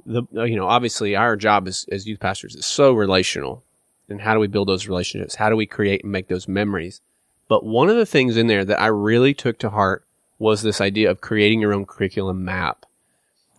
the 0.06 0.22
you 0.34 0.56
know 0.56 0.68
obviously 0.68 1.16
our 1.16 1.36
job 1.36 1.68
as 1.68 1.88
as 1.92 2.06
youth 2.06 2.20
pastors 2.20 2.56
is 2.56 2.68
so 2.68 2.94
relational, 2.94 3.64
and 4.08 4.22
how 4.22 4.36
do 4.36 4.40
we 4.40 4.46
build 4.46 4.68
those 4.68 4.88
relationships? 4.88 5.34
How 5.34 5.50
do 5.50 5.56
we 5.56 5.66
create 5.66 6.04
and 6.04 6.12
make 6.12 6.28
those 6.28 6.48
memories? 6.48 7.02
But 7.48 7.66
one 7.66 7.90
of 7.90 7.96
the 7.96 8.06
things 8.06 8.38
in 8.38 8.46
there 8.46 8.64
that 8.66 8.80
I 8.80 8.86
really 8.86 9.34
took 9.34 9.58
to 9.60 9.72
heart 9.72 10.06
was 10.40 10.62
this 10.64 10.82
idea 10.82 11.12
of 11.12 11.22
creating 11.22 11.60
your 11.62 11.74
own 11.74 11.86
curriculum 11.86 12.44
map. 12.44 12.86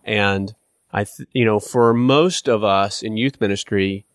And 0.03 0.53
I, 0.91 1.03
th- 1.05 1.29
you 1.31 1.45
know, 1.45 1.59
for 1.59 1.93
most 1.93 2.49
of 2.49 2.63
us 2.63 3.01
in 3.03 3.15
youth 3.17 3.39
ministry, 3.39 4.05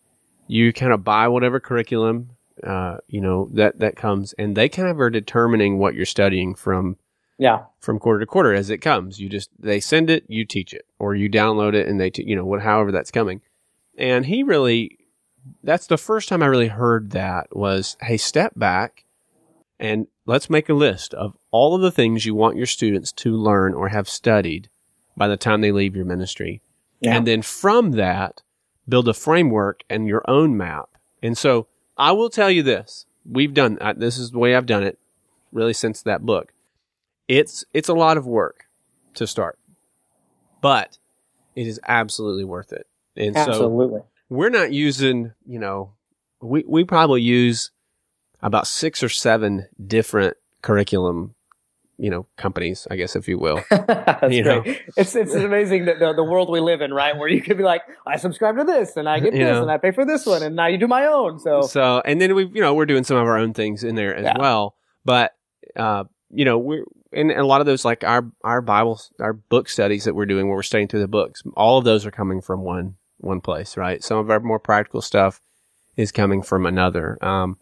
you 0.47 0.71
kind 0.73 0.91
of 0.93 1.03
buy 1.03 1.27
whatever 1.27 1.59
curriculum, 1.59 2.29
uh, 2.63 2.97
you 3.07 3.21
know, 3.21 3.49
that, 3.53 3.79
that 3.79 3.95
comes 3.95 4.33
and 4.33 4.55
they 4.55 4.69
kind 4.69 4.87
of 4.89 4.99
are 4.99 5.09
determining 5.09 5.77
what 5.79 5.95
you're 5.95 6.05
studying 6.05 6.55
from, 6.55 6.97
Yeah. 7.37 7.63
from 7.79 7.99
quarter 7.99 8.19
to 8.19 8.25
quarter 8.25 8.53
as 8.53 8.69
it 8.69 8.79
comes. 8.79 9.19
You 9.19 9.29
just, 9.29 9.49
they 9.57 9.79
send 9.79 10.09
it, 10.09 10.25
you 10.27 10.45
teach 10.45 10.73
it, 10.73 10.85
or 10.99 11.15
you 11.15 11.29
download 11.29 11.73
it 11.73 11.87
and 11.87 11.99
they, 11.99 12.09
t- 12.09 12.23
you 12.27 12.35
know, 12.35 12.45
what, 12.45 12.61
however 12.61 12.91
that's 12.91 13.11
coming. 13.11 13.41
And 13.97 14.25
he 14.25 14.43
really, 14.43 14.97
that's 15.63 15.87
the 15.87 15.97
first 15.97 16.27
time 16.29 16.43
I 16.43 16.47
really 16.47 16.67
heard 16.67 17.11
that 17.11 17.55
was, 17.55 17.95
Hey, 18.01 18.17
step 18.17 18.53
back 18.55 19.05
and 19.79 20.07
let's 20.25 20.49
make 20.49 20.69
a 20.69 20.73
list 20.73 21.13
of 21.13 21.37
all 21.51 21.75
of 21.75 21.81
the 21.81 21.91
things 21.91 22.25
you 22.25 22.35
want 22.35 22.57
your 22.57 22.65
students 22.65 23.11
to 23.13 23.35
learn 23.35 23.73
or 23.73 23.89
have 23.89 24.09
studied 24.09 24.69
by 25.15 25.27
the 25.27 25.37
time 25.37 25.61
they 25.61 25.71
leave 25.71 25.95
your 25.95 26.05
ministry. 26.05 26.61
Yeah. 26.99 27.15
And 27.15 27.27
then 27.27 27.41
from 27.41 27.91
that, 27.91 28.41
build 28.87 29.07
a 29.07 29.13
framework 29.13 29.83
and 29.89 30.07
your 30.07 30.23
own 30.27 30.57
map. 30.57 30.89
And 31.21 31.37
so 31.37 31.67
I 31.97 32.11
will 32.11 32.29
tell 32.29 32.49
you 32.49 32.63
this. 32.63 33.05
We've 33.29 33.53
done, 33.53 33.77
uh, 33.81 33.93
this 33.95 34.17
is 34.17 34.31
the 34.31 34.39
way 34.39 34.55
I've 34.55 34.65
done 34.65 34.83
it 34.83 34.97
really 35.51 35.73
since 35.73 36.01
that 36.03 36.25
book. 36.25 36.53
It's, 37.27 37.65
it's 37.73 37.89
a 37.89 37.93
lot 37.93 38.17
of 38.17 38.25
work 38.25 38.67
to 39.15 39.27
start, 39.27 39.59
but 40.61 40.97
it 41.55 41.67
is 41.67 41.79
absolutely 41.87 42.45
worth 42.45 42.71
it. 42.71 42.87
And 43.15 43.35
so 43.35 43.41
Absolutely. 43.41 44.01
we're 44.29 44.49
not 44.49 44.71
using, 44.71 45.33
you 45.45 45.59
know, 45.59 45.93
we, 46.39 46.63
we 46.67 46.83
probably 46.83 47.21
use 47.21 47.71
about 48.41 48.67
six 48.67 49.01
or 49.03 49.09
seven 49.09 49.67
different 49.85 50.37
curriculum, 50.61 51.33
you 51.97 52.09
know, 52.09 52.27
companies, 52.37 52.87
I 52.91 52.95
guess, 52.95 53.15
if 53.15 53.27
you 53.27 53.37
will. 53.39 53.63
You 54.29 54.43
know. 54.43 54.61
great. 54.61 54.81
It's 54.97 55.15
it's 55.15 55.33
amazing 55.33 55.85
that 55.85 55.99
the, 55.99 56.11
the 56.13 56.23
world 56.23 56.49
we 56.49 56.59
live 56.59 56.81
in, 56.81 56.91
right? 56.93 57.15
Where 57.15 57.27
you 57.29 57.41
could 57.41 57.57
be 57.57 57.63
like, 57.63 57.81
I 58.05 58.17
subscribe 58.17 58.57
to 58.57 58.63
this 58.63 58.97
and 58.97 59.07
I 59.07 59.19
get 59.19 59.33
You 59.33 59.39
this 59.45 59.47
know. 59.55 59.61
and 59.61 59.71
I 59.71 59.77
pay 59.77 59.91
for 59.91 60.05
this 60.05 60.25
one 60.25 60.41
and 60.43 60.55
now 60.55 60.65
you 60.67 60.77
do 60.77 60.87
my 60.87 61.05
own. 61.05 61.39
So 61.39 61.61
So, 61.61 62.01
and 62.03 62.19
then 62.19 62.33
we, 62.35 62.45
you 62.47 62.61
know, 62.61 62.73
we're 62.73 62.85
doing 62.87 63.03
some 63.03 63.17
of 63.17 63.23
our 63.27 63.37
own 63.37 63.53
things 63.53 63.83
in 63.83 63.95
there 63.95 64.15
as 64.15 64.23
Yeah. 64.25 64.37
well. 64.39 64.75
But, 65.05 65.33
uh, 65.75 66.05
you 66.31 66.45
know, 66.45 66.57
we're, 66.57 66.83
and 67.13 67.31
a 67.31 67.45
lot 67.45 67.61
of 67.61 67.67
those, 67.67 67.85
like 67.85 68.03
our, 68.03 68.29
our 68.43 68.61
bible 68.61 68.99
our 69.19 69.33
book 69.33 69.69
studies 69.69 70.03
that 70.05 70.13
we're 70.15 70.25
doing 70.25 70.47
where 70.47 70.55
we're 70.57 70.63
studying 70.63 70.87
through 70.87 70.99
the 71.01 71.07
books, 71.07 71.41
all 71.55 71.77
of 71.77 71.85
those 71.85 72.05
are 72.05 72.11
coming 72.11 72.41
from 72.41 72.61
one, 72.61 72.95
one 73.17 73.39
place, 73.39 73.77
right? 73.77 74.03
Some 74.03 74.17
of 74.17 74.29
our 74.29 74.39
more 74.39 74.59
practical 74.59 75.01
stuff 75.01 75.41
is 75.95 76.11
coming 76.11 76.41
from 76.41 76.65
another. 76.65 77.17
Um, 77.23 77.57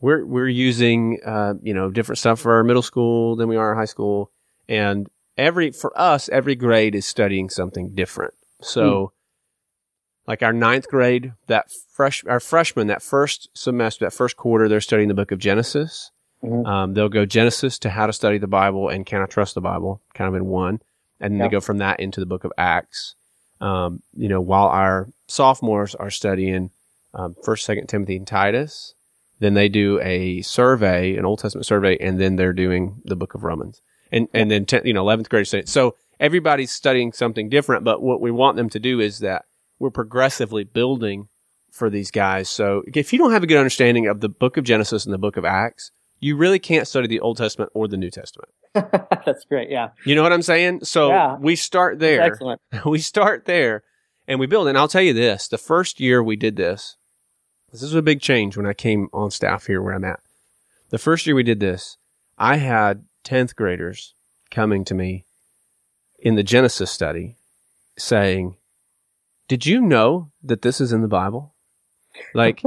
we're, 0.00 0.24
we're 0.24 0.48
using, 0.48 1.18
uh, 1.24 1.54
you 1.62 1.74
know, 1.74 1.90
different 1.90 2.18
stuff 2.18 2.40
for 2.40 2.54
our 2.54 2.64
middle 2.64 2.82
school 2.82 3.36
than 3.36 3.48
we 3.48 3.56
are 3.56 3.68
our 3.70 3.74
high 3.74 3.84
school. 3.84 4.30
And 4.68 5.08
every, 5.36 5.70
for 5.70 5.92
us, 5.98 6.28
every 6.28 6.54
grade 6.54 6.94
is 6.94 7.06
studying 7.06 7.48
something 7.50 7.94
different. 7.94 8.34
So, 8.60 9.12
like 10.26 10.42
our 10.42 10.52
ninth 10.52 10.88
grade, 10.88 11.32
that 11.46 11.70
fresh, 11.90 12.24
our 12.26 12.40
freshmen, 12.40 12.86
that 12.88 13.02
first 13.02 13.48
semester, 13.54 14.04
that 14.04 14.12
first 14.12 14.36
quarter, 14.36 14.68
they're 14.68 14.80
studying 14.80 15.08
the 15.08 15.14
book 15.14 15.32
of 15.32 15.38
Genesis. 15.38 16.10
Mhm. 16.44 16.66
Um, 16.66 16.94
they'll 16.94 17.08
go 17.08 17.24
Genesis 17.24 17.78
to 17.80 17.90
how 17.90 18.06
to 18.06 18.12
study 18.12 18.38
the 18.38 18.46
Bible 18.46 18.88
and 18.88 19.06
can 19.06 19.22
I 19.22 19.26
trust 19.26 19.54
the 19.54 19.60
Bible, 19.60 20.00
kind 20.14 20.28
of 20.28 20.34
in 20.34 20.46
one. 20.46 20.80
And 21.20 21.32
then 21.34 21.38
Yeah. 21.38 21.46
they 21.46 21.52
go 21.52 21.60
from 21.60 21.78
that 21.78 21.98
into 21.98 22.20
the 22.20 22.26
book 22.26 22.44
of 22.44 22.52
Acts. 22.58 23.14
Um, 23.60 24.02
you 24.16 24.28
know, 24.28 24.40
while 24.40 24.66
our 24.68 25.08
sophomores 25.26 25.94
are 25.96 26.10
studying, 26.10 26.70
um, 27.14 27.34
first, 27.42 27.64
second 27.64 27.88
Timothy 27.88 28.16
and 28.16 28.26
Titus, 28.26 28.94
then 29.40 29.54
they 29.54 29.68
do 29.68 30.00
a 30.02 30.42
survey, 30.42 31.16
an 31.16 31.24
Old 31.24 31.38
Testament 31.40 31.66
survey, 31.66 31.96
and 31.98 32.20
then 32.20 32.36
they're 32.36 32.52
doing 32.52 33.00
the 33.04 33.16
book 33.16 33.34
of 33.34 33.44
Romans. 33.44 33.80
And, 34.10 34.28
and 34.32 34.50
then, 34.50 34.64
10, 34.64 34.82
you 34.86 34.94
know, 34.94 35.04
11th 35.04 35.28
grade 35.28 35.46
study. 35.46 35.64
So 35.66 35.94
everybody's 36.18 36.72
studying 36.72 37.12
something 37.12 37.48
different, 37.48 37.84
but 37.84 38.02
what 38.02 38.20
we 38.20 38.30
want 38.30 38.56
them 38.56 38.70
to 38.70 38.78
do 38.80 39.00
is 39.00 39.18
that 39.18 39.44
we're 39.78 39.90
progressively 39.90 40.64
building 40.64 41.28
for 41.70 41.90
these 41.90 42.10
guys. 42.10 42.48
So 42.48 42.82
if 42.92 43.12
you 43.12 43.18
don't 43.18 43.32
have 43.32 43.42
a 43.42 43.46
good 43.46 43.58
understanding 43.58 44.06
of 44.06 44.20
the 44.20 44.28
book 44.28 44.56
of 44.56 44.64
Genesis 44.64 45.04
and 45.04 45.12
the 45.12 45.18
book 45.18 45.36
of 45.36 45.44
Acts, 45.44 45.92
you 46.20 46.36
really 46.36 46.58
can't 46.58 46.88
study 46.88 47.06
the 47.06 47.20
Old 47.20 47.36
Testament 47.36 47.70
or 47.74 47.86
the 47.86 47.96
New 47.96 48.10
Testament. 48.10 48.48
that's 48.74 49.44
great. 49.44 49.70
Yeah. 49.70 49.90
You 50.04 50.14
know 50.14 50.22
what 50.22 50.32
I'm 50.32 50.42
saying? 50.42 50.84
So 50.84 51.10
Yeah. 51.10 51.36
we 51.36 51.54
start 51.54 52.00
there. 52.00 52.20
Excellent. 52.22 52.60
we 52.86 52.98
start 52.98 53.44
there 53.44 53.84
and 54.26 54.40
we 54.40 54.46
build. 54.46 54.66
And 54.68 54.76
I'll 54.76 54.88
tell 54.88 55.02
you 55.02 55.12
this, 55.12 55.46
the 55.48 55.58
first 55.58 56.00
year 56.00 56.22
we 56.22 56.34
did 56.36 56.56
this, 56.56 56.96
this 57.72 57.82
was 57.82 57.94
a 57.94 58.02
big 58.02 58.20
change 58.20 58.56
when 58.56 58.66
I 58.66 58.72
came 58.72 59.08
on 59.12 59.30
staff 59.30 59.66
here 59.66 59.82
where 59.82 59.94
I'm 59.94 60.04
at. 60.04 60.20
The 60.90 60.98
first 60.98 61.26
year 61.26 61.36
we 61.36 61.42
did 61.42 61.60
this, 61.60 61.96
I 62.38 62.56
had 62.56 63.04
10th 63.24 63.54
graders 63.54 64.14
coming 64.50 64.84
to 64.84 64.94
me 64.94 65.26
in 66.18 66.34
the 66.34 66.42
Genesis 66.42 66.90
study 66.90 67.36
saying, 67.98 68.56
did 69.48 69.66
you 69.66 69.80
know 69.80 70.30
that 70.42 70.62
this 70.62 70.80
is 70.80 70.92
in 70.92 71.02
the 71.02 71.08
Bible? 71.08 71.54
Like, 72.34 72.62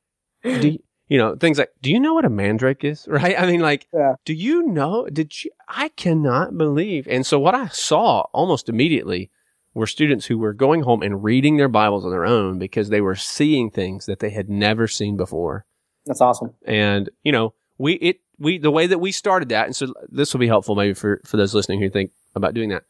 do 0.42 0.68
you, 0.68 0.78
you 1.08 1.18
know, 1.18 1.36
things 1.36 1.58
like, 1.58 1.70
do 1.82 1.90
you 1.90 2.00
know 2.00 2.14
what 2.14 2.24
a 2.24 2.30
mandrake 2.30 2.82
is? 2.84 3.06
Right? 3.10 3.38
I 3.38 3.46
mean, 3.46 3.60
like, 3.60 3.86
Yeah. 3.92 4.14
do 4.24 4.32
you 4.32 4.66
know? 4.66 5.06
Did 5.12 5.44
you? 5.44 5.50
I 5.68 5.88
cannot 5.90 6.56
believe. 6.56 7.06
And 7.08 7.24
so 7.26 7.38
what 7.38 7.54
I 7.54 7.68
saw 7.68 8.22
almost 8.32 8.68
immediately 8.68 9.30
were 9.76 9.86
students 9.86 10.24
who 10.24 10.38
were 10.38 10.54
going 10.54 10.82
home 10.82 11.02
and 11.02 11.22
reading 11.22 11.58
their 11.58 11.68
Bibles 11.68 12.04
on 12.04 12.10
their 12.10 12.24
own 12.24 12.58
because 12.58 12.88
they 12.88 13.02
were 13.02 13.14
seeing 13.14 13.70
things 13.70 14.06
that 14.06 14.20
they 14.20 14.30
had 14.30 14.48
never 14.48 14.88
seen 14.88 15.18
before. 15.18 15.66
That's 16.06 16.22
awesome. 16.22 16.54
And, 16.66 17.10
you 17.22 17.30
know, 17.30 17.52
we, 17.76 17.94
it, 17.94 18.20
we, 18.38 18.56
the 18.56 18.70
way 18.70 18.86
that 18.86 19.00
we 19.00 19.12
started 19.12 19.50
that, 19.50 19.66
and 19.66 19.76
so 19.76 19.92
this 20.08 20.32
will 20.32 20.38
be 20.40 20.46
helpful 20.46 20.76
maybe 20.76 20.94
for, 20.94 21.20
for 21.26 21.36
those 21.36 21.54
listening 21.54 21.82
who 21.82 21.90
think 21.90 22.12
about 22.34 22.54
doing 22.54 22.70
that. 22.70 22.84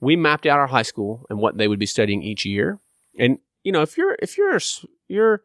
We 0.00 0.16
mapped 0.16 0.46
out 0.46 0.58
our 0.58 0.68
high 0.68 0.80
school 0.80 1.26
and 1.28 1.38
what 1.38 1.58
they 1.58 1.68
would 1.68 1.78
be 1.78 1.84
studying 1.84 2.22
each 2.22 2.46
year. 2.46 2.78
And, 3.18 3.38
you 3.62 3.70
know, 3.70 3.82
if 3.82 3.98
you're, 3.98 4.16
if 4.22 4.38
you're, 4.38 4.58
you're, 5.08 5.42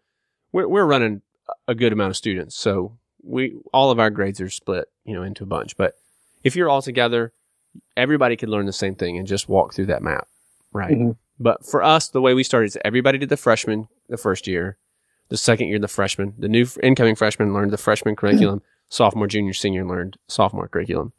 we're, 0.53 0.69
we're 0.69 0.85
running 0.85 1.23
a 1.67 1.75
good 1.75 1.91
amount 1.91 2.11
of 2.11 2.15
students. 2.17 2.55
So 2.55 2.97
we, 3.21 3.57
all 3.73 3.91
of 3.91 3.99
our 3.99 4.09
grades 4.09 4.39
are 4.39 4.49
split, 4.49 4.87
you 5.03 5.13
know, 5.13 5.23
into 5.23 5.43
a 5.43 5.47
bunch. 5.47 5.75
But 5.75 5.95
if 6.41 6.55
you're 6.55 6.69
all 6.69 6.81
together, 6.81 7.33
everybody 7.97 8.37
could 8.37 8.47
learn 8.47 8.65
the 8.65 8.71
same 8.71 8.95
thing 8.95 9.17
and 9.17 9.27
just 9.27 9.49
walk 9.49 9.73
through 9.73 9.87
that 9.87 10.01
map. 10.01 10.29
Right. 10.75 10.91
Mhm. 10.97 11.15
But 11.39 11.65
for 11.65 11.81
us, 11.81 12.09
the 12.09 12.21
way 12.21 12.33
we 12.33 12.43
started 12.43 12.67
is 12.67 12.77
everybody 12.83 13.17
did 13.17 13.29
the 13.29 13.37
freshman 13.37 13.87
the 14.09 14.17
first 14.17 14.45
year. 14.45 14.77
The 15.29 15.37
second 15.37 15.67
year, 15.69 15.79
the 15.79 15.87
freshman, 15.87 16.33
the 16.37 16.47
new 16.49 16.65
incoming 16.83 17.15
freshman 17.15 17.53
learned 17.53 17.71
the 17.71 17.77
freshman 17.77 18.15
curriculum. 18.15 18.61
sophomore, 18.89 19.25
junior, 19.27 19.53
senior 19.53 19.83
learned 19.85 20.17
sophomore 20.27 20.67
curriculum. 20.67 21.11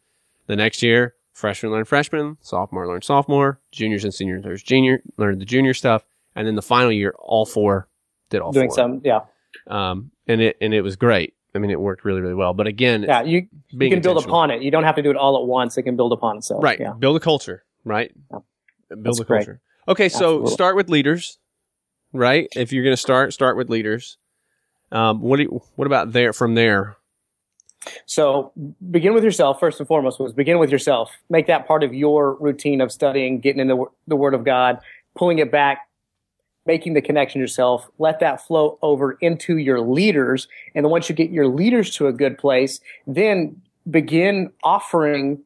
The 0.46 0.54
next 0.56 0.82
year, 0.82 1.14
freshman 1.32 1.72
learned 1.72 1.88
freshman, 1.88 2.36
sophomore 2.40 2.86
learned 2.86 3.02
sophomore, 3.04 3.58
juniors 3.72 4.04
and 4.04 4.14
seniors 4.14 4.44
learned 4.44 4.62
junior, 4.64 5.02
learned 5.16 5.40
the 5.40 5.44
junior 5.44 5.74
stuff. 5.74 6.04
And 6.36 6.46
then 6.46 6.54
the 6.54 6.62
final 6.62 6.92
year, 6.92 7.14
all 7.18 7.44
four 7.46 7.88
did 8.30 8.40
all 8.40 8.52
Doing 8.52 8.68
four. 8.68 8.76
some, 8.76 9.00
yeah, 9.04 9.20
Um, 9.66 10.10
and 10.28 10.40
it, 10.40 10.56
and 10.60 10.72
it 10.74 10.82
was 10.82 10.96
great. 10.96 11.34
I 11.54 11.58
mean, 11.58 11.70
it 11.70 11.80
worked 11.80 12.04
really, 12.04 12.20
really 12.20 12.34
well. 12.34 12.52
But 12.52 12.66
again, 12.66 13.02
yeah. 13.02 13.22
You 13.22 13.48
you 13.70 13.90
can 13.90 14.00
build 14.02 14.22
upon 14.22 14.50
it. 14.50 14.62
You 14.62 14.70
don't 14.70 14.84
have 14.84 14.96
to 14.96 15.02
do 15.02 15.10
it 15.10 15.16
all 15.16 15.40
at 15.42 15.46
once. 15.48 15.76
It 15.78 15.82
can 15.84 15.96
build 15.96 16.12
upon 16.12 16.36
itself. 16.36 16.62
Right. 16.62 16.78
Yeah. 16.78 16.92
Build 16.92 17.16
a 17.16 17.20
culture, 17.20 17.64
right? 17.84 18.12
Yeah. 18.30 18.38
Build 18.88 19.04
That's 19.04 19.20
a 19.20 19.24
great. 19.24 19.38
culture. 19.38 19.60
Okay, 19.88 20.08
so 20.08 20.16
Absolutely. 20.16 20.50
start 20.52 20.76
with 20.76 20.88
leaders, 20.88 21.38
right? 22.12 22.48
If 22.56 22.72
you're 22.72 22.84
going 22.84 22.92
to 22.92 23.00
start, 23.00 23.32
start 23.32 23.56
with 23.56 23.70
leaders. 23.70 24.18
Um, 24.92 25.20
what 25.20 25.36
do 25.36 25.44
you, 25.44 25.62
what 25.76 25.86
about 25.86 26.12
there 26.12 26.32
from 26.32 26.54
there? 26.54 26.96
So 28.06 28.52
begin 28.90 29.14
with 29.14 29.22
yourself 29.22 29.60
first 29.60 29.78
and 29.78 29.86
foremost. 29.86 30.18
Was 30.18 30.32
begin 30.32 30.58
with 30.58 30.70
yourself. 30.70 31.12
Make 31.30 31.46
that 31.46 31.66
part 31.66 31.84
of 31.84 31.94
your 31.94 32.34
routine 32.34 32.80
of 32.80 32.90
studying, 32.90 33.38
getting 33.40 33.60
in 33.60 33.68
the, 33.68 33.84
the 34.08 34.16
Word 34.16 34.34
of 34.34 34.44
God, 34.44 34.78
pulling 35.14 35.38
it 35.38 35.52
back, 35.52 35.88
making 36.66 36.94
the 36.94 37.02
connection 37.02 37.40
yourself. 37.40 37.88
Let 37.98 38.18
that 38.20 38.44
flow 38.44 38.78
over 38.82 39.12
into 39.20 39.58
your 39.58 39.80
leaders, 39.80 40.48
and 40.74 40.84
then 40.84 40.90
once 40.90 41.08
you 41.08 41.14
get 41.14 41.30
your 41.30 41.46
leaders 41.46 41.94
to 41.96 42.08
a 42.08 42.12
good 42.12 42.38
place, 42.38 42.80
then 43.06 43.60
begin 43.88 44.50
offering 44.64 45.42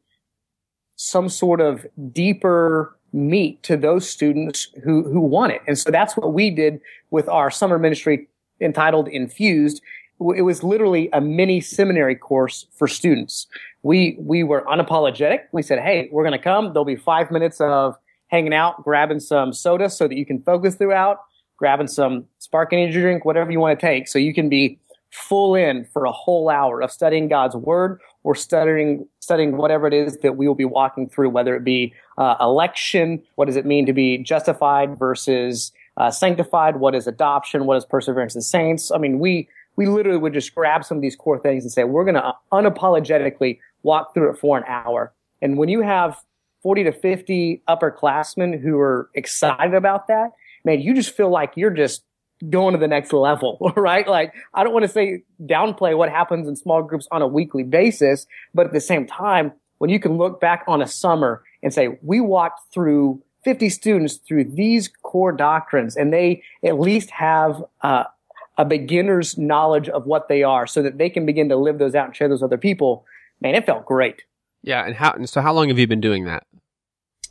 some 0.96 1.28
sort 1.28 1.60
of 1.60 1.86
deeper 2.12 2.96
meat 3.12 3.62
to 3.64 3.76
those 3.76 4.08
students 4.08 4.68
who 4.84 5.02
who 5.04 5.20
want 5.20 5.52
it. 5.52 5.62
And 5.66 5.78
so 5.78 5.90
that's 5.90 6.16
what 6.16 6.32
we 6.32 6.50
did 6.50 6.80
with 7.10 7.28
our 7.28 7.50
summer 7.50 7.78
ministry 7.78 8.28
entitled 8.60 9.08
Infused 9.08 9.82
it 10.36 10.42
was 10.42 10.62
literally 10.62 11.08
a 11.12 11.20
mini 11.20 11.60
seminary 11.60 12.14
course 12.14 12.66
for 12.76 12.86
students. 12.86 13.46
We 13.82 14.16
we 14.20 14.44
were 14.44 14.62
unapologetic. 14.62 15.44
We 15.52 15.62
said, 15.62 15.78
"Hey, 15.80 16.08
we're 16.12 16.24
going 16.24 16.38
to 16.38 16.42
come. 16.42 16.72
There'll 16.72 16.84
be 16.84 16.96
five 16.96 17.30
minutes 17.30 17.60
of 17.60 17.96
hanging 18.28 18.52
out, 18.52 18.84
grabbing 18.84 19.20
some 19.20 19.52
soda 19.52 19.88
so 19.88 20.06
that 20.06 20.16
you 20.16 20.26
can 20.26 20.42
focus 20.42 20.74
throughout, 20.74 21.20
grabbing 21.56 21.88
some 21.88 22.26
spark 22.38 22.72
energy 22.72 23.00
drink, 23.00 23.24
whatever 23.24 23.50
you 23.50 23.58
want 23.58 23.78
to 23.78 23.86
take, 23.86 24.06
so 24.06 24.18
you 24.18 24.34
can 24.34 24.48
be 24.48 24.78
full 25.10 25.54
in 25.54 25.84
for 25.84 26.04
a 26.04 26.12
whole 26.12 26.48
hour 26.48 26.80
of 26.80 26.90
studying 26.90 27.28
God's 27.28 27.56
word 27.56 28.00
or 28.22 28.34
studying 28.34 29.06
studying 29.20 29.56
whatever 29.56 29.86
it 29.86 29.94
is 29.94 30.16
that 30.18 30.36
we 30.36 30.46
will 30.46 30.54
be 30.54 30.64
walking 30.64 31.08
through, 31.08 31.30
whether 31.30 31.54
it 31.54 31.64
be 31.64 31.94
uh, 32.18 32.36
election, 32.40 33.22
what 33.34 33.46
does 33.46 33.56
it 33.56 33.66
mean 33.66 33.86
to 33.86 33.92
be 33.92 34.18
justified 34.18 34.98
versus 34.98 35.72
uh, 35.96 36.10
sanctified, 36.10 36.76
what 36.76 36.94
is 36.94 37.06
adoption, 37.06 37.66
what 37.66 37.76
is 37.76 37.84
perseverance 37.84 38.34
in 38.34 38.40
saints. 38.40 38.90
I 38.90 38.98
mean, 38.98 39.18
we 39.18 39.48
we 39.76 39.86
literally 39.86 40.18
would 40.18 40.34
just 40.34 40.54
grab 40.54 40.84
some 40.84 40.98
of 40.98 41.02
these 41.02 41.16
core 41.16 41.38
things 41.38 41.64
and 41.64 41.72
say, 41.72 41.84
we're 41.84 42.04
going 42.04 42.14
to 42.14 42.34
unapologetically 42.52 43.58
walk 43.82 44.12
through 44.12 44.30
it 44.30 44.38
for 44.38 44.58
an 44.58 44.64
hour. 44.66 45.12
And 45.40 45.56
when 45.56 45.68
you 45.68 45.80
have 45.80 46.18
40 46.62 46.84
to 46.84 46.92
50 46.92 47.62
upperclassmen 47.68 48.60
who 48.60 48.78
are 48.78 49.08
excited 49.14 49.74
about 49.74 50.08
that, 50.08 50.32
man, 50.64 50.80
you 50.80 50.92
just 50.92 51.16
feel 51.16 51.30
like 51.30 51.52
you're 51.54 51.70
just 51.70 52.02
going 52.48 52.72
to 52.72 52.80
the 52.80 52.88
next 52.88 53.12
level, 53.12 53.72
right? 53.76 54.06
Like, 54.08 54.34
I 54.54 54.64
don't 54.64 54.72
want 54.72 54.84
to 54.84 54.88
say 54.88 55.24
downplay 55.42 55.96
what 55.96 56.08
happens 56.08 56.48
in 56.48 56.56
small 56.56 56.82
groups 56.82 57.06
on 57.10 57.22
a 57.22 57.26
weekly 57.26 57.64
basis, 57.64 58.26
but 58.54 58.66
at 58.66 58.72
the 58.72 58.80
same 58.80 59.06
time, 59.06 59.52
when 59.78 59.90
you 59.90 60.00
can 60.00 60.16
look 60.16 60.40
back 60.40 60.64
on 60.68 60.82
a 60.82 60.86
summer 60.86 61.42
and 61.62 61.72
say, 61.72 61.98
we 62.02 62.20
walked 62.20 62.72
through 62.72 63.22
50 63.44 63.70
students 63.70 64.16
through 64.16 64.44
these 64.44 64.88
core 65.02 65.32
doctrines 65.32 65.96
and 65.96 66.12
they 66.12 66.42
at 66.64 66.78
least 66.78 67.10
have, 67.10 67.62
uh, 67.82 68.04
a 68.58 68.64
beginner's 68.64 69.38
knowledge 69.38 69.88
of 69.88 70.04
what 70.04 70.28
they 70.28 70.42
are 70.42 70.66
so 70.66 70.82
that 70.82 70.98
they 70.98 71.08
can 71.08 71.24
begin 71.24 71.48
to 71.48 71.56
live 71.56 71.78
those 71.78 71.94
out 71.94 72.06
and 72.06 72.14
share 72.14 72.28
those 72.28 72.42
with 72.42 72.50
other 72.50 72.58
people. 72.58 73.06
Man, 73.40 73.54
it 73.54 73.64
felt 73.64 73.86
great. 73.86 74.24
Yeah. 74.62 74.84
And 74.84 74.94
how, 74.94 75.12
and 75.12 75.26
so 75.26 75.40
how 75.40 75.54
long 75.54 75.68
have 75.68 75.78
you 75.78 75.86
been 75.86 76.02
doing 76.02 76.26
that? 76.26 76.46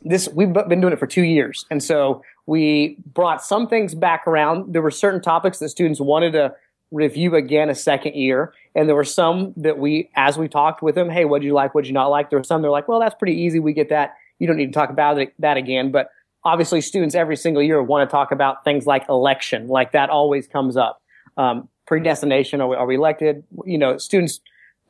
This, 0.02 0.28
we've 0.28 0.52
been 0.52 0.80
doing 0.80 0.92
it 0.92 0.98
for 0.98 1.06
two 1.06 1.22
years. 1.22 1.66
And 1.70 1.82
so 1.82 2.22
we 2.46 2.96
brought 3.06 3.44
some 3.44 3.68
things 3.68 3.94
back 3.94 4.26
around. 4.26 4.72
There 4.72 4.82
were 4.82 4.90
certain 4.90 5.20
topics 5.20 5.58
that 5.58 5.68
students 5.68 6.00
wanted 6.00 6.32
to 6.32 6.54
review 6.90 7.34
again 7.36 7.68
a 7.70 7.74
second 7.74 8.14
year. 8.14 8.52
And 8.74 8.88
there 8.88 8.96
were 8.96 9.04
some 9.04 9.52
that 9.56 9.78
we, 9.78 10.10
as 10.16 10.38
we 10.38 10.48
talked 10.48 10.82
with 10.82 10.94
them, 10.94 11.10
hey, 11.10 11.24
what'd 11.24 11.44
you 11.44 11.52
like? 11.52 11.74
What'd 11.74 11.86
you 11.86 11.94
not 11.94 12.06
like? 12.06 12.30
There 12.30 12.38
were 12.38 12.44
some 12.44 12.62
they're 12.62 12.70
like, 12.70 12.88
well, 12.88 12.98
that's 12.98 13.14
pretty 13.14 13.34
easy. 13.40 13.58
We 13.58 13.72
get 13.72 13.90
that 13.90 14.16
you 14.40 14.46
don't 14.46 14.56
need 14.56 14.66
to 14.66 14.72
talk 14.72 14.90
about 14.90 15.18
it, 15.18 15.32
that 15.38 15.56
again. 15.56 15.92
But 15.92 16.10
obviously, 16.42 16.80
students 16.80 17.14
every 17.14 17.36
single 17.36 17.62
year 17.62 17.80
want 17.80 18.08
to 18.08 18.10
talk 18.10 18.32
about 18.32 18.64
things 18.64 18.86
like 18.86 19.08
election, 19.08 19.68
like 19.68 19.92
that 19.92 20.10
always 20.10 20.48
comes 20.48 20.76
up. 20.76 21.00
Um, 21.36 21.68
predestination, 21.86 22.60
are 22.60 22.68
we, 22.68 22.76
are 22.76 22.86
we 22.86 22.96
elected? 22.96 23.44
You 23.64 23.78
know, 23.78 23.98
students 23.98 24.40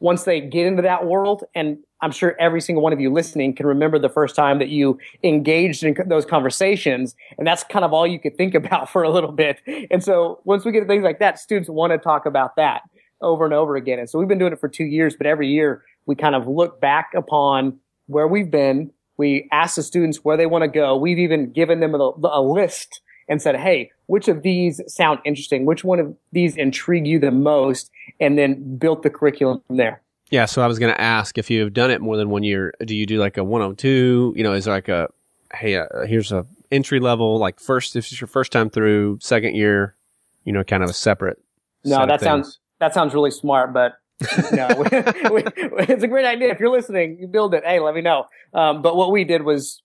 once 0.01 0.24
they 0.24 0.40
get 0.40 0.66
into 0.66 0.82
that 0.82 1.07
world, 1.07 1.44
and 1.55 1.78
I'm 2.01 2.11
sure 2.11 2.34
every 2.40 2.61
single 2.61 2.82
one 2.82 2.92
of 2.92 3.01
you 3.01 3.12
listening 3.12 3.55
can 3.55 3.66
remember 3.66 3.98
the 3.98 4.09
first 4.09 4.34
time 4.34 4.59
that 4.59 4.70
you 4.70 4.98
engaged 5.22 5.84
in 5.84 5.94
those 6.07 6.24
conversations, 6.24 7.14
and 7.38 7.46
that's 7.46 7.62
kind 7.64 7.84
of 7.84 7.92
all 7.92 8.07
you 8.07 8.18
could 8.18 8.36
think 8.36 8.55
about 8.61 8.90
for 8.90 9.03
a 9.03 9.11
little 9.11 9.32
bit. 9.32 9.61
And 9.90 10.03
so 10.03 10.40
once 10.44 10.64
we 10.64 10.72
get 10.72 10.80
to 10.80 10.86
things 10.86 11.05
like 11.05 11.18
that, 11.20 11.38
students 11.38 11.68
want 11.68 11.92
to 11.92 11.98
talk 11.98 12.26
about 12.26 12.57
that 12.57 12.82
over 13.20 13.44
and 13.44 13.53
over 13.53 13.76
again. 13.76 13.98
And 13.98 14.09
so 14.09 14.18
we've 14.18 14.28
been 14.28 14.38
doing 14.38 14.53
it 14.53 14.61
for 14.61 14.68
two 14.68 14.84
years, 14.84 15.14
but 15.14 15.26
every 15.26 15.48
year 15.48 15.84
we 16.07 16.14
kind 16.14 16.34
of 16.34 16.48
look 16.48 16.80
back 16.80 17.11
upon 17.14 17.78
where 18.07 18.26
we've 18.26 18.51
been. 18.51 18.90
We 19.18 19.48
ask 19.53 19.76
the 19.76 19.82
students 19.82 20.24
where 20.24 20.38
they 20.38 20.46
want 20.46 20.62
to 20.62 20.68
go. 20.68 20.96
We've 20.96 21.18
even 21.18 21.53
given 21.53 21.80
them 21.80 21.94
a, 21.94 22.12
a 22.24 22.40
list 22.40 23.03
and 23.30 23.40
said, 23.40 23.56
Hey, 23.56 23.90
which 24.06 24.28
of 24.28 24.42
these 24.42 24.82
sound 24.86 25.20
interesting? 25.24 25.64
Which 25.64 25.84
one 25.84 26.00
of 26.00 26.14
these 26.32 26.56
intrigue 26.56 27.06
you 27.06 27.18
the 27.18 27.30
most? 27.30 27.90
And 28.18 28.36
then 28.36 28.76
built 28.76 29.02
the 29.02 29.08
curriculum 29.08 29.62
from 29.66 29.76
there. 29.76 30.02
Yeah. 30.30 30.44
So 30.44 30.60
I 30.60 30.66
was 30.66 30.78
going 30.78 30.92
to 30.92 31.00
ask 31.00 31.38
if 31.38 31.48
you 31.48 31.60
have 31.60 31.72
done 31.72 31.90
it 31.90 32.02
more 32.02 32.16
than 32.16 32.28
one 32.28 32.42
year, 32.42 32.74
do 32.84 32.94
you 32.94 33.06
do 33.06 33.18
like 33.18 33.38
a 33.38 33.44
102? 33.44 34.34
You 34.36 34.42
know, 34.42 34.52
is 34.52 34.66
there 34.66 34.74
like 34.74 34.88
a, 34.88 35.08
Hey, 35.54 35.76
uh, 35.76 35.86
here's 36.06 36.30
a 36.30 36.46
entry 36.70 37.00
level, 37.00 37.38
like 37.38 37.58
first, 37.58 37.96
if 37.96 38.06
it's 38.06 38.20
your 38.20 38.28
first 38.28 38.52
time 38.52 38.70
through 38.70 39.18
second 39.20 39.56
year, 39.56 39.96
you 40.44 40.52
know, 40.52 40.62
kind 40.62 40.84
of 40.84 40.90
a 40.90 40.92
separate. 40.92 41.42
No, 41.84 42.06
that 42.06 42.20
sounds, 42.20 42.60
that 42.78 42.94
sounds 42.94 43.14
really 43.14 43.32
smart, 43.32 43.72
but 43.72 43.94
no, 44.52 44.68
we, 44.76 45.30
we, 45.30 45.42
it's 45.88 46.04
a 46.04 46.08
great 46.08 46.26
idea. 46.26 46.50
If 46.50 46.60
you're 46.60 46.70
listening, 46.70 47.18
you 47.18 47.26
build 47.26 47.54
it. 47.54 47.64
Hey, 47.64 47.80
let 47.80 47.94
me 47.94 48.00
know. 48.00 48.26
Um, 48.54 48.82
but 48.82 48.94
what 48.96 49.10
we 49.10 49.24
did 49.24 49.42
was 49.42 49.82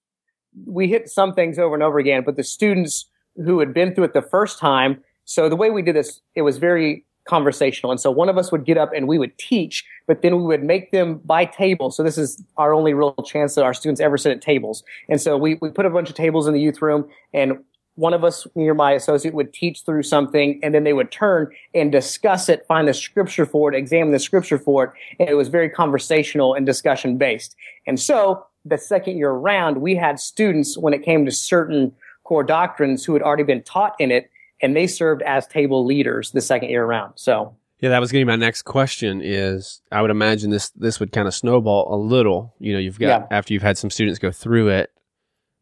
we 0.66 0.88
hit 0.88 1.10
some 1.10 1.34
things 1.34 1.58
over 1.58 1.74
and 1.74 1.84
over 1.84 1.98
again, 1.98 2.24
but 2.24 2.36
the 2.36 2.44
students 2.44 3.10
who 3.44 3.60
had 3.60 3.74
been 3.74 3.94
through 3.94 4.06
it 4.06 4.14
the 4.14 4.22
first 4.22 4.60
time. 4.60 5.04
So 5.26 5.50
the 5.50 5.56
way 5.56 5.70
we 5.70 5.82
did 5.82 5.96
this, 5.96 6.22
it 6.36 6.44
was 6.44 6.58
very 6.58 7.06
conversational. 7.26 7.92
And 7.92 8.00
so 8.00 8.12
one 8.12 8.30
of 8.30 8.38
us 8.38 8.52
would 8.52 8.66
get 8.66 8.78
up 8.78 8.92
and 8.96 9.08
we 9.08 9.18
would 9.18 9.36
teach, 9.38 9.84
but 10.08 10.22
then 10.22 10.38
we 10.38 10.44
would 10.44 10.64
make 10.64 10.92
them 10.92 11.20
by 11.26 11.46
table. 11.46 11.90
So 11.90 12.04
this 12.04 12.18
is 12.18 12.42
our 12.58 12.74
only 12.74 12.94
real 12.94 13.16
chance 13.26 13.56
that 13.56 13.64
our 13.64 13.74
students 13.74 14.00
ever 14.00 14.18
sit 14.18 14.32
at 14.32 14.42
tables. 14.42 14.84
And 15.10 15.20
so 15.20 15.36
we, 15.36 15.56
we 15.56 15.70
put 15.70 15.86
a 15.86 15.90
bunch 15.90 16.10
of 16.10 16.16
tables 16.16 16.48
in 16.48 16.54
the 16.54 16.62
youth 16.62 16.82
room 16.82 17.10
and 17.34 17.60
one 17.96 18.14
of 18.14 18.24
us 18.24 18.46
near 18.56 18.74
my 18.74 18.92
associate 18.92 19.34
would 19.34 19.54
teach 19.54 19.82
through 19.84 20.04
something 20.04 20.60
and 20.62 20.76
then 20.76 20.84
they 20.84 20.94
would 20.94 21.12
turn 21.12 21.50
and 21.74 21.92
discuss 21.92 22.50
it, 22.50 22.66
find 22.68 22.88
the 22.88 22.94
scripture 22.94 23.46
for 23.46 23.74
it, 23.74 23.78
examine 23.78 24.12
the 24.12 24.20
scripture 24.20 24.60
for 24.60 24.84
it. 24.84 24.92
And 25.20 25.30
it 25.30 25.36
was 25.36 25.48
very 25.48 25.70
conversational 25.70 26.54
and 26.54 26.66
discussion 26.66 27.18
based. 27.18 27.56
And 27.88 28.00
so 28.00 28.46
the 28.66 28.78
second 28.78 29.18
year 29.18 29.30
around, 29.30 29.78
we 29.78 29.96
had 29.96 30.20
students 30.20 30.78
when 30.78 30.94
it 30.94 31.04
came 31.04 31.26
to 31.26 31.32
certain 31.32 31.94
core 32.26 32.44
doctrines 32.44 33.06
who 33.06 33.14
had 33.14 33.22
already 33.22 33.44
been 33.44 33.64
taught 33.64 33.96
in 34.00 34.12
it, 34.12 34.30
and 34.62 34.76
they 34.76 34.88
served 34.88 35.22
as 35.22 35.48
table 35.48 35.86
leaders 35.86 36.32
the 36.32 36.42
second 36.42 36.70
year 36.70 36.84
around. 36.84 37.14
So 37.16 37.56
yeah, 37.80 37.90
that 37.90 38.00
was 38.00 38.12
going 38.12 38.22
to 38.22 38.26
be 38.26 38.32
my 38.32 38.36
next 38.36 38.64
question. 38.64 39.22
Is 39.24 39.82
I 39.92 40.02
would 40.02 40.12
imagine 40.12 40.50
this 40.50 40.70
this 40.72 41.00
would 41.00 41.12
kind 41.12 41.28
of 41.28 41.34
snowball 41.34 41.94
a 41.94 41.98
little. 41.98 42.54
You 42.60 42.74
know, 42.74 42.80
you've 42.80 43.00
got 43.00 43.08
yeah. 43.08 43.28
after 43.32 43.54
you've 43.54 43.64
had 43.64 43.78
some 43.78 43.90
students 43.90 44.20
go 44.20 44.32
through 44.32 44.70
it, 44.70 44.92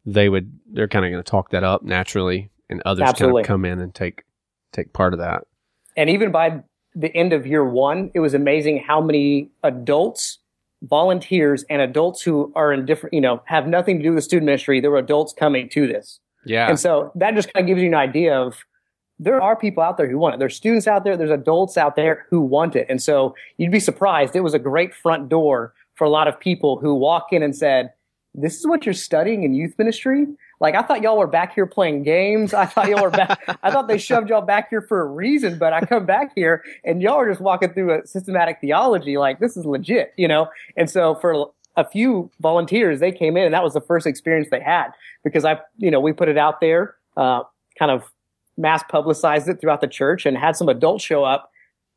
they 0.04 0.28
would 0.28 0.58
they're 0.72 0.88
kind 0.88 1.04
of 1.04 1.10
going 1.10 1.22
to 1.22 1.30
talk 1.30 1.50
that 1.50 1.64
up 1.64 1.82
naturally, 1.82 2.50
and 2.68 2.82
others 2.84 3.08
Absolutely. 3.08 3.42
kind 3.42 3.44
of 3.44 3.48
come 3.48 3.64
in 3.64 3.80
and 3.80 3.94
take 3.94 4.24
take 4.72 4.92
part 4.92 5.12
of 5.12 5.20
that. 5.20 5.42
And 5.96 6.10
even 6.10 6.32
by 6.32 6.62
the 6.94 7.14
end 7.14 7.32
of 7.32 7.46
year 7.46 7.64
one, 7.64 8.10
it 8.14 8.20
was 8.20 8.34
amazing 8.34 8.84
how 8.86 9.00
many 9.00 9.50
adults 9.62 10.38
volunteers 10.82 11.64
and 11.70 11.80
adults 11.80 12.22
who 12.22 12.52
are 12.54 12.72
in 12.72 12.84
different, 12.84 13.14
you 13.14 13.20
know, 13.20 13.42
have 13.46 13.66
nothing 13.66 13.98
to 13.98 14.02
do 14.02 14.12
with 14.12 14.24
student 14.24 14.46
ministry. 14.46 14.80
There 14.80 14.90
were 14.90 14.98
adults 14.98 15.32
coming 15.32 15.68
to 15.70 15.86
this. 15.86 16.20
Yeah. 16.44 16.68
And 16.68 16.78
so 16.78 17.12
that 17.14 17.34
just 17.34 17.52
kind 17.52 17.64
of 17.64 17.66
gives 17.66 17.80
you 17.82 17.88
an 17.88 17.94
idea 17.94 18.38
of 18.38 18.64
there 19.18 19.40
are 19.40 19.56
people 19.56 19.82
out 19.82 19.96
there 19.96 20.08
who 20.08 20.18
want 20.18 20.34
it. 20.34 20.38
There's 20.38 20.56
students 20.56 20.86
out 20.86 21.04
there, 21.04 21.16
there's 21.16 21.30
adults 21.30 21.76
out 21.76 21.96
there 21.96 22.26
who 22.30 22.40
want 22.40 22.76
it. 22.76 22.86
And 22.88 23.02
so 23.02 23.34
you'd 23.58 23.70
be 23.70 23.80
surprised. 23.80 24.34
It 24.34 24.40
was 24.40 24.54
a 24.54 24.58
great 24.58 24.94
front 24.94 25.28
door 25.28 25.72
for 25.94 26.04
a 26.04 26.10
lot 26.10 26.26
of 26.26 26.38
people 26.38 26.78
who 26.78 26.94
walk 26.94 27.28
in 27.32 27.42
and 27.42 27.54
said, 27.54 27.92
This 28.34 28.58
is 28.58 28.66
what 28.66 28.84
you're 28.84 28.94
studying 28.94 29.44
in 29.44 29.54
youth 29.54 29.74
ministry? 29.78 30.26
Like 30.60 30.74
I 30.74 30.82
thought 30.82 31.02
y'all 31.02 31.18
were 31.18 31.26
back 31.26 31.54
here 31.54 31.66
playing 31.66 32.02
games. 32.02 32.54
I 32.54 32.66
thought 32.66 32.88
y'all 32.88 33.02
were 33.02 33.10
back 33.10 33.40
I 33.62 33.70
thought 33.70 33.86
they 33.86 33.98
shoved 33.98 34.28
y'all 34.30 34.42
back 34.42 34.70
here 34.70 34.82
for 34.82 35.00
a 35.00 35.06
reason, 35.06 35.58
but 35.58 35.72
I 35.72 35.80
come 35.80 36.06
back 36.06 36.32
here 36.34 36.64
and 36.84 37.00
y'all 37.00 37.16
are 37.16 37.28
just 37.28 37.40
walking 37.40 37.72
through 37.72 38.00
a 38.00 38.06
systematic 38.06 38.58
theology. 38.60 39.16
Like 39.16 39.38
this 39.38 39.56
is 39.56 39.64
legit, 39.64 40.12
you 40.16 40.26
know? 40.26 40.48
And 40.76 40.90
so 40.90 41.14
for 41.16 41.50
a 41.76 41.84
few 41.84 42.30
volunteers, 42.40 43.00
they 43.00 43.12
came 43.12 43.36
in 43.36 43.44
and 43.44 43.54
that 43.54 43.64
was 43.64 43.74
the 43.74 43.80
first 43.80 44.06
experience 44.06 44.48
they 44.50 44.60
had 44.60 44.88
because 45.24 45.44
I, 45.44 45.58
you 45.76 45.90
know, 45.90 46.00
we 46.00 46.12
put 46.12 46.28
it 46.28 46.38
out 46.38 46.60
there, 46.60 46.96
uh, 47.16 47.42
kind 47.78 47.90
of 47.90 48.04
mass 48.56 48.82
publicized 48.88 49.48
it 49.48 49.60
throughout 49.60 49.80
the 49.80 49.88
church 49.88 50.26
and 50.26 50.36
had 50.36 50.56
some 50.56 50.68
adults 50.68 51.04
show 51.04 51.24
up 51.24 51.50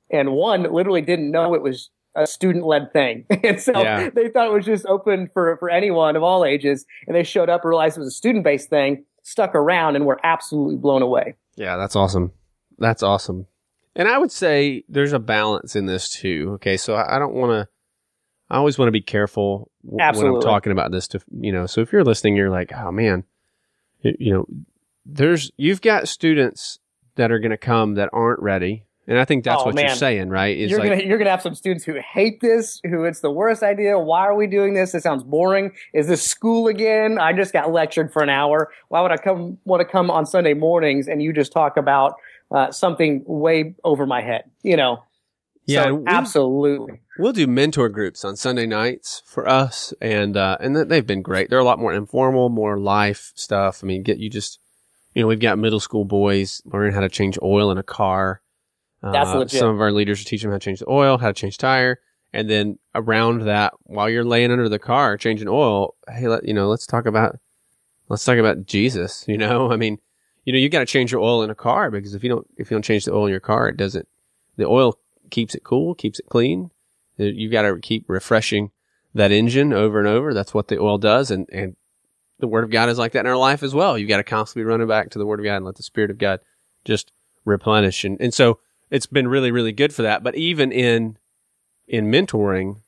and 0.10 0.32
one 0.32 0.64
literally 0.72 1.02
didn't 1.02 1.32
know 1.32 1.54
it 1.54 1.62
was 1.62 1.90
a 2.16 2.26
student 2.26 2.66
led 2.66 2.92
thing. 2.92 3.26
and 3.44 3.62
so 3.62 3.72
yeah. 3.80 4.10
they 4.10 4.30
thought 4.30 4.48
it 4.48 4.54
was 4.54 4.66
just 4.66 4.86
open 4.88 5.30
for, 5.34 5.58
for 5.58 5.70
anyone 5.70 6.16
of 6.16 6.24
all 6.24 6.46
ages. 6.46 6.86
And 7.08 7.16
they 7.16 7.24
showed 7.24 7.50
up, 7.50 7.64
realized 7.64 7.98
it 7.98 8.02
was 8.02 8.10
a 8.10 8.12
student 8.12 8.44
based 8.44 8.70
thing, 8.70 9.06
stuck 9.24 9.56
around 9.56 9.96
and 9.96 10.06
were 10.06 10.20
absolutely 10.24 10.78
blown 10.78 11.02
away. 11.02 11.36
Yeah, 11.56 11.78
that's 11.78 11.96
awesome. 11.96 12.32
That's 12.80 13.04
awesome. 13.04 13.48
And 13.96 14.08
I 14.08 14.18
would 14.18 14.32
say 14.32 14.84
there's 14.90 15.14
a 15.14 15.20
balance 15.20 15.76
in 15.76 15.86
this 15.86 16.10
too. 16.10 16.52
Okay. 16.56 16.78
So 16.78 16.96
I 16.96 17.18
don't 17.20 17.34
want 17.34 17.52
to, 17.52 17.68
I 18.50 18.58
always 18.58 18.78
want 18.78 18.88
to 18.88 18.94
be 18.94 19.02
careful 19.02 19.70
w- 19.86 20.20
when 20.20 20.36
I'm 20.36 20.42
talking 20.42 20.72
about 20.72 20.92
this 20.92 21.08
to, 21.10 21.20
you 21.40 21.52
know, 21.52 21.66
so 21.66 21.82
if 21.82 21.92
you're 21.92 22.04
listening, 22.04 22.36
you're 22.36 22.50
like, 22.50 22.72
oh 22.74 22.92
man, 22.92 23.24
you, 24.02 24.34
know, 24.34 24.46
there's, 25.06 25.52
you've 25.58 25.82
got 25.82 26.08
students 26.08 26.80
that 27.16 27.32
are 27.32 27.40
going 27.40 27.52
to 27.52 27.58
come 27.58 27.96
that 27.96 28.10
aren't 28.14 28.42
ready. 28.42 28.86
And 29.08 29.18
I 29.18 29.24
think 29.24 29.46
that's 29.46 29.62
oh, 29.62 29.68
what 29.68 29.76
man. 29.76 29.86
you're 29.86 29.96
saying, 29.96 30.30
right? 30.30 30.58
Is 30.58 30.70
you're 30.70 30.82
like, 30.82 30.90
gonna 30.90 31.04
you're 31.04 31.18
gonna 31.18 31.30
have 31.30 31.42
some 31.42 31.56
students 31.56 31.86
who 31.86 31.96
hate 31.96 32.42
this, 32.42 32.82
who 32.84 33.06
it's 33.06 33.22
the 33.22 33.32
worst 33.32 33.64
idea. 33.64 33.98
Why 33.98 34.26
are 34.26 34.36
we 34.36 34.48
doing 34.48 34.74
this? 34.74 34.94
It 34.94 35.02
sounds 35.02 35.24
boring. 35.24 35.72
Is 35.94 36.10
this 36.10 36.24
school 36.24 36.68
again? 36.68 37.18
I 37.18 37.32
just 37.32 37.54
got 37.54 37.72
lectured 37.72 38.12
for 38.12 38.22
an 38.22 38.28
hour. 38.28 38.70
Why 38.90 39.00
would 39.00 39.12
I 39.12 39.18
come 39.18 39.60
want 39.64 39.80
to 39.80 39.86
come 39.86 40.12
on 40.12 40.26
Sunday 40.26 40.54
mornings 40.54 41.08
and 41.08 41.24
you 41.24 41.32
just 41.32 41.54
talk 41.54 41.78
about 41.78 42.16
uh, 42.52 42.72
something 42.72 43.24
way 43.26 43.76
over 43.86 44.06
my 44.06 44.22
head? 44.22 44.44
You 44.62 44.76
know, 44.76 45.06
yeah, 45.68 45.84
so, 45.84 46.04
absolutely. 46.08 47.02
We'll 47.20 47.34
do 47.34 47.46
mentor 47.46 47.90
groups 47.90 48.24
on 48.24 48.38
Sunday 48.38 48.66
nights 48.66 49.22
for 49.26 49.48
us, 49.48 49.94
and 50.00 50.38
uh, 50.38 50.58
and 50.62 50.76
they've 50.76 51.06
been 51.06 51.22
great. 51.22 51.50
They're 51.50 51.60
a 51.60 51.64
lot 51.64 51.78
more 51.78 51.94
informal, 51.94 52.50
more 52.50 52.80
life 52.80 53.34
stuff. 53.36 53.84
I 53.84 53.88
mean, 53.88 54.02
get 54.02 54.18
you 54.18 54.30
just, 54.30 54.60
you 55.14 55.22
know, 55.22 55.28
we've 55.28 55.40
got 55.40 55.60
middle 55.60 55.82
school 55.82 56.06
boys 56.06 56.62
learning 56.66 56.94
how 56.94 57.02
to 57.02 57.10
change 57.10 57.38
oil 57.42 57.70
in 57.70 57.78
a 57.78 57.84
car. 57.84 58.42
Uh, 59.04 59.12
That's 59.12 59.34
legit. 59.34 59.60
Some 59.60 59.70
of 59.70 59.82
our 59.82 59.92
leaders 59.92 60.22
are 60.22 60.24
teaching 60.24 60.50
them 60.50 60.54
how 60.54 60.60
to 60.60 60.64
change 60.64 60.80
the 60.80 60.90
oil, 60.90 61.18
how 61.18 61.28
to 61.28 61.34
change 61.34 61.58
tire, 61.58 62.00
and 62.32 62.50
then 62.50 62.80
around 62.96 63.42
that, 63.44 63.74
while 63.84 64.10
you're 64.10 64.24
laying 64.24 64.52
under 64.52 64.70
the 64.70 64.80
car 64.80 65.18
changing 65.18 65.50
oil, 65.50 65.96
hey, 66.08 66.30
let, 66.30 66.48
you 66.48 66.54
know, 66.54 66.70
let's 66.70 66.88
talk 66.88 67.06
about 67.06 67.38
let's 68.08 68.24
talk 68.24 68.38
about 68.38 68.66
Jesus. 68.66 69.26
You 69.28 69.38
know, 69.38 69.70
I 69.72 69.76
mean, 69.76 69.98
you 70.46 70.54
know, 70.54 70.60
you 70.60 70.70
got 70.70 70.80
to 70.80 70.86
change 70.86 71.12
your 71.12 71.20
oil 71.20 71.44
in 71.44 71.50
a 71.50 71.56
car 71.56 71.92
because 71.92 72.14
if 72.14 72.24
you 72.24 72.30
don't 72.30 72.48
if 72.56 72.72
you 72.72 72.76
don't 72.76 72.86
change 72.86 73.04
the 73.04 73.12
oil 73.12 73.26
in 73.26 73.32
your 73.32 73.42
car, 73.42 73.68
it 73.68 73.76
doesn't. 73.76 74.08
The 74.56 74.66
oil 74.66 74.98
keeps 75.30 75.56
it 75.56 75.64
cool, 75.64 75.96
keeps 75.96 76.20
it 76.20 76.28
clean. 76.30 76.72
Uh, 77.20 77.26
you've 77.26 77.52
got 77.52 77.64
to 77.64 77.78
keep 77.80 78.06
refreshing 78.08 78.72
that 79.14 79.32
engine 79.32 79.74
over 79.74 80.00
and 80.00 80.08
over. 80.08 80.34
That's 80.34 80.54
what 80.54 80.68
the 80.68 80.80
oil 80.80 80.98
does. 80.98 81.32
And, 81.32 81.48
and 81.52 81.76
the 82.40 82.48
word 82.48 82.64
of 82.64 82.70
God 82.70 82.90
is 82.90 82.98
like 82.98 83.14
that 83.14 83.22
in 83.22 83.28
our 83.28 83.38
life 83.38 83.64
as 83.64 83.74
well. 83.74 83.98
You've 83.98 84.10
got 84.10 84.18
to 84.18 84.24
constantly 84.24 84.64
be 84.64 84.70
running 84.70 84.88
back 84.88 85.10
to 85.12 85.20
the 85.20 85.26
word 85.26 85.40
of 85.40 85.46
God 85.46 85.58
and 85.58 85.66
let 85.66 85.76
the 85.76 85.84
spirit 85.84 86.12
of 86.12 86.18
God 86.18 86.40
just 86.86 87.12
replenish. 87.46 88.04
And, 88.04 88.20
and 88.22 88.34
so 88.34 88.60
it's 88.92 89.08
been 89.08 89.28
really, 89.28 89.52
really 89.52 89.72
good 89.72 89.94
for 89.94 90.04
that. 90.04 90.24
But 90.24 90.36
even 90.36 90.72
in, 90.72 91.18
in 91.88 92.12
mentoring, 92.12 92.82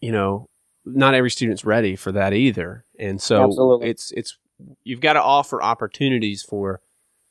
you 0.00 0.12
know, 0.12 0.48
not 0.84 1.14
every 1.14 1.30
student's 1.30 1.64
ready 1.64 1.96
for 1.96 2.12
that 2.12 2.32
either. 2.32 2.84
And 2.98 3.20
so 3.20 3.44
Absolutely. 3.44 3.90
it's, 3.90 4.12
it's, 4.12 4.38
you've 4.84 5.00
got 5.00 5.14
to 5.14 5.22
offer 5.22 5.62
opportunities 5.62 6.42
for 6.42 6.80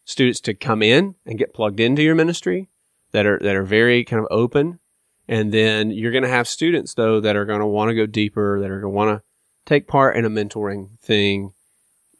students 0.06 0.40
to 0.42 0.54
come 0.54 0.82
in 0.82 1.16
and 1.26 1.38
get 1.38 1.54
plugged 1.54 1.80
into 1.80 2.02
your 2.02 2.16
ministry 2.16 2.70
that 3.18 3.26
are 3.26 3.40
that 3.40 3.56
are 3.56 3.64
very 3.64 4.04
kind 4.04 4.20
of 4.20 4.28
open, 4.30 4.80
and 5.28 5.52
then 5.52 5.90
you're 5.90 6.12
going 6.12 6.24
to 6.24 6.30
have 6.30 6.48
students 6.48 6.94
though 6.94 7.20
that 7.20 7.36
are 7.36 7.46
going 7.46 7.62
to 7.62 7.66
want 7.66 7.90
to 7.90 7.96
go 7.96 8.06
deeper, 8.06 8.60
that 8.60 8.70
are 8.70 8.80
going 8.80 8.92
to 8.92 8.96
want 8.96 9.18
to 9.18 9.24
take 9.66 9.88
part 9.88 10.16
in 10.16 10.24
a 10.24 10.30
mentoring 10.30 11.00
thing. 11.00 11.54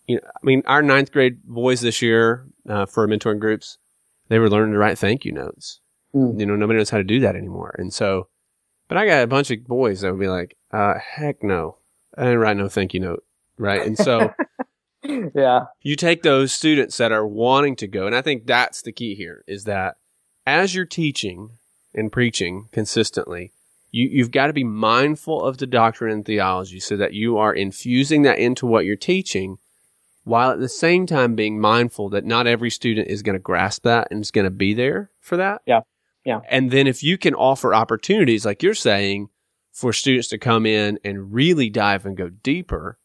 You 0.08 0.16
know, 0.16 0.22
I 0.26 0.40
mean, 0.42 0.64
our 0.66 0.82
ninth 0.82 1.12
grade 1.12 1.44
boys 1.44 1.82
this 1.82 2.02
year 2.02 2.48
uh, 2.68 2.88
for 2.88 3.08
mentoring 3.08 3.40
groups, 3.40 3.78
they 4.30 4.40
were 4.40 4.50
learning 4.50 4.74
to 4.74 4.80
write 4.80 4.98
thank 4.98 5.24
you 5.24 5.32
notes. 5.32 5.82
Mm. 6.16 6.40
You 6.40 6.48
know, 6.48 6.56
nobody 6.56 6.80
knows 6.80 6.90
how 6.90 6.98
to 6.98 7.04
do 7.04 7.20
that 7.20 7.36
anymore, 7.36 7.76
and 7.78 7.94
so. 7.94 8.30
But 8.88 8.98
I 8.98 9.06
got 9.06 9.22
a 9.22 9.28
bunch 9.28 9.52
of 9.52 9.68
boys 9.68 10.02
that 10.02 10.12
would 10.12 10.20
be 10.20 10.30
like, 10.30 10.58
uh, 10.72 10.96
heck 10.98 11.44
no, 11.44 11.78
I 12.18 12.24
didn't 12.24 12.40
write 12.40 12.58
no 12.58 12.70
thank 12.70 12.96
you 12.96 13.02
note, 13.02 13.24
right? 13.60 13.86
And 13.86 13.98
so. 13.98 14.34
yeah. 15.36 15.66
You 15.82 15.96
take 15.96 16.24
those 16.24 16.54
students 16.54 16.98
that 16.98 17.12
are 17.12 17.28
wanting 17.28 17.76
to 17.78 17.88
go, 17.88 18.08
and 18.08 18.16
I 18.16 18.24
think 18.24 18.48
that's 18.48 18.82
the 18.82 18.92
key 18.92 19.14
here 19.14 19.44
is 19.46 19.66
that 19.66 19.98
as 20.48 20.74
you're 20.74 20.86
teaching 20.86 21.52
and 21.94 22.12
preaching 22.12 22.70
consistently, 22.72 23.52
you, 23.92 24.08
you've 24.10 24.32
got 24.32 24.48
to 24.48 24.54
be 24.54 24.64
mindful 24.64 25.44
of 25.44 25.58
the 25.58 25.68
doctrine 25.68 26.12
and 26.12 26.26
theology 26.26 26.80
so 26.80 26.96
that 26.98 27.14
you 27.14 27.38
are 27.38 27.54
infusing 27.54 28.22
that 28.24 28.40
into 28.40 28.66
what 28.66 28.86
you're 28.86 28.96
teaching 28.96 29.58
while 30.24 30.52
at 30.52 30.60
the 30.60 30.70
same 30.70 31.06
time 31.06 31.36
being 31.36 31.60
mindful 31.60 32.10
that 32.10 32.26
not 32.26 32.48
every 32.48 32.70
student 32.70 33.08
is 33.10 33.22
going 33.22 33.34
to 33.34 33.40
grasp 33.40 33.84
that 33.84 34.08
and 34.10 34.22
is 34.22 34.32
going 34.32 34.46
to 34.46 34.52
be 34.52 34.74
there 34.74 35.12
for 35.20 35.38
that. 35.38 35.62
Yeah. 35.66 35.82
Yeah. 36.26 36.42
And 36.50 36.72
then 36.72 36.88
if 36.88 37.04
you 37.04 37.18
can 37.18 37.34
offer 37.34 37.74
opportunities, 37.74 38.46
like 38.46 38.64
you're 38.64 38.74
saying, 38.74 39.30
for 39.72 39.94
students 39.94 40.28
to 40.30 40.38
come 40.38 40.66
in 40.66 40.98
and 41.04 41.34
really 41.34 41.70
dive 41.70 42.06
and 42.06 42.18
go 42.18 42.30
deeper, 42.30 42.98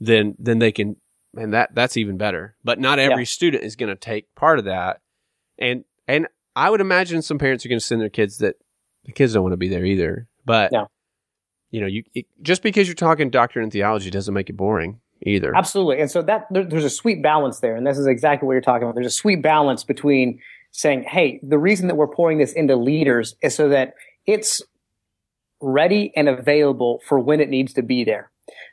then, 0.00 0.34
then 0.38 0.58
they 0.58 0.72
can, 0.72 0.96
and 1.36 1.52
that, 1.52 1.74
that's 1.74 1.96
even 1.96 2.16
better. 2.16 2.56
But 2.64 2.80
not 2.80 2.98
every 2.98 3.22
yeah. 3.22 3.26
student 3.26 3.62
is 3.62 3.76
going 3.76 3.90
to 3.90 3.96
take 3.96 4.34
part 4.34 4.58
of 4.58 4.64
that. 4.64 5.00
And, 5.58 5.84
and 6.08 6.26
I 6.56 6.70
would 6.70 6.80
imagine 6.80 7.22
some 7.22 7.38
parents 7.38 7.64
are 7.64 7.68
going 7.68 7.78
to 7.78 7.84
send 7.84 8.00
their 8.00 8.08
kids 8.08 8.38
that 8.38 8.56
the 9.04 9.12
kids 9.12 9.34
don't 9.34 9.42
want 9.42 9.52
to 9.52 9.58
be 9.58 9.68
there 9.68 9.84
either. 9.84 10.28
But, 10.44 10.70
yeah. 10.72 10.84
you 11.70 11.80
know, 11.80 11.86
you, 11.86 12.04
it, 12.14 12.26
just 12.42 12.62
because 12.62 12.86
you're 12.86 12.94
talking 12.94 13.30
doctrine 13.30 13.64
and 13.64 13.72
theology 13.72 14.10
doesn't 14.10 14.34
make 14.34 14.50
it 14.50 14.56
boring 14.56 15.00
either. 15.22 15.54
Absolutely. 15.54 16.00
And 16.00 16.10
so 16.10 16.22
that 16.22 16.46
there, 16.50 16.64
there's 16.64 16.84
a 16.84 16.90
sweet 16.90 17.22
balance 17.22 17.60
there. 17.60 17.76
And 17.76 17.86
this 17.86 17.98
is 17.98 18.06
exactly 18.06 18.46
what 18.46 18.52
you're 18.52 18.60
talking 18.60 18.84
about. 18.84 18.94
There's 18.94 19.06
a 19.06 19.10
sweet 19.10 19.42
balance 19.42 19.84
between 19.84 20.40
saying, 20.70 21.04
Hey, 21.04 21.40
the 21.42 21.58
reason 21.58 21.88
that 21.88 21.94
we're 21.96 22.08
pouring 22.08 22.38
this 22.38 22.52
into 22.52 22.76
leaders 22.76 23.36
is 23.42 23.54
so 23.54 23.68
that 23.70 23.94
it's 24.26 24.62
ready 25.60 26.12
and 26.16 26.28
available 26.28 27.00
for 27.06 27.18
when 27.18 27.40
it 27.40 27.48
needs 27.48 27.72
to 27.74 27.82
be 27.82 28.04
there. 28.04 28.30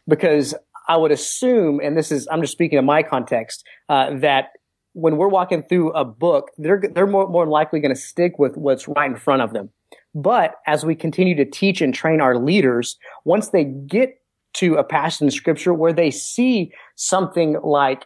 Because 0.07 0.53
I 0.87 0.97
would 0.97 1.11
assume, 1.11 1.79
and 1.81 1.95
this 1.97 2.11
is, 2.11 2.27
I'm 2.29 2.41
just 2.41 2.53
speaking 2.53 2.77
of 2.77 2.85
my 2.85 3.03
context, 3.03 3.63
uh, 3.87 4.17
that 4.19 4.49
when 4.93 5.17
we're 5.17 5.27
walking 5.27 5.63
through 5.63 5.91
a 5.91 6.03
book, 6.03 6.49
they're, 6.57 6.81
they're 6.93 7.07
more, 7.07 7.27
more 7.27 7.47
likely 7.47 7.79
going 7.79 7.93
to 7.93 7.99
stick 7.99 8.37
with 8.39 8.57
what's 8.57 8.87
right 8.87 9.09
in 9.09 9.15
front 9.15 9.41
of 9.41 9.53
them. 9.53 9.69
But 10.13 10.55
as 10.67 10.85
we 10.85 10.95
continue 10.95 11.35
to 11.35 11.45
teach 11.45 11.81
and 11.81 11.93
train 11.93 12.19
our 12.19 12.37
leaders, 12.37 12.97
once 13.23 13.49
they 13.49 13.63
get 13.63 14.21
to 14.53 14.75
a 14.75 14.83
passage 14.83 15.21
in 15.21 15.31
scripture 15.31 15.73
where 15.73 15.93
they 15.93 16.11
see 16.11 16.73
something 16.95 17.57
like 17.63 18.05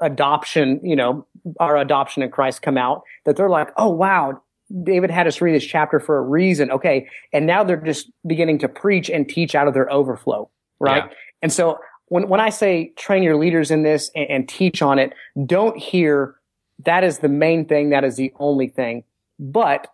adoption, 0.00 0.80
you 0.84 0.94
know, 0.94 1.26
our 1.58 1.76
adoption 1.76 2.22
in 2.22 2.30
Christ 2.30 2.62
come 2.62 2.78
out, 2.78 3.02
that 3.24 3.36
they're 3.36 3.48
like, 3.48 3.70
oh, 3.76 3.88
wow, 3.88 4.40
David 4.84 5.10
had 5.10 5.26
us 5.26 5.40
read 5.40 5.54
this 5.54 5.64
chapter 5.64 5.98
for 5.98 6.18
a 6.18 6.22
reason. 6.22 6.70
Okay. 6.70 7.08
And 7.32 7.46
now 7.46 7.64
they're 7.64 7.76
just 7.76 8.10
beginning 8.26 8.58
to 8.60 8.68
preach 8.68 9.10
and 9.10 9.28
teach 9.28 9.54
out 9.54 9.66
of 9.66 9.74
their 9.74 9.90
overflow. 9.90 10.48
Right. 10.78 11.04
Yeah. 11.04 11.12
And 11.42 11.52
so 11.52 11.78
when, 12.08 12.28
when 12.28 12.40
I 12.40 12.50
say 12.50 12.92
train 12.96 13.22
your 13.22 13.36
leaders 13.36 13.70
in 13.70 13.82
this 13.82 14.10
and, 14.14 14.28
and 14.30 14.48
teach 14.48 14.82
on 14.82 14.98
it, 14.98 15.12
don't 15.46 15.76
hear 15.76 16.34
that 16.84 17.04
is 17.04 17.18
the 17.18 17.28
main 17.28 17.64
thing. 17.64 17.90
That 17.90 18.04
is 18.04 18.16
the 18.16 18.32
only 18.38 18.68
thing, 18.68 19.04
but 19.38 19.88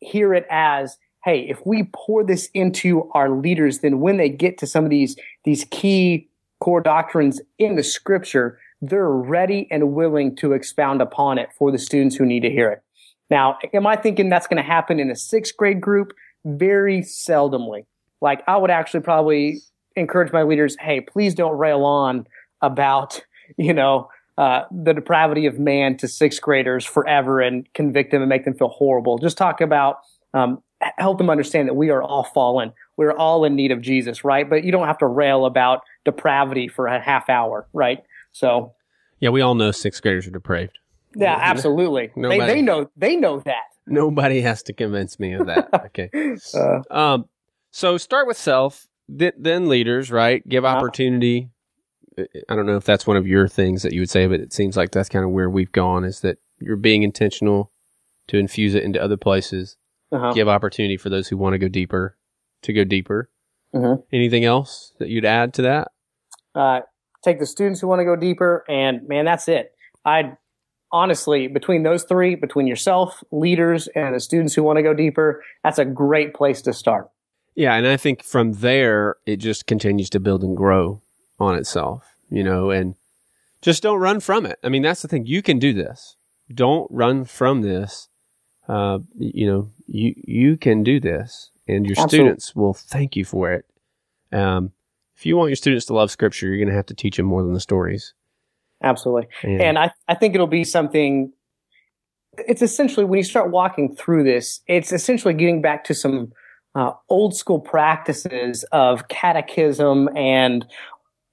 hear 0.00 0.34
it 0.34 0.46
as 0.50 0.98
hey, 1.24 1.40
if 1.40 1.58
we 1.66 1.88
pour 1.92 2.24
this 2.24 2.48
into 2.54 3.10
our 3.12 3.28
leaders, 3.28 3.80
then 3.80 4.00
when 4.00 4.16
they 4.16 4.28
get 4.28 4.56
to 4.56 4.66
some 4.66 4.84
of 4.84 4.90
these, 4.90 5.16
these 5.44 5.66
key 5.70 6.28
core 6.60 6.80
doctrines 6.80 7.40
in 7.58 7.76
the 7.76 7.82
scripture, 7.82 8.58
they're 8.80 9.10
ready 9.10 9.68
and 9.70 9.92
willing 9.92 10.34
to 10.36 10.52
expound 10.52 11.02
upon 11.02 11.36
it 11.36 11.50
for 11.58 11.70
the 11.70 11.78
students 11.78 12.16
who 12.16 12.24
need 12.24 12.40
to 12.40 12.50
hear 12.50 12.70
it. 12.70 12.82
Now, 13.30 13.58
am 13.74 13.86
I 13.86 13.96
thinking 13.96 14.28
that's 14.28 14.46
going 14.46 14.62
to 14.62 14.62
happen 14.62 15.00
in 15.00 15.10
a 15.10 15.16
sixth 15.16 15.56
grade 15.56 15.80
group? 15.80 16.12
Very 16.44 17.02
seldomly. 17.02 17.84
Like 18.20 18.42
I 18.46 18.56
would 18.56 18.70
actually 18.70 19.00
probably 19.00 19.58
encourage 19.98 20.32
my 20.32 20.42
leaders, 20.42 20.76
hey, 20.80 21.00
please 21.00 21.34
don't 21.34 21.56
rail 21.56 21.84
on 21.84 22.26
about, 22.62 23.20
you 23.56 23.74
know, 23.74 24.08
uh, 24.36 24.62
the 24.70 24.94
depravity 24.94 25.46
of 25.46 25.58
man 25.58 25.96
to 25.96 26.06
sixth 26.06 26.40
graders 26.40 26.84
forever 26.84 27.40
and 27.40 27.72
convict 27.74 28.12
them 28.12 28.22
and 28.22 28.28
make 28.28 28.44
them 28.44 28.54
feel 28.54 28.68
horrible. 28.68 29.18
Just 29.18 29.36
talk 29.36 29.60
about 29.60 29.98
um, 30.32 30.62
help 30.98 31.18
them 31.18 31.30
understand 31.30 31.68
that 31.68 31.74
we 31.74 31.90
are 31.90 32.02
all 32.02 32.24
fallen. 32.24 32.72
We're 32.96 33.12
all 33.12 33.44
in 33.44 33.56
need 33.56 33.72
of 33.72 33.80
Jesus, 33.80 34.24
right? 34.24 34.48
But 34.48 34.64
you 34.64 34.72
don't 34.72 34.86
have 34.86 34.98
to 34.98 35.06
rail 35.06 35.46
about 35.46 35.82
depravity 36.04 36.68
for 36.68 36.86
a 36.86 37.00
half 37.00 37.28
hour, 37.28 37.66
right? 37.72 38.02
So, 38.32 38.74
yeah, 39.20 39.30
we 39.30 39.40
all 39.40 39.54
know 39.54 39.70
sixth 39.70 40.02
graders 40.02 40.26
are 40.26 40.30
depraved. 40.30 40.78
Yeah, 41.16 41.36
absolutely. 41.40 42.10
Nobody, 42.14 42.40
they, 42.40 42.46
they 42.46 42.62
know 42.62 42.90
they 42.96 43.16
know 43.16 43.40
that. 43.40 43.64
Nobody 43.86 44.40
has 44.42 44.62
to 44.64 44.72
convince 44.72 45.18
me 45.18 45.32
of 45.32 45.46
that. 45.46 45.68
Okay. 45.86 46.10
uh, 46.54 46.82
um, 46.90 47.28
so 47.70 47.96
start 47.96 48.26
with 48.26 48.36
self, 48.36 48.86
th- 49.16 49.34
then 49.38 49.68
leaders, 49.68 50.10
right? 50.10 50.46
Give 50.48 50.64
opportunity. 50.64 51.50
I 52.48 52.56
don't 52.56 52.66
know 52.66 52.76
if 52.76 52.84
that's 52.84 53.06
one 53.06 53.16
of 53.16 53.26
your 53.26 53.46
things 53.46 53.82
that 53.82 53.92
you 53.92 54.00
would 54.00 54.10
say, 54.10 54.26
but 54.26 54.40
it 54.40 54.52
seems 54.52 54.76
like 54.76 54.90
that's 54.90 55.08
kind 55.08 55.24
of 55.24 55.30
where 55.30 55.48
we've 55.48 55.70
gone 55.70 56.04
is 56.04 56.20
that 56.20 56.38
you're 56.58 56.76
being 56.76 57.02
intentional 57.02 57.70
to 58.26 58.38
infuse 58.38 58.74
it 58.74 58.82
into 58.82 59.02
other 59.02 59.16
places 59.16 59.76
uh-huh. 60.12 60.32
give 60.32 60.48
opportunity 60.48 60.96
for 60.96 61.08
those 61.08 61.28
who 61.28 61.36
want 61.36 61.54
to 61.54 61.58
go 61.58 61.68
deeper 61.68 62.16
to 62.62 62.72
go 62.72 62.84
deeper. 62.84 63.30
Uh-huh. 63.74 63.98
Anything 64.12 64.44
else 64.44 64.92
that 64.98 65.08
you'd 65.08 65.24
add 65.24 65.54
to 65.54 65.62
that? 65.62 65.88
Uh, 66.54 66.80
take 67.22 67.38
the 67.38 67.46
students 67.46 67.80
who 67.80 67.88
want 67.88 68.00
to 68.00 68.04
go 68.04 68.16
deeper, 68.16 68.64
and 68.68 69.06
man, 69.06 69.26
that's 69.26 69.48
it. 69.48 69.72
I 70.04 70.32
honestly, 70.90 71.48
between 71.48 71.82
those 71.82 72.04
three, 72.04 72.34
between 72.34 72.66
yourself, 72.66 73.22
leaders, 73.30 73.88
and 73.94 74.14
the 74.14 74.20
students 74.20 74.54
who 74.54 74.62
want 74.62 74.78
to 74.78 74.82
go 74.82 74.94
deeper, 74.94 75.42
that's 75.62 75.78
a 75.78 75.84
great 75.84 76.34
place 76.34 76.62
to 76.62 76.72
start. 76.72 77.08
Yeah, 77.58 77.74
and 77.74 77.86
I 77.86 77.96
think 77.96 78.22
from 78.22 78.52
there 78.52 79.16
it 79.26 79.36
just 79.36 79.66
continues 79.66 80.10
to 80.10 80.20
build 80.20 80.44
and 80.44 80.56
grow 80.56 81.02
on 81.40 81.56
itself, 81.56 82.16
you 82.30 82.44
know, 82.44 82.70
and 82.70 82.94
just 83.62 83.82
don't 83.82 83.98
run 83.98 84.20
from 84.20 84.46
it. 84.46 84.58
I 84.62 84.68
mean, 84.68 84.82
that's 84.82 85.02
the 85.02 85.08
thing. 85.08 85.26
You 85.26 85.42
can 85.42 85.58
do 85.58 85.72
this. 85.72 86.16
Don't 86.54 86.86
run 86.90 87.24
from 87.24 87.62
this 87.62 88.08
uh, 88.68 88.98
you 89.18 89.46
know, 89.46 89.70
you 89.86 90.14
you 90.16 90.56
can 90.56 90.82
do 90.82 91.00
this, 91.00 91.50
and 91.66 91.86
your 91.86 91.92
Absolutely. 91.98 92.18
students 92.18 92.54
will 92.54 92.74
thank 92.74 93.16
you 93.16 93.24
for 93.24 93.50
it. 93.52 93.64
Um, 94.30 94.72
if 95.16 95.24
you 95.24 95.36
want 95.36 95.48
your 95.48 95.56
students 95.56 95.86
to 95.86 95.94
love 95.94 96.10
Scripture, 96.10 96.46
you're 96.46 96.58
going 96.58 96.68
to 96.68 96.74
have 96.74 96.86
to 96.86 96.94
teach 96.94 97.16
them 97.16 97.26
more 97.26 97.42
than 97.42 97.54
the 97.54 97.60
stories. 97.60 98.12
Absolutely, 98.82 99.28
and, 99.42 99.62
and 99.62 99.78
I 99.78 99.90
I 100.06 100.14
think 100.14 100.34
it'll 100.34 100.46
be 100.46 100.64
something. 100.64 101.32
It's 102.36 102.62
essentially 102.62 103.04
when 103.04 103.16
you 103.16 103.24
start 103.24 103.50
walking 103.50 103.96
through 103.96 104.24
this, 104.24 104.60
it's 104.68 104.92
essentially 104.92 105.34
getting 105.34 105.62
back 105.62 105.82
to 105.84 105.94
some 105.94 106.32
uh, 106.74 106.92
old 107.08 107.34
school 107.34 107.60
practices 107.60 108.64
of 108.72 109.08
catechism 109.08 110.08
and 110.16 110.66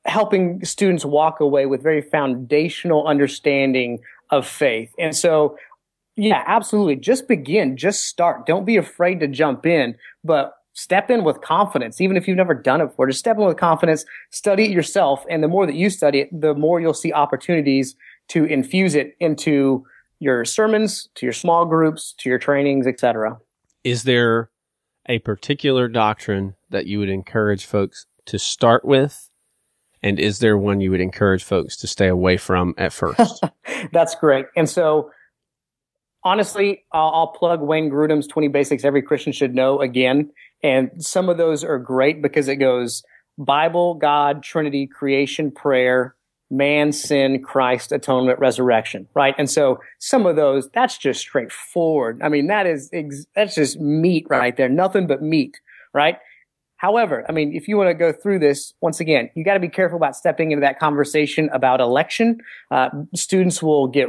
helping 0.05 0.63
students 0.63 1.03
walk 1.03 1.39
away 1.39 1.65
with 1.65 1.81
very 1.81 2.01
foundational 2.01 3.07
understanding 3.07 3.99
of 4.31 4.47
faith. 4.47 4.91
And 4.97 5.15
so 5.15 5.57
yeah, 6.15 6.43
absolutely. 6.47 6.95
Just 6.95 7.27
begin, 7.27 7.75
just 7.75 8.05
start. 8.05 8.45
Don't 8.45 8.65
be 8.65 8.77
afraid 8.77 9.19
to 9.19 9.27
jump 9.27 9.65
in, 9.65 9.95
but 10.23 10.53
step 10.73 11.09
in 11.09 11.23
with 11.23 11.41
confidence. 11.41 11.99
Even 11.99 12.15
if 12.15 12.27
you've 12.27 12.37
never 12.37 12.53
done 12.53 12.81
it 12.81 12.87
before, 12.87 13.07
just 13.07 13.19
step 13.19 13.37
in 13.37 13.45
with 13.45 13.57
confidence, 13.57 14.05
study 14.29 14.65
it 14.65 14.71
yourself. 14.71 15.25
And 15.29 15.43
the 15.43 15.47
more 15.47 15.65
that 15.65 15.75
you 15.75 15.89
study 15.89 16.21
it, 16.21 16.29
the 16.31 16.53
more 16.53 16.79
you'll 16.79 16.93
see 16.93 17.11
opportunities 17.11 17.95
to 18.29 18.45
infuse 18.45 18.95
it 18.95 19.15
into 19.19 19.85
your 20.19 20.45
sermons, 20.45 21.09
to 21.15 21.25
your 21.25 21.33
small 21.33 21.65
groups, 21.65 22.13
to 22.19 22.29
your 22.29 22.39
trainings, 22.39 22.87
etc. 22.87 23.37
Is 23.83 24.03
there 24.03 24.49
a 25.07 25.19
particular 25.19 25.87
doctrine 25.87 26.55
that 26.69 26.85
you 26.85 26.99
would 26.99 27.09
encourage 27.09 27.65
folks 27.65 28.05
to 28.25 28.39
start 28.39 28.85
with? 28.85 29.29
And 30.01 30.19
is 30.19 30.39
there 30.39 30.57
one 30.57 30.81
you 30.81 30.91
would 30.91 31.01
encourage 31.01 31.43
folks 31.43 31.75
to 31.77 31.87
stay 31.87 32.07
away 32.07 32.37
from 32.37 32.75
at 32.77 32.93
first? 32.93 33.43
That's 33.91 34.15
great. 34.15 34.45
And 34.55 34.69
so 34.69 35.11
honestly, 36.23 36.83
I'll, 36.91 37.11
I'll, 37.13 37.27
plug 37.27 37.61
Wayne 37.61 37.89
Grudem's 37.89 38.27
20 38.27 38.49
Basics 38.49 38.83
Every 38.83 39.01
Christian 39.01 39.31
Should 39.31 39.55
Know 39.55 39.79
again. 39.79 40.31
And 40.63 40.91
some 41.03 41.29
of 41.29 41.37
those 41.37 41.63
are 41.63 41.79
great 41.79 42.21
because 42.21 42.47
it 42.47 42.57
goes 42.57 43.03
Bible, 43.37 43.95
God, 43.95 44.43
Trinity, 44.43 44.87
creation, 44.87 45.51
prayer, 45.51 46.15
man, 46.55 46.91
sin, 46.91 47.41
Christ, 47.41 47.91
atonement, 47.91 48.39
resurrection, 48.39 49.07
right? 49.13 49.35
And 49.37 49.49
so 49.49 49.79
some 49.99 50.25
of 50.25 50.35
those, 50.35 50.69
that's 50.69 50.97
just 50.97 51.19
straightforward. 51.19 52.21
I 52.23 52.29
mean, 52.29 52.47
that 52.47 52.65
is, 52.65 52.89
ex- 52.93 53.25
that's 53.35 53.55
just 53.55 53.79
meat 53.79 54.27
right 54.29 54.55
there. 54.55 54.69
Nothing 54.69 55.07
but 55.07 55.21
meat, 55.21 55.59
right? 55.93 56.17
However, 56.77 57.25
I 57.27 57.31
mean, 57.31 57.53
if 57.53 57.67
you 57.67 57.77
want 57.77 57.89
to 57.89 57.93
go 57.93 58.11
through 58.11 58.39
this, 58.39 58.73
once 58.81 58.99
again, 58.99 59.29
you 59.33 59.43
got 59.43 59.53
to 59.53 59.59
be 59.59 59.69
careful 59.69 59.97
about 59.97 60.15
stepping 60.15 60.51
into 60.51 60.61
that 60.61 60.77
conversation 60.79 61.49
about 61.53 61.79
election. 61.79 62.41
Uh, 62.69 62.89
students 63.15 63.63
will 63.63 63.87
get 63.87 64.07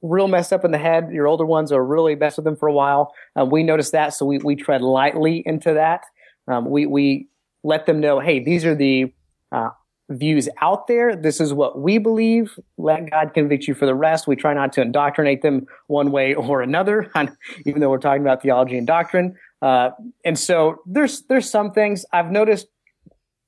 real 0.00 0.28
messed 0.28 0.52
up 0.52 0.64
in 0.64 0.70
the 0.70 0.78
head. 0.78 1.10
Your 1.12 1.26
older 1.26 1.44
ones 1.44 1.72
are 1.72 1.84
really 1.84 2.14
messed 2.14 2.38
with 2.38 2.44
them 2.44 2.56
for 2.56 2.68
a 2.68 2.72
while. 2.72 3.12
Um, 3.36 3.50
we 3.50 3.62
notice 3.62 3.90
that, 3.90 4.14
so 4.14 4.26
we, 4.26 4.38
we 4.38 4.54
tread 4.54 4.80
lightly 4.80 5.42
into 5.44 5.74
that. 5.74 6.02
Um, 6.46 6.70
we, 6.70 6.86
we 6.86 7.28
let 7.62 7.86
them 7.86 8.00
know, 8.00 8.20
hey, 8.20 8.38
these 8.42 8.64
are 8.64 8.74
the 8.74 9.12
uh, 9.50 9.70
views 10.10 10.48
out 10.60 10.86
there. 10.86 11.16
This 11.16 11.40
is 11.40 11.54
what 11.54 11.80
we 11.80 11.98
believe. 11.98 12.58
Let 12.76 13.10
God 13.10 13.32
convict 13.34 13.66
you 13.66 13.74
for 13.74 13.86
the 13.86 13.94
rest. 13.94 14.26
We 14.26 14.36
try 14.36 14.52
not 14.52 14.72
to 14.74 14.82
indoctrinate 14.82 15.42
them 15.42 15.66
one 15.86 16.10
way 16.10 16.34
or 16.34 16.60
another, 16.60 17.10
even 17.66 17.80
though 17.80 17.90
we're 17.90 17.98
talking 17.98 18.22
about 18.22 18.42
theology 18.42 18.76
and 18.76 18.86
doctrine. 18.86 19.36
Uh, 19.62 19.90
and 20.24 20.38
so 20.38 20.82
there's 20.86 21.22
there's 21.22 21.48
some 21.48 21.72
things 21.72 22.04
I've 22.12 22.30
noticed. 22.30 22.66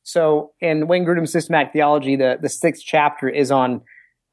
So 0.03 0.53
in 0.61 0.87
Wayne 0.87 1.05
Grudem's 1.05 1.33
systematic 1.33 1.73
theology, 1.73 2.17
the 2.17 2.39
the 2.41 2.49
sixth 2.49 2.83
chapter 2.85 3.29
is 3.29 3.51
on 3.51 3.83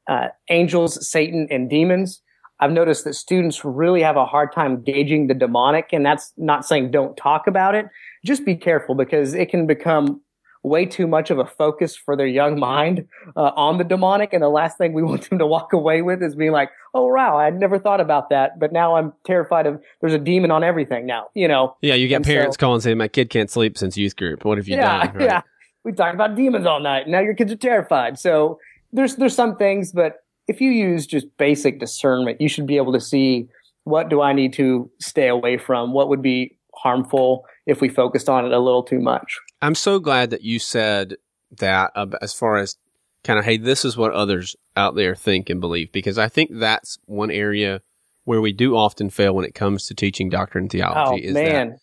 uh, 0.08 0.28
angels, 0.48 1.06
Satan, 1.08 1.46
and 1.50 1.68
demons. 1.68 2.22
I've 2.60 2.72
noticed 2.72 3.04
that 3.04 3.14
students 3.14 3.64
really 3.64 4.00
have 4.00 4.16
a 4.16 4.24
hard 4.24 4.52
time 4.52 4.82
gauging 4.82 5.26
the 5.26 5.34
demonic, 5.34 5.88
and 5.92 6.06
that's 6.06 6.32
not 6.36 6.64
saying 6.64 6.92
don't 6.92 7.16
talk 7.16 7.46
about 7.46 7.74
it. 7.74 7.86
Just 8.24 8.46
be 8.46 8.54
careful 8.54 8.94
because 8.94 9.34
it 9.34 9.50
can 9.50 9.66
become 9.66 10.22
way 10.64 10.86
too 10.86 11.06
much 11.06 11.30
of 11.30 11.38
a 11.38 11.44
focus 11.44 11.94
for 11.94 12.16
their 12.16 12.26
young 12.26 12.58
mind 12.58 13.06
uh, 13.36 13.52
on 13.54 13.78
the 13.78 13.84
demonic. 13.84 14.32
And 14.32 14.42
the 14.42 14.48
last 14.48 14.78
thing 14.78 14.94
we 14.94 15.02
want 15.10 15.28
them 15.28 15.38
to 15.38 15.46
walk 15.46 15.72
away 15.72 16.02
with 16.02 16.22
is 16.22 16.34
being 16.34 16.52
like, 16.52 16.70
oh, 16.94 17.06
wow, 17.06 17.38
I 17.38 17.50
never 17.50 17.78
thought 17.78 18.00
about 18.00 18.30
that. 18.30 18.58
But 18.58 18.72
now 18.72 18.96
I'm 18.96 19.12
terrified 19.24 19.66
of 19.66 19.80
there's 20.00 20.14
a 20.14 20.18
demon 20.18 20.50
on 20.50 20.64
everything 20.64 21.06
now, 21.06 21.28
you 21.34 21.46
know? 21.46 21.76
Yeah, 21.82 21.94
you 21.94 22.08
get 22.08 22.16
And 22.16 22.24
parents 22.24 22.56
so- 22.56 22.60
calling 22.60 22.80
saying, 22.80 22.98
my 22.98 23.08
kid 23.08 23.30
can't 23.30 23.50
sleep 23.50 23.78
since 23.78 23.96
youth 23.96 24.16
group. 24.16 24.44
What 24.44 24.58
have 24.58 24.66
you 24.66 24.76
yeah, 24.76 25.06
done? 25.06 25.14
Right? 25.16 25.24
yeah. 25.24 25.42
We 25.84 25.92
talked 25.92 26.14
about 26.14 26.34
demons 26.34 26.66
all 26.66 26.80
night. 26.80 27.08
Now 27.08 27.20
your 27.20 27.34
kids 27.34 27.52
are 27.52 27.56
terrified. 27.56 28.18
So 28.18 28.58
there's 28.90 29.16
there's 29.16 29.34
some 29.34 29.56
things, 29.56 29.92
but 29.92 30.24
if 30.48 30.58
you 30.62 30.70
use 30.70 31.06
just 31.06 31.26
basic 31.36 31.78
discernment, 31.78 32.40
you 32.40 32.48
should 32.48 32.66
be 32.66 32.78
able 32.78 32.94
to 32.94 33.00
see 33.00 33.48
what 33.82 34.08
do 34.08 34.22
I 34.22 34.32
need 34.32 34.54
to 34.54 34.90
stay 34.98 35.28
away 35.28 35.58
from? 35.58 35.92
What 35.92 36.08
would 36.08 36.22
be 36.22 36.56
harmful 36.74 37.44
if 37.66 37.80
we 37.80 37.88
focused 37.88 38.28
on 38.28 38.44
it 38.44 38.52
a 38.52 38.58
little 38.58 38.82
too 38.82 39.00
much? 39.00 39.40
I'm 39.62 39.74
so 39.74 39.98
glad 39.98 40.30
that 40.30 40.42
you 40.42 40.58
said 40.58 41.16
that 41.58 41.92
uh, 41.94 42.06
as 42.20 42.34
far 42.34 42.56
as 42.58 42.76
kind 43.22 43.38
of, 43.38 43.44
hey, 43.44 43.56
this 43.56 43.84
is 43.84 43.96
what 43.96 44.12
others 44.12 44.54
out 44.76 44.94
there 44.94 45.14
think 45.14 45.48
and 45.48 45.60
believe, 45.60 45.90
because 45.92 46.18
I 46.18 46.28
think 46.28 46.50
that's 46.52 46.98
one 47.06 47.30
area 47.30 47.80
where 48.24 48.40
we 48.40 48.52
do 48.52 48.76
often 48.76 49.10
fail 49.10 49.34
when 49.34 49.44
it 49.44 49.54
comes 49.54 49.86
to 49.86 49.94
teaching 49.94 50.28
doctrine 50.28 50.64
and 50.64 50.74
Oh 50.74 50.78
theology. 50.78 51.24
is 51.24 51.34
that 51.34 51.52
man, 51.52 51.78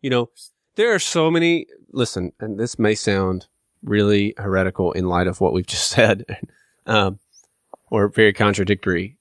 you 0.00 0.10
know, 0.10 0.30
there 0.76 0.94
are 0.94 0.98
so 0.98 1.30
many. 1.30 1.66
Listen, 1.92 2.32
and 2.40 2.58
this 2.58 2.78
may 2.78 2.94
sound 2.94 3.46
really 3.82 4.34
heretical 4.36 4.92
in 4.92 5.06
light 5.08 5.26
of 5.26 5.40
what 5.40 5.52
we've 5.52 5.66
just 5.66 5.88
said, 5.90 6.24
um, 6.86 7.18
or 7.90 8.08
very 8.08 8.32
contradictory. 8.32 9.15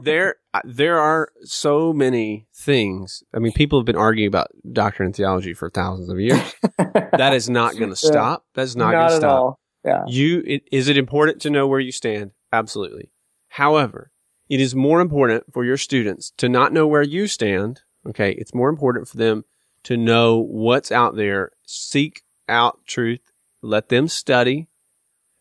There, 0.00 0.36
uh, 0.54 0.60
there 0.64 0.98
are 0.98 1.32
so 1.42 1.92
many 1.92 2.46
things. 2.54 3.22
I 3.34 3.38
mean, 3.38 3.52
people 3.52 3.78
have 3.78 3.86
been 3.86 3.96
arguing 3.96 4.28
about 4.28 4.48
doctrine 4.72 5.06
and 5.06 5.16
theology 5.16 5.54
for 5.54 5.70
thousands 5.70 6.08
of 6.08 6.20
years. 6.20 6.54
that 6.78 7.32
is 7.34 7.48
not 7.48 7.76
going 7.76 7.90
to 7.90 7.96
stop. 7.96 8.46
That's 8.54 8.76
not, 8.76 8.92
going 8.92 9.08
to 9.08 9.16
stop. 9.16 9.40
all. 9.40 9.60
Yeah. 9.84 10.04
You, 10.06 10.42
it, 10.46 10.62
is 10.70 10.88
it 10.88 10.96
important 10.96 11.42
to 11.42 11.50
know 11.50 11.66
where 11.66 11.80
you 11.80 11.92
stand? 11.92 12.32
Absolutely. 12.52 13.10
However, 13.48 14.12
it 14.48 14.60
is 14.60 14.74
more 14.74 15.00
important 15.00 15.44
for 15.52 15.64
your 15.64 15.76
students 15.76 16.32
to 16.36 16.48
not 16.48 16.72
know 16.72 16.86
where 16.86 17.02
you 17.02 17.26
stand. 17.26 17.82
Okay. 18.08 18.32
It's 18.32 18.54
more 18.54 18.68
important 18.68 19.08
for 19.08 19.16
them 19.16 19.44
to 19.84 19.96
know 19.96 20.38
what's 20.38 20.92
out 20.92 21.16
there, 21.16 21.50
seek 21.64 22.22
out 22.48 22.80
truth, 22.86 23.32
let 23.60 23.88
them 23.88 24.06
study 24.08 24.68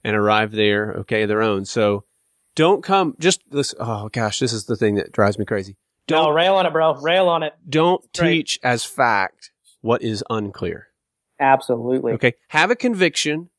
and 0.03 0.15
arrive 0.15 0.51
there. 0.51 0.93
Okay. 0.99 1.25
Their 1.25 1.41
own. 1.41 1.65
So 1.65 2.05
don't 2.55 2.83
come 2.83 3.15
just 3.19 3.41
listen. 3.51 3.77
Oh 3.81 4.09
gosh, 4.09 4.39
this 4.39 4.53
is 4.53 4.65
the 4.65 4.75
thing 4.75 4.95
that 4.95 5.11
drives 5.11 5.37
me 5.39 5.45
crazy. 5.45 5.77
No, 6.09 6.25
Don't, 6.25 6.35
rail 6.35 6.55
on 6.55 6.65
it, 6.65 6.73
bro. 6.73 6.95
Rail 6.95 7.29
on 7.29 7.43
it. 7.43 7.53
don't 7.69 8.01
Right. 8.19 8.27
teach 8.29 8.59
as 8.63 8.83
fact 8.83 9.51
what 9.81 10.01
is 10.01 10.23
unclear. 10.29 10.87
Absolutely. 11.39 12.13
Okay. 12.13 12.33
Have 12.49 12.71
a 12.71 12.75
conviction. 12.75 13.49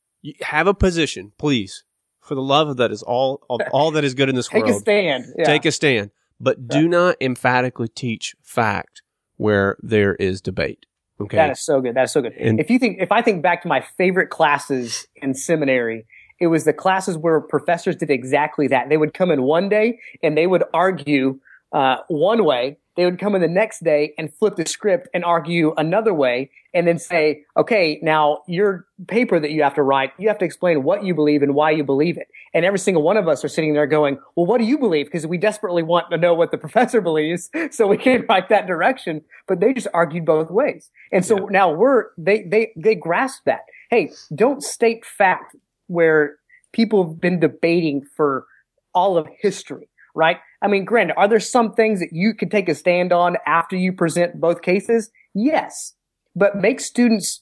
Have 0.41 0.67
a 0.67 0.73
position, 0.73 1.31
please. 1.37 1.83
For 2.21 2.35
the 2.35 2.41
love 2.41 2.69
of 2.69 2.77
that 2.77 2.91
is 2.91 3.03
all 3.03 3.43
of 3.49 3.59
all 3.71 3.91
that 3.91 4.03
is 4.03 4.13
good 4.13 4.29
in 4.29 4.35
this 4.35 4.51
world. 4.51 4.65
Take 4.65 4.75
a 4.75 4.79
stand. 4.79 5.25
Yeah. 5.37 5.43
Take 5.45 5.65
a 5.65 5.71
stand. 5.71 6.11
But 6.39 6.67
do 6.67 6.87
not 6.87 7.15
emphatically 7.21 7.87
teach 7.87 8.35
fact 8.41 9.01
where 9.37 9.77
there 9.81 10.15
is 10.15 10.41
debate. 10.41 10.85
Okay. 11.19 11.37
That 11.37 11.51
is 11.51 11.59
so 11.61 11.79
good. 11.81 11.95
That 11.95 12.03
is 12.03 12.11
so 12.11 12.21
good. 12.21 12.33
And- 12.33 12.59
if 12.59 12.69
you 12.69 12.79
think, 12.79 12.97
if 12.99 13.11
I 13.11 13.21
think 13.21 13.41
back 13.43 13.61
to 13.63 13.67
my 13.67 13.81
favorite 13.97 14.29
classes 14.29 15.07
in 15.15 15.33
seminary, 15.33 16.05
it 16.43 16.47
was 16.47 16.65
the 16.65 16.73
classes 16.73 17.17
where 17.17 17.39
professors 17.39 17.95
did 17.95 18.09
exactly 18.09 18.67
that. 18.67 18.89
They 18.89 18.97
would 18.97 19.13
come 19.13 19.31
in 19.31 19.43
one 19.43 19.69
day 19.69 19.97
and 20.21 20.37
they 20.37 20.45
would 20.45 20.63
argue 20.73 21.39
uh, 21.71 21.97
one 22.09 22.43
way. 22.43 22.77
They 22.97 23.05
would 23.05 23.17
come 23.17 23.33
in 23.33 23.41
the 23.41 23.47
next 23.47 23.83
day 23.83 24.13
and 24.17 24.31
flip 24.31 24.55
the 24.57 24.65
script 24.67 25.07
and 25.15 25.23
argue 25.25 25.73
another 25.77 26.13
way, 26.13 26.51
and 26.75 26.85
then 26.87 26.99
say, 26.99 27.43
"Okay, 27.57 27.97
now 28.03 28.43
your 28.45 28.85
paper 29.07 29.39
that 29.39 29.49
you 29.49 29.63
have 29.63 29.73
to 29.75 29.81
write, 29.81 30.11
you 30.19 30.27
have 30.27 30.37
to 30.39 30.45
explain 30.45 30.83
what 30.83 31.03
you 31.03 31.15
believe 31.15 31.41
and 31.41 31.55
why 31.55 31.71
you 31.71 31.83
believe 31.83 32.17
it." 32.19 32.27
And 32.53 32.63
every 32.65 32.77
single 32.77 33.01
one 33.01 33.17
of 33.17 33.27
us 33.27 33.43
are 33.43 33.47
sitting 33.47 33.73
there 33.73 33.87
going, 33.87 34.19
"Well, 34.35 34.45
what 34.45 34.59
do 34.59 34.65
you 34.65 34.77
believe?" 34.77 35.07
Because 35.07 35.25
we 35.25 35.39
desperately 35.39 35.81
want 35.81 36.11
to 36.11 36.17
know 36.19 36.35
what 36.35 36.51
the 36.51 36.57
professor 36.65 37.01
believes, 37.01 37.49
so 37.71 37.87
we 37.87 37.97
can 37.97 38.25
write 38.29 38.49
that 38.49 38.67
direction. 38.67 39.21
But 39.47 39.59
they 39.59 39.73
just 39.73 39.87
argued 39.91 40.25
both 40.25 40.51
ways, 40.51 40.91
and 41.11 41.25
so 41.25 41.35
Yeah. 41.39 41.45
now 41.49 41.71
we're 41.71 42.09
they 42.19 42.43
they 42.43 42.73
they 42.75 42.93
grasp 42.93 43.41
that. 43.45 43.61
Hey, 43.89 44.11
don't 44.35 44.61
state 44.61 45.03
fact 45.03 45.55
where 45.87 46.37
people 46.71 47.07
have 47.07 47.21
been 47.21 47.39
debating 47.39 48.03
for 48.15 48.45
all 48.93 49.17
of 49.17 49.27
history, 49.41 49.89
right? 50.15 50.37
I 50.61 50.67
mean, 50.67 50.85
granted, 50.85 51.15
are 51.17 51.27
there 51.27 51.39
some 51.39 51.73
things 51.73 51.99
that 51.99 52.09
you 52.11 52.33
could 52.33 52.51
take 52.51 52.69
a 52.69 52.75
stand 52.75 53.11
on 53.11 53.37
after 53.45 53.75
you 53.75 53.93
present 53.93 54.39
both 54.39 54.61
cases? 54.61 55.11
Yes. 55.33 55.93
But 56.35 56.57
make 56.57 56.79
students 56.79 57.41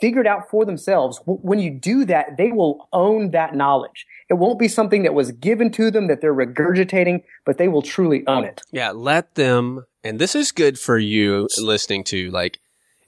figure 0.00 0.20
it 0.20 0.26
out 0.26 0.48
for 0.50 0.64
themselves. 0.64 1.20
When 1.26 1.58
you 1.58 1.70
do 1.70 2.04
that, 2.04 2.36
they 2.36 2.52
will 2.52 2.88
own 2.92 3.30
that 3.32 3.54
knowledge. 3.54 4.06
It 4.30 4.34
won't 4.34 4.58
be 4.58 4.68
something 4.68 5.02
that 5.02 5.14
was 5.14 5.32
given 5.32 5.70
to 5.72 5.90
them 5.90 6.06
that 6.08 6.20
they're 6.20 6.34
regurgitating, 6.34 7.22
but 7.44 7.58
they 7.58 7.68
will 7.68 7.82
truly 7.82 8.26
own 8.26 8.44
it. 8.44 8.62
Yeah, 8.70 8.90
let 8.90 9.34
them, 9.34 9.86
and 10.04 10.18
this 10.18 10.34
is 10.34 10.52
good 10.52 10.78
for 10.78 10.98
you 10.98 11.48
listening 11.58 12.04
to, 12.04 12.30
like, 12.30 12.60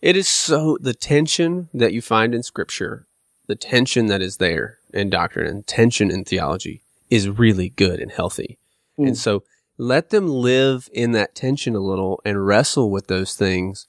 it 0.02 0.16
is 0.16 0.28
so, 0.28 0.78
the 0.80 0.94
tension 0.94 1.68
that 1.74 1.92
you 1.92 2.02
find 2.02 2.34
in 2.34 2.42
scripture, 2.42 3.06
the 3.50 3.56
tension 3.56 4.06
that 4.06 4.22
is 4.22 4.36
there 4.36 4.78
in 4.94 5.10
doctrine 5.10 5.44
and 5.44 5.66
tension 5.66 6.08
in 6.08 6.24
theology 6.24 6.82
is 7.10 7.28
really 7.28 7.68
good 7.68 7.98
and 7.98 8.12
healthy. 8.12 8.58
Mm. 8.96 9.08
And 9.08 9.18
so 9.18 9.42
let 9.76 10.10
them 10.10 10.28
live 10.28 10.88
in 10.92 11.10
that 11.12 11.34
tension 11.34 11.74
a 11.74 11.80
little 11.80 12.22
and 12.24 12.46
wrestle 12.46 12.92
with 12.92 13.08
those 13.08 13.34
things 13.34 13.88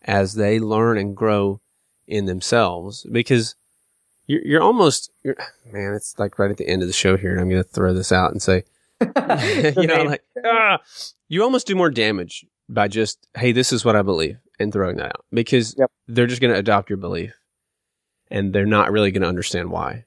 as 0.00 0.36
they 0.36 0.58
learn 0.58 0.96
and 0.96 1.14
grow 1.14 1.60
in 2.06 2.24
themselves 2.24 3.06
because 3.12 3.56
you're, 4.26 4.40
you're 4.42 4.62
almost, 4.62 5.12
you're, 5.22 5.36
man, 5.70 5.92
it's 5.92 6.18
like 6.18 6.38
right 6.38 6.50
at 6.50 6.56
the 6.56 6.66
end 6.66 6.80
of 6.80 6.88
the 6.88 6.94
show 6.94 7.18
here 7.18 7.32
and 7.32 7.40
I'm 7.42 7.50
going 7.50 7.62
to 7.62 7.68
throw 7.68 7.92
this 7.92 8.10
out 8.10 8.32
and 8.32 8.40
say, 8.40 8.64
you 9.00 9.86
know, 9.86 10.04
like, 10.04 10.24
ah, 10.46 10.78
you 11.28 11.42
almost 11.42 11.66
do 11.66 11.74
more 11.74 11.90
damage 11.90 12.46
by 12.70 12.88
just, 12.88 13.28
hey, 13.36 13.52
this 13.52 13.70
is 13.70 13.84
what 13.84 13.96
I 13.96 14.00
believe 14.00 14.38
and 14.58 14.72
throwing 14.72 14.96
that 14.96 15.08
out 15.08 15.26
because 15.30 15.74
Yep. 15.76 15.90
they're 16.08 16.26
just 16.26 16.40
going 16.40 16.54
to 16.54 16.58
adopt 16.58 16.88
your 16.88 16.96
belief 16.96 17.34
and 18.34 18.52
they're 18.52 18.66
not 18.66 18.90
really 18.92 19.10
going 19.10 19.22
to 19.22 19.28
understand 19.28 19.70
why. 19.70 20.04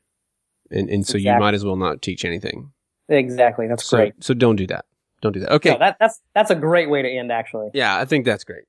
And, 0.70 0.90
and 0.90 1.06
so 1.08 1.18
you 1.18 1.34
might 1.40 1.54
as 1.54 1.64
well 1.64 1.76
not 1.78 2.02
teach 2.02 2.26
anything. 2.26 2.72
Exactly. 3.10 3.68
That's 3.68 3.86
So, 3.86 3.98
great. 3.98 4.14
so 4.24 4.34
don't 4.34 4.58
do 4.58 4.68
that. 4.68 4.86
Don't 5.22 5.32
do 5.32 5.40
that. 5.40 5.52
Okay. 5.54 5.72
No, 5.72 5.80
that, 5.80 5.98
that's, 6.00 6.22
that's 6.36 6.52
a 6.52 6.56
great 6.56 6.90
way 6.90 7.02
to 7.02 7.10
end, 7.10 7.32
actually. 7.32 7.70
yeah, 7.74 7.98
I 7.98 8.06
think 8.06 8.26
that's 8.26 8.44
great. 8.44 8.66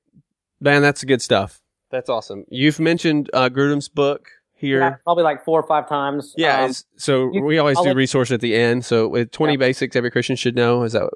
Man, 0.61 0.81
that's 0.81 1.03
good 1.03 1.21
stuff. 1.21 1.61
That's 1.91 2.09
awesome. 2.09 2.45
You've 2.49 2.79
mentioned 2.79 3.29
uh, 3.33 3.49
Grudem's 3.49 3.89
book 3.89 4.29
here. 4.55 4.79
Yeah, 4.79 4.95
probably 5.03 5.23
like 5.23 5.43
four 5.43 5.59
or 5.59 5.67
five 5.67 5.89
times. 5.89 6.33
Yeah, 6.37 6.63
Um, 6.65 6.73
so 6.97 7.31
you- 7.33 7.41
we 7.43 7.57
always 7.57 7.77
I'll 7.77 7.83
do 7.83 7.93
resource 7.93 8.31
at 8.31 8.41
the 8.41 8.55
end. 8.55 8.85
So 8.85 9.07
with 9.07 9.31
20 9.31 9.53
Yeah. 9.53 9.57
basics 9.57 9.95
every 9.95 10.11
Christian 10.11 10.35
should 10.35 10.55
know. 10.55 10.83
Is 10.83 10.93
that 10.93 11.09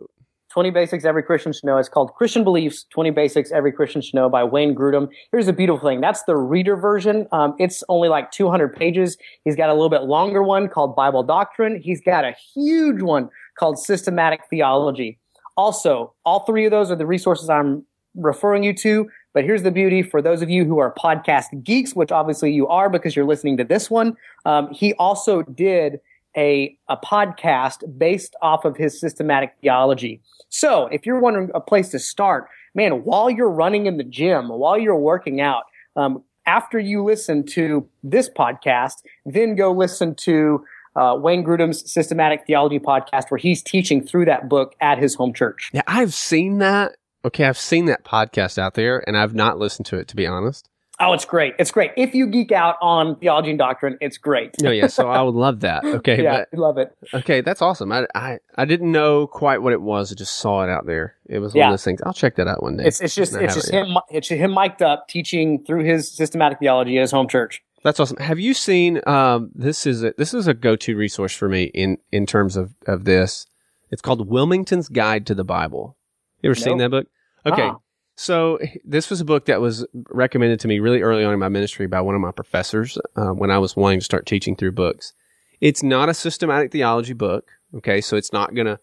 20 0.54 0.70
Basics 0.70 1.04
Every 1.04 1.24
Christian 1.24 1.52
Should 1.52 1.64
Know. 1.64 1.78
It's 1.80 1.90
called 1.90 2.14
Christian 2.14 2.44
Beliefs 2.44 2.86
20 2.92 3.10
Basics 3.10 3.52
Every 3.52 3.72
Christian 3.72 4.02
Should 4.02 4.14
Know 4.14 4.30
by 4.30 4.44
Wayne 4.44 4.76
Grudem. 4.76 5.10
Here's 5.32 5.48
the 5.48 5.54
beautiful 5.54 5.90
thing 5.90 6.00
that's 6.00 6.24
the 6.24 6.38
reader 6.38 6.76
version. 6.76 7.28
Um, 7.32 7.56
it's 7.58 7.84
only 7.90 8.08
like 8.08 8.30
200 8.30 8.76
pages. 8.76 9.18
He's 9.46 9.56
got 9.56 9.70
a 9.70 9.74
little 9.74 9.90
bit 9.90 10.04
longer 10.04 10.44
one 10.44 10.70
called 10.70 10.96
Bible 10.96 11.24
Doctrine. 11.24 11.82
He's 11.82 12.02
got 12.02 12.24
a 12.24 12.36
huge 12.54 13.02
one 13.02 13.30
called 13.58 13.80
Systematic 13.80 14.42
Theology. 14.48 15.18
Also, 15.58 16.14
all 16.24 16.42
three 16.42 16.66
of 16.66 16.72
those 16.72 16.92
are 16.92 16.96
the 16.96 17.08
resources 17.08 17.50
I'm 17.50 17.84
referring 18.14 18.64
you 18.64 18.76
to. 18.76 19.10
But 19.34 19.46
here's 19.46 19.64
the 19.64 19.72
beauty 19.72 20.04
for 20.04 20.22
those 20.22 20.44
of 20.44 20.52
you 20.52 20.66
who 20.66 20.78
are 20.78 20.94
podcast 20.94 21.64
geeks, 21.64 21.96
which 21.96 22.12
obviously 22.12 22.52
you 22.52 22.68
are 22.68 22.92
because 22.92 23.16
you're 23.16 23.26
listening 23.26 23.58
to 23.58 23.64
this 23.64 23.90
one. 23.90 24.16
Um, 24.46 24.72
he 24.72 24.94
also 24.94 25.42
did 25.42 26.00
a, 26.36 26.78
a 26.90 26.98
podcast 26.98 27.98
based 27.98 28.36
off 28.42 28.66
of 28.66 28.78
his 28.78 29.00
systematic 29.00 29.56
theology. 29.62 30.22
So 30.50 30.88
if 30.88 31.06
you're 31.06 31.20
wondering 31.20 31.52
a 31.54 31.62
place 31.62 31.90
to 31.90 32.00
start, 32.00 32.48
man, 32.76 33.04
while 33.04 33.30
you're 33.30 33.50
running 33.50 33.86
in 33.86 33.98
the 33.98 34.04
gym, 34.04 34.50
while 34.50 34.78
you're 34.78 34.98
working 34.98 35.42
out, 35.42 35.64
um, 35.96 36.24
after 36.46 36.80
you 36.80 37.04
listen 37.04 37.46
to 37.46 37.88
this 38.04 38.30
podcast, 38.30 39.04
then 39.26 39.56
go 39.56 39.72
listen 39.72 40.16
to 40.16 40.66
uh, 40.96 41.18
Wayne 41.20 41.44
Grudem's 41.44 41.90
systematic 41.92 42.46
theology 42.46 42.80
podcast, 42.80 43.32
where 43.32 43.38
he's 43.38 43.64
teaching 43.64 44.06
through 44.06 44.26
that 44.26 44.50
book 44.50 44.76
at 44.82 45.00
his 45.00 45.16
home 45.16 45.34
church. 45.34 45.72
Yeah, 45.74 45.82
I've 45.88 46.14
seen 46.14 46.60
that. 46.60 46.96
Okay, 47.26 47.46
I've 47.46 47.58
seen 47.58 47.86
that 47.86 48.04
podcast 48.04 48.58
out 48.58 48.74
there 48.74 49.04
and 49.08 49.18
I've 49.18 49.34
not 49.34 49.58
listened 49.58 49.86
to 49.88 49.98
it 49.98 50.10
to 50.10 50.16
be 50.16 50.28
honest. 50.28 50.70
Oh, 51.06 51.14
it's 51.14 51.26
great. 51.26 51.54
It's 51.60 51.70
great. 51.72 51.92
If 51.98 52.16
you 52.16 52.28
geek 52.28 52.52
out 52.52 52.76
on 52.82 53.18
theology 53.18 53.50
and 53.50 53.60
doctrine, 53.60 53.98
it's 54.00 54.18
great. 54.18 54.52
No, 54.62 54.72
yeah, 54.72 54.88
so 54.88 55.10
I 55.10 55.22
would 55.22 55.36
love 55.36 55.60
that. 55.62 55.84
Okay, 56.04 56.24
yeah, 56.24 56.46
I 56.52 56.56
love 56.56 56.78
it. 56.78 56.96
okay, 57.14 57.42
that's 57.42 57.62
awesome. 57.62 57.92
I, 57.92 58.08
I 58.16 58.40
I 58.56 58.66
didn't 58.66 58.92
know 58.92 59.28
quite 59.28 59.62
what 59.62 59.74
it 59.74 59.82
was. 59.82 60.12
I 60.12 60.16
just 60.16 60.36
saw 60.38 60.64
it 60.64 60.70
out 60.70 60.86
there. 60.86 61.16
It 61.28 61.40
was 61.40 61.54
one 61.54 61.60
Yeah. 61.60 61.68
of 61.68 61.74
those 61.74 61.84
things. 61.84 62.02
I'll 62.06 62.14
check 62.14 62.36
that 62.38 62.48
out 62.48 62.64
one 62.64 62.78
day. 62.78 62.86
It's 62.86 63.02
it's 63.02 63.16
just 63.16 63.36
it's 63.36 63.56
just 63.56 63.72
yet. 63.74 63.86
him 63.86 63.98
it's 64.10 64.30
him 64.30 64.54
mic'd 64.54 64.82
up 64.82 65.08
teaching 65.08 65.64
through 65.66 65.84
his 65.84 66.10
systematic 66.12 66.60
theology 66.60 66.98
at 66.98 67.02
his 67.02 67.12
home 67.12 67.28
church. 67.28 67.62
That's 67.84 68.00
awesome. 68.00 68.18
Have 68.18 68.40
you 68.40 68.54
seen 68.54 69.02
um 69.06 69.52
this 69.54 69.86
is 69.86 70.04
a 70.04 70.14
this 70.18 70.34
is 70.34 70.48
a 70.48 70.54
go-to 70.54 70.96
resource 70.96 71.36
for 71.36 71.50
me 71.50 71.64
in 71.66 71.98
in 72.12 72.26
terms 72.26 72.56
of 72.56 72.74
of 72.88 73.04
this 73.06 73.46
It's 73.92 74.02
called 74.02 74.28
Willmington's 74.30 74.90
Guide 74.90 75.26
to 75.28 75.36
the 75.36 75.44
Bible. 75.44 75.98
You 76.42 76.50
ever 76.50 76.56
seen 76.56 76.78
that 76.80 76.92
book? 76.92 77.08
Okay. 77.46 77.70
Ah. 77.70 77.76
So 78.16 78.60
this 78.86 79.10
was 79.10 79.22
a 79.22 79.26
book 79.26 79.46
that 79.46 79.60
was 79.60 79.86
recommended 80.10 80.60
to 80.62 80.68
me 80.68 80.80
really 80.80 81.02
early 81.02 81.24
on 81.24 81.34
in 81.34 81.40
my 81.40 81.50
ministry 81.50 81.88
by 81.88 82.02
one 82.02 82.16
of 82.16 82.22
my 82.22 82.32
professors 82.32 82.98
uh, 83.16 83.30
when 83.30 83.50
I 83.50 83.58
was 83.58 83.76
wanting 83.76 84.00
to 84.00 84.06
start 84.06 84.26
teaching 84.26 84.56
through 84.56 84.74
books. 84.74 85.14
It's 85.62 85.82
not 85.82 86.10
a 86.10 86.14
systematic 86.14 86.72
theology 86.72 87.14
book. 87.14 87.52
Okay. 87.76 88.02
So 88.02 88.16
it's 88.16 88.32
not 88.32 88.54
going 88.54 88.68
to 88.68 88.80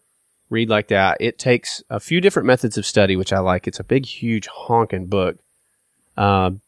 read 0.49 0.69
like 0.69 0.89
that. 0.89 1.17
It 1.21 1.39
takes 1.39 1.81
a 1.89 1.99
few 1.99 2.19
different 2.19 2.45
methods 2.45 2.77
of 2.77 2.85
study, 2.85 3.15
which 3.15 3.31
I 3.31 3.39
like. 3.39 3.67
It's 3.67 3.79
a 3.79 3.85
big, 3.85 4.05
huge 4.05 4.47
honking 4.47 5.05
book. 5.05 5.37
Um, 6.17 6.61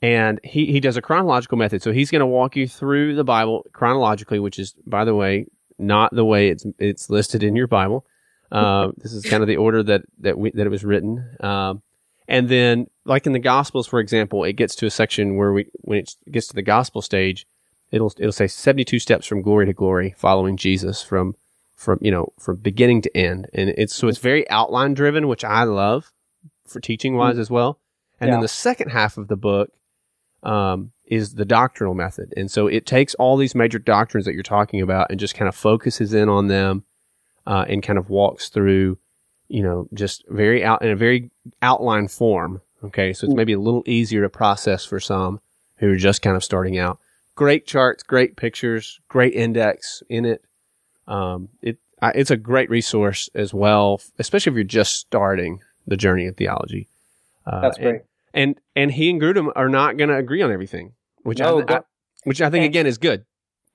and 0.00 0.40
he, 0.42 0.66
he 0.66 0.80
does 0.80 0.96
a 0.96 1.02
chronological 1.02 1.58
method. 1.58 1.82
So 1.82 1.92
he's 1.92 2.10
going 2.10 2.20
to 2.20 2.26
walk 2.26 2.56
you 2.56 2.66
through 2.66 3.14
the 3.14 3.24
Bible 3.24 3.66
chronologically, 3.72 4.38
which 4.38 4.58
is, 4.58 4.74
by 4.86 5.04
the 5.04 5.14
way, 5.14 5.46
not 5.78 6.14
the 6.14 6.24
way 6.24 6.48
it's, 6.48 6.64
it's 6.78 7.10
listed 7.10 7.42
in 7.42 7.56
your 7.56 7.66
Bible. 7.66 8.06
Uh, 8.54 8.92
this 8.96 9.12
is 9.12 9.24
kind 9.24 9.42
of 9.42 9.48
the 9.48 9.56
order 9.56 9.82
that, 9.82 10.02
that 10.20 10.38
we, 10.38 10.50
that 10.52 10.66
it 10.66 10.70
was 10.70 10.84
written. 10.84 11.36
Um, 11.40 11.82
and 12.28 12.48
then 12.48 12.86
like 13.04 13.26
in 13.26 13.32
the 13.32 13.38
gospels, 13.38 13.86
for 13.86 14.00
example, 14.00 14.44
it 14.44 14.54
gets 14.54 14.74
to 14.76 14.86
a 14.86 14.90
section 14.90 15.36
where 15.36 15.52
we, 15.52 15.66
when 15.80 15.98
it 15.98 16.14
gets 16.30 16.46
to 16.48 16.54
the 16.54 16.62
gospel 16.62 17.02
stage, 17.02 17.46
it'll, 17.90 18.12
it'll 18.18 18.32
say 18.32 18.46
72 18.46 18.98
steps 18.98 19.26
from 19.26 19.42
glory 19.42 19.66
to 19.66 19.72
glory 19.72 20.14
following 20.16 20.56
Jesus 20.56 21.02
from, 21.02 21.34
from, 21.74 21.98
you 22.00 22.10
know, 22.10 22.32
from 22.38 22.56
beginning 22.56 23.02
to 23.02 23.16
end. 23.16 23.48
And 23.52 23.70
it's, 23.70 23.94
so 23.94 24.08
it's 24.08 24.18
very 24.18 24.48
outline 24.48 24.94
driven, 24.94 25.28
which 25.28 25.44
I 25.44 25.64
love 25.64 26.12
for 26.66 26.80
teaching 26.80 27.16
wise 27.16 27.38
as 27.38 27.50
well. 27.50 27.80
And 28.20 28.32
then 28.32 28.40
the 28.40 28.48
second 28.48 28.90
half 28.90 29.18
of 29.18 29.28
the 29.28 29.36
book, 29.36 29.70
um, 30.42 30.92
is 31.06 31.34
the 31.34 31.44
doctrinal 31.44 31.94
method. 31.94 32.32
And 32.36 32.50
so 32.50 32.66
it 32.66 32.86
takes 32.86 33.14
all 33.14 33.36
these 33.36 33.54
major 33.54 33.78
doctrines 33.78 34.24
that 34.26 34.34
you're 34.34 34.42
talking 34.42 34.80
about 34.80 35.08
and 35.10 35.20
just 35.20 35.34
kind 35.34 35.48
of 35.48 35.54
focuses 35.54 36.14
in 36.14 36.28
on 36.28 36.48
them, 36.48 36.84
uh, 37.46 37.64
and 37.68 37.82
kind 37.82 37.98
of 37.98 38.10
walks 38.10 38.48
through, 38.48 38.98
you 39.48 39.62
know, 39.62 39.88
just 39.94 40.24
very 40.28 40.64
out 40.64 40.82
in 40.82 40.90
a 40.90 40.96
very 40.96 41.30
outline 41.62 42.08
form. 42.08 42.60
Okay. 42.82 43.12
So 43.12 43.26
it's 43.26 43.34
maybe 43.34 43.52
a 43.52 43.58
little 43.60 43.82
easier 43.86 44.22
to 44.22 44.28
process 44.28 44.84
for 44.84 45.00
some 45.00 45.40
who 45.76 45.92
are 45.92 45.96
just 45.96 46.22
kind 46.22 46.36
of 46.36 46.44
starting 46.44 46.78
out. 46.78 46.98
Great 47.34 47.66
charts, 47.66 48.02
great 48.02 48.36
pictures, 48.36 49.00
great 49.08 49.34
index 49.34 50.02
in 50.08 50.24
it. 50.24 50.44
Um, 51.08 51.48
it, 51.62 51.78
I, 52.00 52.10
it's 52.10 52.30
a 52.30 52.36
great 52.36 52.70
resource 52.70 53.28
as 53.34 53.52
well, 53.52 54.00
especially 54.18 54.50
if 54.50 54.54
you're 54.54 54.64
just 54.64 54.94
starting 54.96 55.60
the 55.86 55.96
journey 55.96 56.26
of 56.26 56.36
theology. 56.36 56.88
Uh, 57.46 57.60
That's 57.60 57.78
great. 57.78 58.02
and 58.32 58.58
and 58.76 58.92
he 58.92 59.10
and 59.10 59.20
Grudem 59.20 59.52
are 59.56 59.68
not 59.68 59.96
going 59.96 60.10
to 60.10 60.16
agree 60.16 60.42
on 60.42 60.52
everything, 60.52 60.92
which 61.22 61.40
No, 61.40 61.60
I, 61.60 61.74
I 61.74 61.80
which 62.24 62.40
I 62.40 62.48
think 62.50 62.64
again 62.64 62.86
is 62.86 62.98
good. 62.98 63.24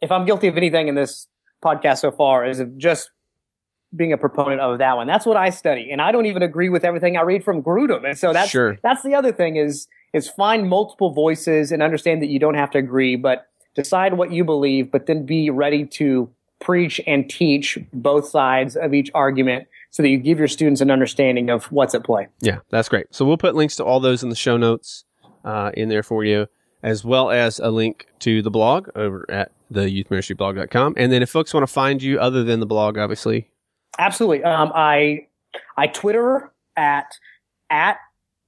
if 0.01 0.11
I'm 0.11 0.25
guilty 0.25 0.47
of 0.47 0.57
anything 0.57 0.87
in 0.87 0.95
this 0.95 1.27
podcast 1.61 1.99
so 1.99 2.11
far, 2.11 2.45
is 2.45 2.63
just 2.77 3.11
being 3.95 4.13
a 4.13 4.17
proponent 4.17 4.61
of 4.61 4.77
that 4.79 4.95
one. 4.95 5.07
That's 5.07 5.25
what 5.25 5.37
I 5.37 5.49
study, 5.49 5.89
and 5.91 6.01
I 6.01 6.11
don't 6.11 6.25
even 6.27 6.43
agree 6.43 6.69
with 6.69 6.83
everything 6.83 7.17
I 7.17 7.21
read 7.21 7.43
from 7.43 7.63
Grudem. 7.63 8.05
And 8.07 8.17
so 8.17 8.33
that's 8.33 8.49
Sure. 8.51 8.77
that's 8.83 9.03
the 9.03 9.15
other 9.15 9.31
thing 9.31 9.55
is 9.55 9.87
is 10.13 10.27
find 10.27 10.67
multiple 10.69 11.11
voices 11.11 11.71
and 11.71 11.83
understand 11.83 12.21
that 12.21 12.27
you 12.29 12.39
don't 12.39 12.55
have 12.55 12.71
to 12.71 12.77
agree, 12.79 13.15
but 13.15 13.47
decide 13.75 14.15
what 14.15 14.31
you 14.31 14.43
believe, 14.43 14.91
but 14.91 15.05
then 15.05 15.25
be 15.25 15.49
ready 15.49 15.85
to 15.85 16.29
preach 16.59 16.99
and 17.07 17.29
teach 17.29 17.77
both 17.93 18.27
sides 18.27 18.75
of 18.75 18.93
each 18.93 19.09
argument 19.13 19.67
so 19.91 20.03
that 20.03 20.09
you 20.09 20.17
give 20.17 20.37
your 20.39 20.47
students 20.47 20.81
an 20.81 20.91
understanding 20.91 21.49
of 21.49 21.65
what's 21.71 21.93
at 21.95 22.03
play. 22.03 22.27
Yeah, 22.41 22.59
that's 22.69 22.89
great. 22.89 23.07
So 23.11 23.23
we'll 23.25 23.37
put 23.37 23.55
links 23.55 23.75
to 23.77 23.85
all 23.85 23.99
those 23.99 24.23
in 24.23 24.29
the 24.29 24.35
show 24.35 24.57
notes 24.57 25.05
uh, 25.45 25.71
in 25.75 25.89
there 25.89 26.03
for 26.03 26.23
you, 26.23 26.47
as 26.83 27.05
well 27.05 27.29
as 27.31 27.59
a 27.59 27.69
link 27.69 28.07
to 28.19 28.41
the 28.41 28.51
blog 28.51 28.89
over 28.95 29.25
at 29.29 29.51
the 29.71 29.81
youthministryblog.com. 29.81 30.95
And 30.97 31.11
then 31.11 31.21
if 31.21 31.29
folks 31.29 31.53
want 31.53 31.65
to 31.65 31.71
find 31.71 32.01
you 32.03 32.19
other 32.19 32.43
than 32.43 32.59
the 32.59 32.65
blog, 32.65 32.97
obviously, 32.97 33.48
Absolutely. 33.97 34.43
Um, 34.43 34.71
I 34.75 35.27
I 35.77 35.87
Twitter 35.87 36.51
at 36.75 37.17
at 37.69 37.97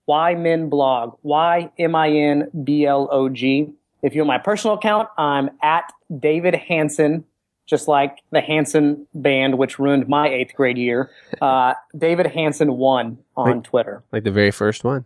yminblog 0.10 1.18
y 1.24 1.72
m 1.78 1.96
i 1.96 2.10
n 2.10 2.50
b 2.64 2.86
l 2.86 3.08
o 3.12 3.30
g. 3.30 3.72
If 4.02 4.16
you 4.16 4.22
want 4.22 4.28
my 4.28 4.38
personal 4.40 4.76
account, 4.76 5.10
I'm 5.18 5.50
at 5.62 5.92
David 6.20 6.56
Hanson, 6.56 7.24
just 7.68 7.88
like 7.88 8.18
the 8.32 8.42
Hanson 8.42 9.08
band, 9.14 9.58
which 9.58 9.78
ruined 9.78 10.08
my 10.08 10.28
eighth 10.28 10.56
grade 10.56 10.78
year. 10.78 11.12
Uh, 11.40 11.76
David 11.98 12.28
Hanson 12.28 12.78
one 12.78 13.20
on 13.38 13.58
Wait. 13.58 13.64
Twitter. 13.64 14.04
like 14.12 14.24
the 14.24 14.32
very 14.32 14.52
first 14.52 14.84
one. 14.84 15.06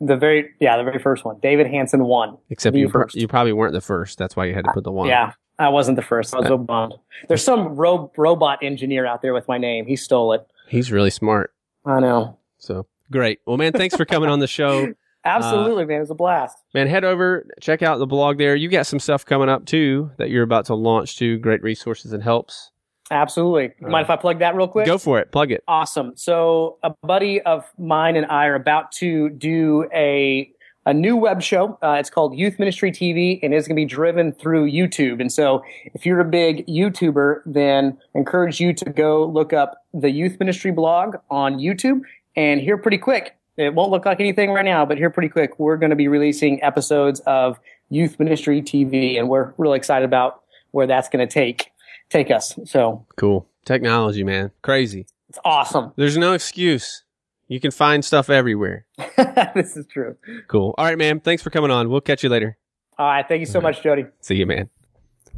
The 0.00 0.16
very 0.16 0.50
yeah, 0.60 0.76
the 0.76 0.84
very 0.84 0.98
first 0.98 1.24
one. 1.24 1.38
David 1.40 1.66
Hanson 1.66 2.04
one. 2.04 2.36
Except 2.50 2.76
you, 2.76 2.90
you 3.14 3.28
probably 3.28 3.52
weren't 3.52 3.72
the 3.72 3.80
first. 3.80 4.18
That's 4.18 4.36
why 4.36 4.46
you 4.46 4.54
had 4.54 4.64
to 4.64 4.72
put 4.72 4.84
the 4.84 4.92
one. 4.92 5.08
Yeah, 5.08 5.32
I 5.58 5.68
wasn't 5.68 5.96
the 5.96 6.02
first. 6.02 6.34
I 6.34 6.40
was 6.40 6.60
bummed. 6.66 6.94
There's 7.28 7.42
some 7.44 7.76
ro- 7.76 8.10
robot 8.16 8.58
engineer 8.62 9.06
out 9.06 9.22
there 9.22 9.32
with 9.34 9.46
my 9.48 9.58
name. 9.58 9.86
He 9.86 9.96
stole 9.96 10.32
it. 10.32 10.46
He's 10.68 10.90
really 10.90 11.10
smart. 11.10 11.52
I 11.86 12.00
know. 12.00 12.38
So 12.58 12.86
great. 13.10 13.40
Well, 13.46 13.56
man, 13.56 13.72
thanks 13.72 13.94
for 13.94 14.04
coming 14.04 14.28
on 14.30 14.40
the 14.40 14.46
show. 14.46 14.94
Absolutely, 15.26 15.86
man. 15.86 15.98
It 15.98 16.00
was 16.00 16.10
a 16.10 16.14
blast. 16.14 16.58
Man, 16.74 16.86
head 16.86 17.02
over, 17.04 17.46
check 17.60 17.82
out 17.82 17.98
the 17.98 18.06
blog 18.06 18.36
there. 18.36 18.54
You 18.54 18.68
got 18.68 18.86
some 18.86 18.98
stuff 18.98 19.24
coming 19.24 19.48
up 19.48 19.64
too 19.64 20.10
that 20.18 20.28
you're 20.28 20.42
about 20.42 20.66
to 20.66 20.74
launch 20.74 21.16
too. 21.16 21.38
Great 21.38 21.62
resources 21.62 22.12
and 22.12 22.22
helps. 22.22 22.70
Absolutely. 23.10 23.72
Uh, 23.84 23.88
Mind 23.90 24.04
if 24.04 24.10
I 24.10 24.16
plug 24.16 24.38
that 24.40 24.54
real 24.54 24.68
quick? 24.68 24.86
Go 24.86 24.98
for 24.98 25.18
it. 25.18 25.30
Plug 25.30 25.50
it. 25.50 25.62
Awesome. 25.68 26.12
So 26.16 26.78
a 26.82 26.90
buddy 27.02 27.40
of 27.42 27.64
mine 27.78 28.16
and 28.16 28.26
I 28.26 28.46
are 28.46 28.54
about 28.54 28.92
to 28.92 29.30
do 29.30 29.88
a 29.94 30.50
a 30.86 30.94
new 30.94 31.16
web 31.16 31.42
show. 31.42 31.78
Uh, 31.82 31.96
it's 31.98 32.10
called 32.10 32.36
Youth 32.36 32.58
Ministry 32.58 32.92
TV, 32.92 33.40
and 33.42 33.54
it's 33.54 33.66
going 33.66 33.76
to 33.76 33.80
be 33.80 33.86
driven 33.86 34.32
through 34.32 34.70
YouTube. 34.70 35.20
And 35.20 35.32
so, 35.32 35.64
if 35.94 36.04
you're 36.04 36.20
a 36.20 36.24
big 36.24 36.66
YouTuber, 36.66 37.42
then 37.46 37.98
I 38.14 38.18
encourage 38.18 38.60
you 38.60 38.72
to 38.74 38.84
go 38.90 39.24
look 39.26 39.52
up 39.52 39.84
the 39.92 40.10
Youth 40.10 40.38
Ministry 40.38 40.70
blog 40.70 41.16
on 41.30 41.58
YouTube. 41.58 42.00
And 42.36 42.60
here, 42.60 42.76
pretty 42.76 42.98
quick, 42.98 43.36
it 43.56 43.74
won't 43.74 43.90
look 43.90 44.04
like 44.04 44.20
anything 44.20 44.50
right 44.50 44.64
now, 44.64 44.84
but 44.84 44.98
here, 44.98 45.10
pretty 45.10 45.28
quick, 45.28 45.58
we're 45.58 45.76
going 45.76 45.90
to 45.90 45.96
be 45.96 46.08
releasing 46.08 46.62
episodes 46.62 47.20
of 47.20 47.58
Youth 47.90 48.18
Ministry 48.18 48.60
TV, 48.60 49.18
and 49.18 49.28
we're 49.28 49.54
really 49.56 49.76
excited 49.76 50.04
about 50.04 50.42
where 50.72 50.86
that's 50.86 51.08
going 51.08 51.26
to 51.26 51.32
take 51.32 51.70
take 52.10 52.30
us. 52.30 52.58
So 52.64 53.06
Cool. 53.16 53.48
Technology, 53.64 54.24
man. 54.24 54.50
Crazy. 54.62 55.06
it's 55.28 55.38
awesome. 55.44 55.92
There's 55.96 56.18
no 56.18 56.32
excuse. 56.32 57.03
You 57.48 57.60
can 57.60 57.70
find 57.70 58.04
stuff 58.04 58.30
everywhere. 58.30 58.86
this 59.54 59.76
is 59.76 59.86
true. 59.86 60.16
Cool. 60.48 60.74
All 60.78 60.84
right, 60.84 60.98
man. 60.98 61.20
Thanks 61.20 61.42
for 61.42 61.50
coming 61.50 61.70
on. 61.70 61.90
We'll 61.90 62.00
catch 62.00 62.22
you 62.22 62.28
later. 62.28 62.56
All 62.98 63.06
right. 63.06 63.26
Thank 63.26 63.40
you 63.40 63.46
so 63.46 63.60
much, 63.60 63.82
Jody. 63.82 64.06
See 64.20 64.36
you, 64.36 64.46
man. 64.46 64.70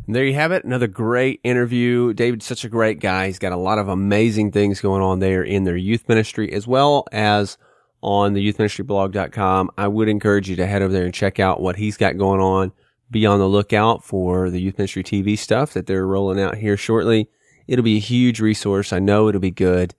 And 0.07 0.15
there 0.15 0.25
you 0.25 0.35
have 0.35 0.53
it. 0.53 0.65
Another 0.65 0.87
great 0.87 1.41
interview. 1.43 2.13
David's 2.13 2.47
such 2.47 2.65
a 2.65 2.69
great 2.69 3.01
guy. 3.01 3.27
He's 3.27 3.41
got 3.41 3.53
a 3.53 3.57
lot 3.57 3.79
of 3.79 3.89
amazing 3.89 4.53
things 4.53 4.81
going 4.81 5.03
on 5.03 5.19
there 5.19 5.43
in 5.43 5.65
their 5.65 5.77
youth 5.77 6.09
ministry 6.09 6.53
as 6.53 6.67
well 6.67 7.07
as 7.11 7.59
on 8.03 8.35
the 8.35 8.53
youthministryblog.com. 8.53 9.71
I 9.77 9.89
would 9.89 10.09
encourage 10.09 10.49
you 10.49 10.57
to 10.57 10.67
head 10.67 10.83
over 10.83 10.93
there 10.93 11.05
and 11.05 11.15
check 11.15 11.41
out 11.41 11.61
what 11.61 11.77
he's 11.77 11.97
got 11.97 12.17
going 12.17 12.41
on. 12.41 12.73
Be 13.11 13.27
on 13.27 13.39
the 13.39 13.49
lookout 13.49 14.05
for 14.05 14.51
the 14.51 14.61
youth 14.61 14.79
ministry 14.79 15.03
TV 15.03 15.37
stuff 15.37 15.73
that 15.73 15.87
they're 15.87 16.07
rolling 16.07 16.41
out 16.41 16.57
here 16.57 16.77
shortly. 16.77 17.29
It'll 17.67 17.85
be 17.85 17.97
a 17.97 18.01
huge 18.01 18.41
resource. 18.41 18.93
I 18.93 19.01
know 19.01 19.29
it'll 19.29 19.41
be 19.41 19.51
good. 19.51 19.95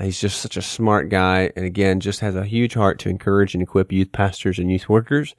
He's 0.00 0.20
just 0.20 0.40
such 0.40 0.56
a 0.56 0.62
smart 0.62 1.08
guy. 1.08 1.52
And 1.54 1.64
again, 1.64 2.00
just 2.00 2.20
has 2.20 2.34
a 2.34 2.44
huge 2.44 2.74
heart 2.74 2.98
to 3.00 3.08
encourage 3.08 3.54
and 3.54 3.62
equip 3.62 3.92
youth 3.92 4.10
pastors 4.12 4.58
and 4.58 4.70
youth 4.70 4.88
workers. 4.88 5.34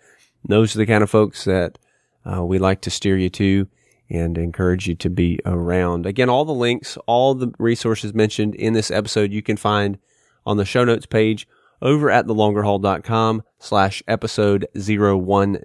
Those 0.47 0.75
are 0.75 0.79
the 0.79 0.85
kind 0.85 1.03
of 1.03 1.09
folks 1.09 1.43
that 1.43 1.77
uh, 2.25 2.43
we 2.43 2.57
like 2.57 2.81
to 2.81 2.89
steer 2.89 3.17
you 3.17 3.29
to 3.31 3.67
and 4.09 4.37
encourage 4.37 4.87
you 4.87 4.95
to 4.95 5.09
be 5.09 5.39
around. 5.45 6.05
Again, 6.05 6.29
all 6.29 6.45
the 6.45 6.53
links, 6.53 6.97
all 7.05 7.33
the 7.33 7.51
resources 7.57 8.13
mentioned 8.13 8.55
in 8.55 8.73
this 8.73 8.91
episode, 8.91 9.31
you 9.31 9.41
can 9.41 9.57
find 9.57 9.97
on 10.45 10.57
the 10.57 10.65
show 10.65 10.83
notes 10.83 11.05
page 11.05 11.47
over 11.81 12.09
at 12.09 12.25
thelongerhaul.com 12.25 13.43
slash 13.59 14.03
episode 14.07 14.67
010. 14.75 15.57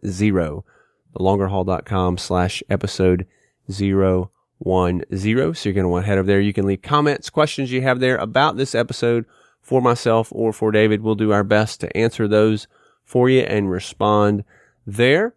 Thelongerhaul.com 1.16 2.18
slash 2.18 2.62
episode 2.70 3.26
010. 3.70 4.28
So 4.62 5.68
you're 5.68 5.74
going 5.74 5.84
to 5.84 5.88
want 5.88 6.04
to 6.04 6.06
head 6.06 6.18
over 6.18 6.26
there. 6.26 6.40
You 6.40 6.52
can 6.52 6.66
leave 6.66 6.82
comments, 6.82 7.30
questions 7.30 7.72
you 7.72 7.82
have 7.82 8.00
there 8.00 8.16
about 8.16 8.56
this 8.56 8.74
episode 8.74 9.24
for 9.62 9.80
myself 9.80 10.28
or 10.32 10.52
for 10.52 10.70
David. 10.70 11.02
We'll 11.02 11.14
do 11.14 11.32
our 11.32 11.44
best 11.44 11.80
to 11.80 11.96
answer 11.96 12.28
those 12.28 12.66
for 13.04 13.28
you 13.28 13.40
and 13.40 13.70
respond 13.70 14.44
there. 14.86 15.34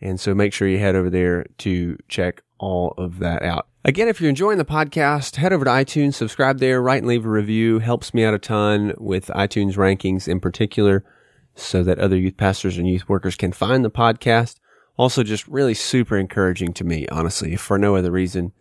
And 0.00 0.20
so 0.20 0.34
make 0.34 0.52
sure 0.52 0.68
you 0.68 0.78
head 0.78 0.94
over 0.94 1.10
there 1.10 1.46
to 1.58 1.98
check 2.08 2.42
all 2.58 2.94
of 2.98 3.18
that 3.18 3.42
out. 3.42 3.66
Again, 3.84 4.08
if 4.08 4.20
you're 4.20 4.30
enjoying 4.30 4.58
the 4.58 4.64
podcast, 4.64 5.36
head 5.36 5.52
over 5.52 5.64
to 5.64 5.70
iTunes, 5.70 6.14
subscribe 6.14 6.58
there, 6.58 6.82
write 6.82 6.98
and 6.98 7.06
leave 7.06 7.24
a 7.24 7.30
review. 7.30 7.78
Helps 7.78 8.12
me 8.12 8.24
out 8.24 8.34
a 8.34 8.38
ton 8.38 8.94
with 8.98 9.28
iTunes 9.28 9.76
rankings 9.76 10.26
in 10.28 10.40
particular 10.40 11.04
so 11.54 11.82
that 11.82 11.98
other 11.98 12.16
youth 12.16 12.36
pastors 12.36 12.76
and 12.76 12.88
youth 12.88 13.08
workers 13.08 13.36
can 13.36 13.52
find 13.52 13.84
the 13.84 13.90
podcast. 13.90 14.56
Also, 14.98 15.22
just 15.22 15.46
really 15.46 15.74
super 15.74 16.16
encouraging 16.16 16.72
to 16.74 16.84
me, 16.84 17.06
honestly, 17.08 17.54
for 17.56 17.78
no 17.78 17.96
other 17.96 18.10
reason. 18.10 18.52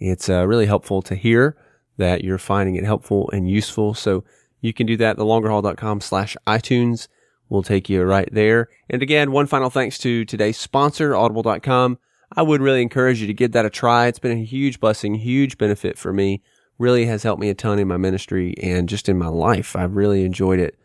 It's 0.00 0.28
uh, 0.28 0.46
really 0.46 0.66
helpful 0.66 1.02
to 1.02 1.14
hear 1.14 1.56
that 1.98 2.24
you're 2.24 2.38
finding 2.38 2.76
it 2.76 2.84
helpful 2.84 3.30
and 3.32 3.48
useful. 3.48 3.94
So 3.94 4.24
you 4.60 4.72
can 4.72 4.86
do 4.86 4.96
that 4.96 5.10
at 5.10 5.16
thelongerhaul.com 5.18 6.00
slash 6.00 6.36
iTunes. 6.46 7.08
We'll 7.48 7.62
take 7.62 7.88
you 7.88 8.02
right 8.02 8.28
there. 8.32 8.68
And 8.88 9.02
again, 9.02 9.32
one 9.32 9.46
final 9.46 9.70
thanks 9.70 9.98
to 9.98 10.24
today's 10.24 10.56
sponsor, 10.56 11.14
audible.com. 11.14 11.98
I 12.34 12.42
would 12.42 12.62
really 12.62 12.82
encourage 12.82 13.20
you 13.20 13.26
to 13.26 13.34
give 13.34 13.52
that 13.52 13.66
a 13.66 13.70
try. 13.70 14.06
It's 14.06 14.18
been 14.18 14.38
a 14.38 14.44
huge 14.44 14.80
blessing, 14.80 15.16
huge 15.16 15.58
benefit 15.58 15.98
for 15.98 16.12
me 16.12 16.42
really 16.80 17.04
has 17.04 17.22
helped 17.22 17.40
me 17.40 17.50
a 17.50 17.54
ton 17.54 17.78
in 17.78 17.86
my 17.86 17.98
ministry 17.98 18.54
and 18.60 18.88
just 18.88 19.08
in 19.08 19.18
my 19.18 19.28
life. 19.28 19.76
I've 19.76 19.94
really 19.94 20.24
enjoyed 20.24 20.58
it 20.58 20.76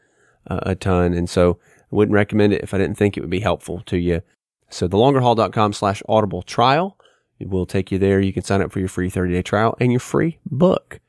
uh, 0.47 0.59
a 0.63 0.75
ton. 0.75 1.13
And 1.13 1.29
so 1.29 1.57
I 1.91 1.95
wouldn't 1.95 2.13
recommend 2.13 2.51
it 2.53 2.61
if 2.61 2.73
I 2.73 2.77
didn't 2.77 2.97
think 2.97 3.15
it 3.15 3.21
would 3.21 3.29
be 3.29 3.39
helpful 3.39 3.81
to 3.85 3.97
you. 3.97 4.21
So 4.69 4.89
thelongerhaul.com 4.89 5.71
slash 5.71 6.03
audible 6.09 6.41
trial. 6.41 6.94
It 7.39 7.49
will 7.49 7.65
take 7.65 7.91
you 7.91 7.97
there. 7.97 8.21
You 8.21 8.33
can 8.33 8.43
sign 8.43 8.61
up 8.61 8.71
for 8.71 8.79
your 8.79 8.87
free 8.87 9.09
30 9.09 9.33
day 9.33 9.41
trial 9.41 9.75
and 9.79 9.91
your 9.91 9.99
free 9.99 10.39
book. 10.45 10.99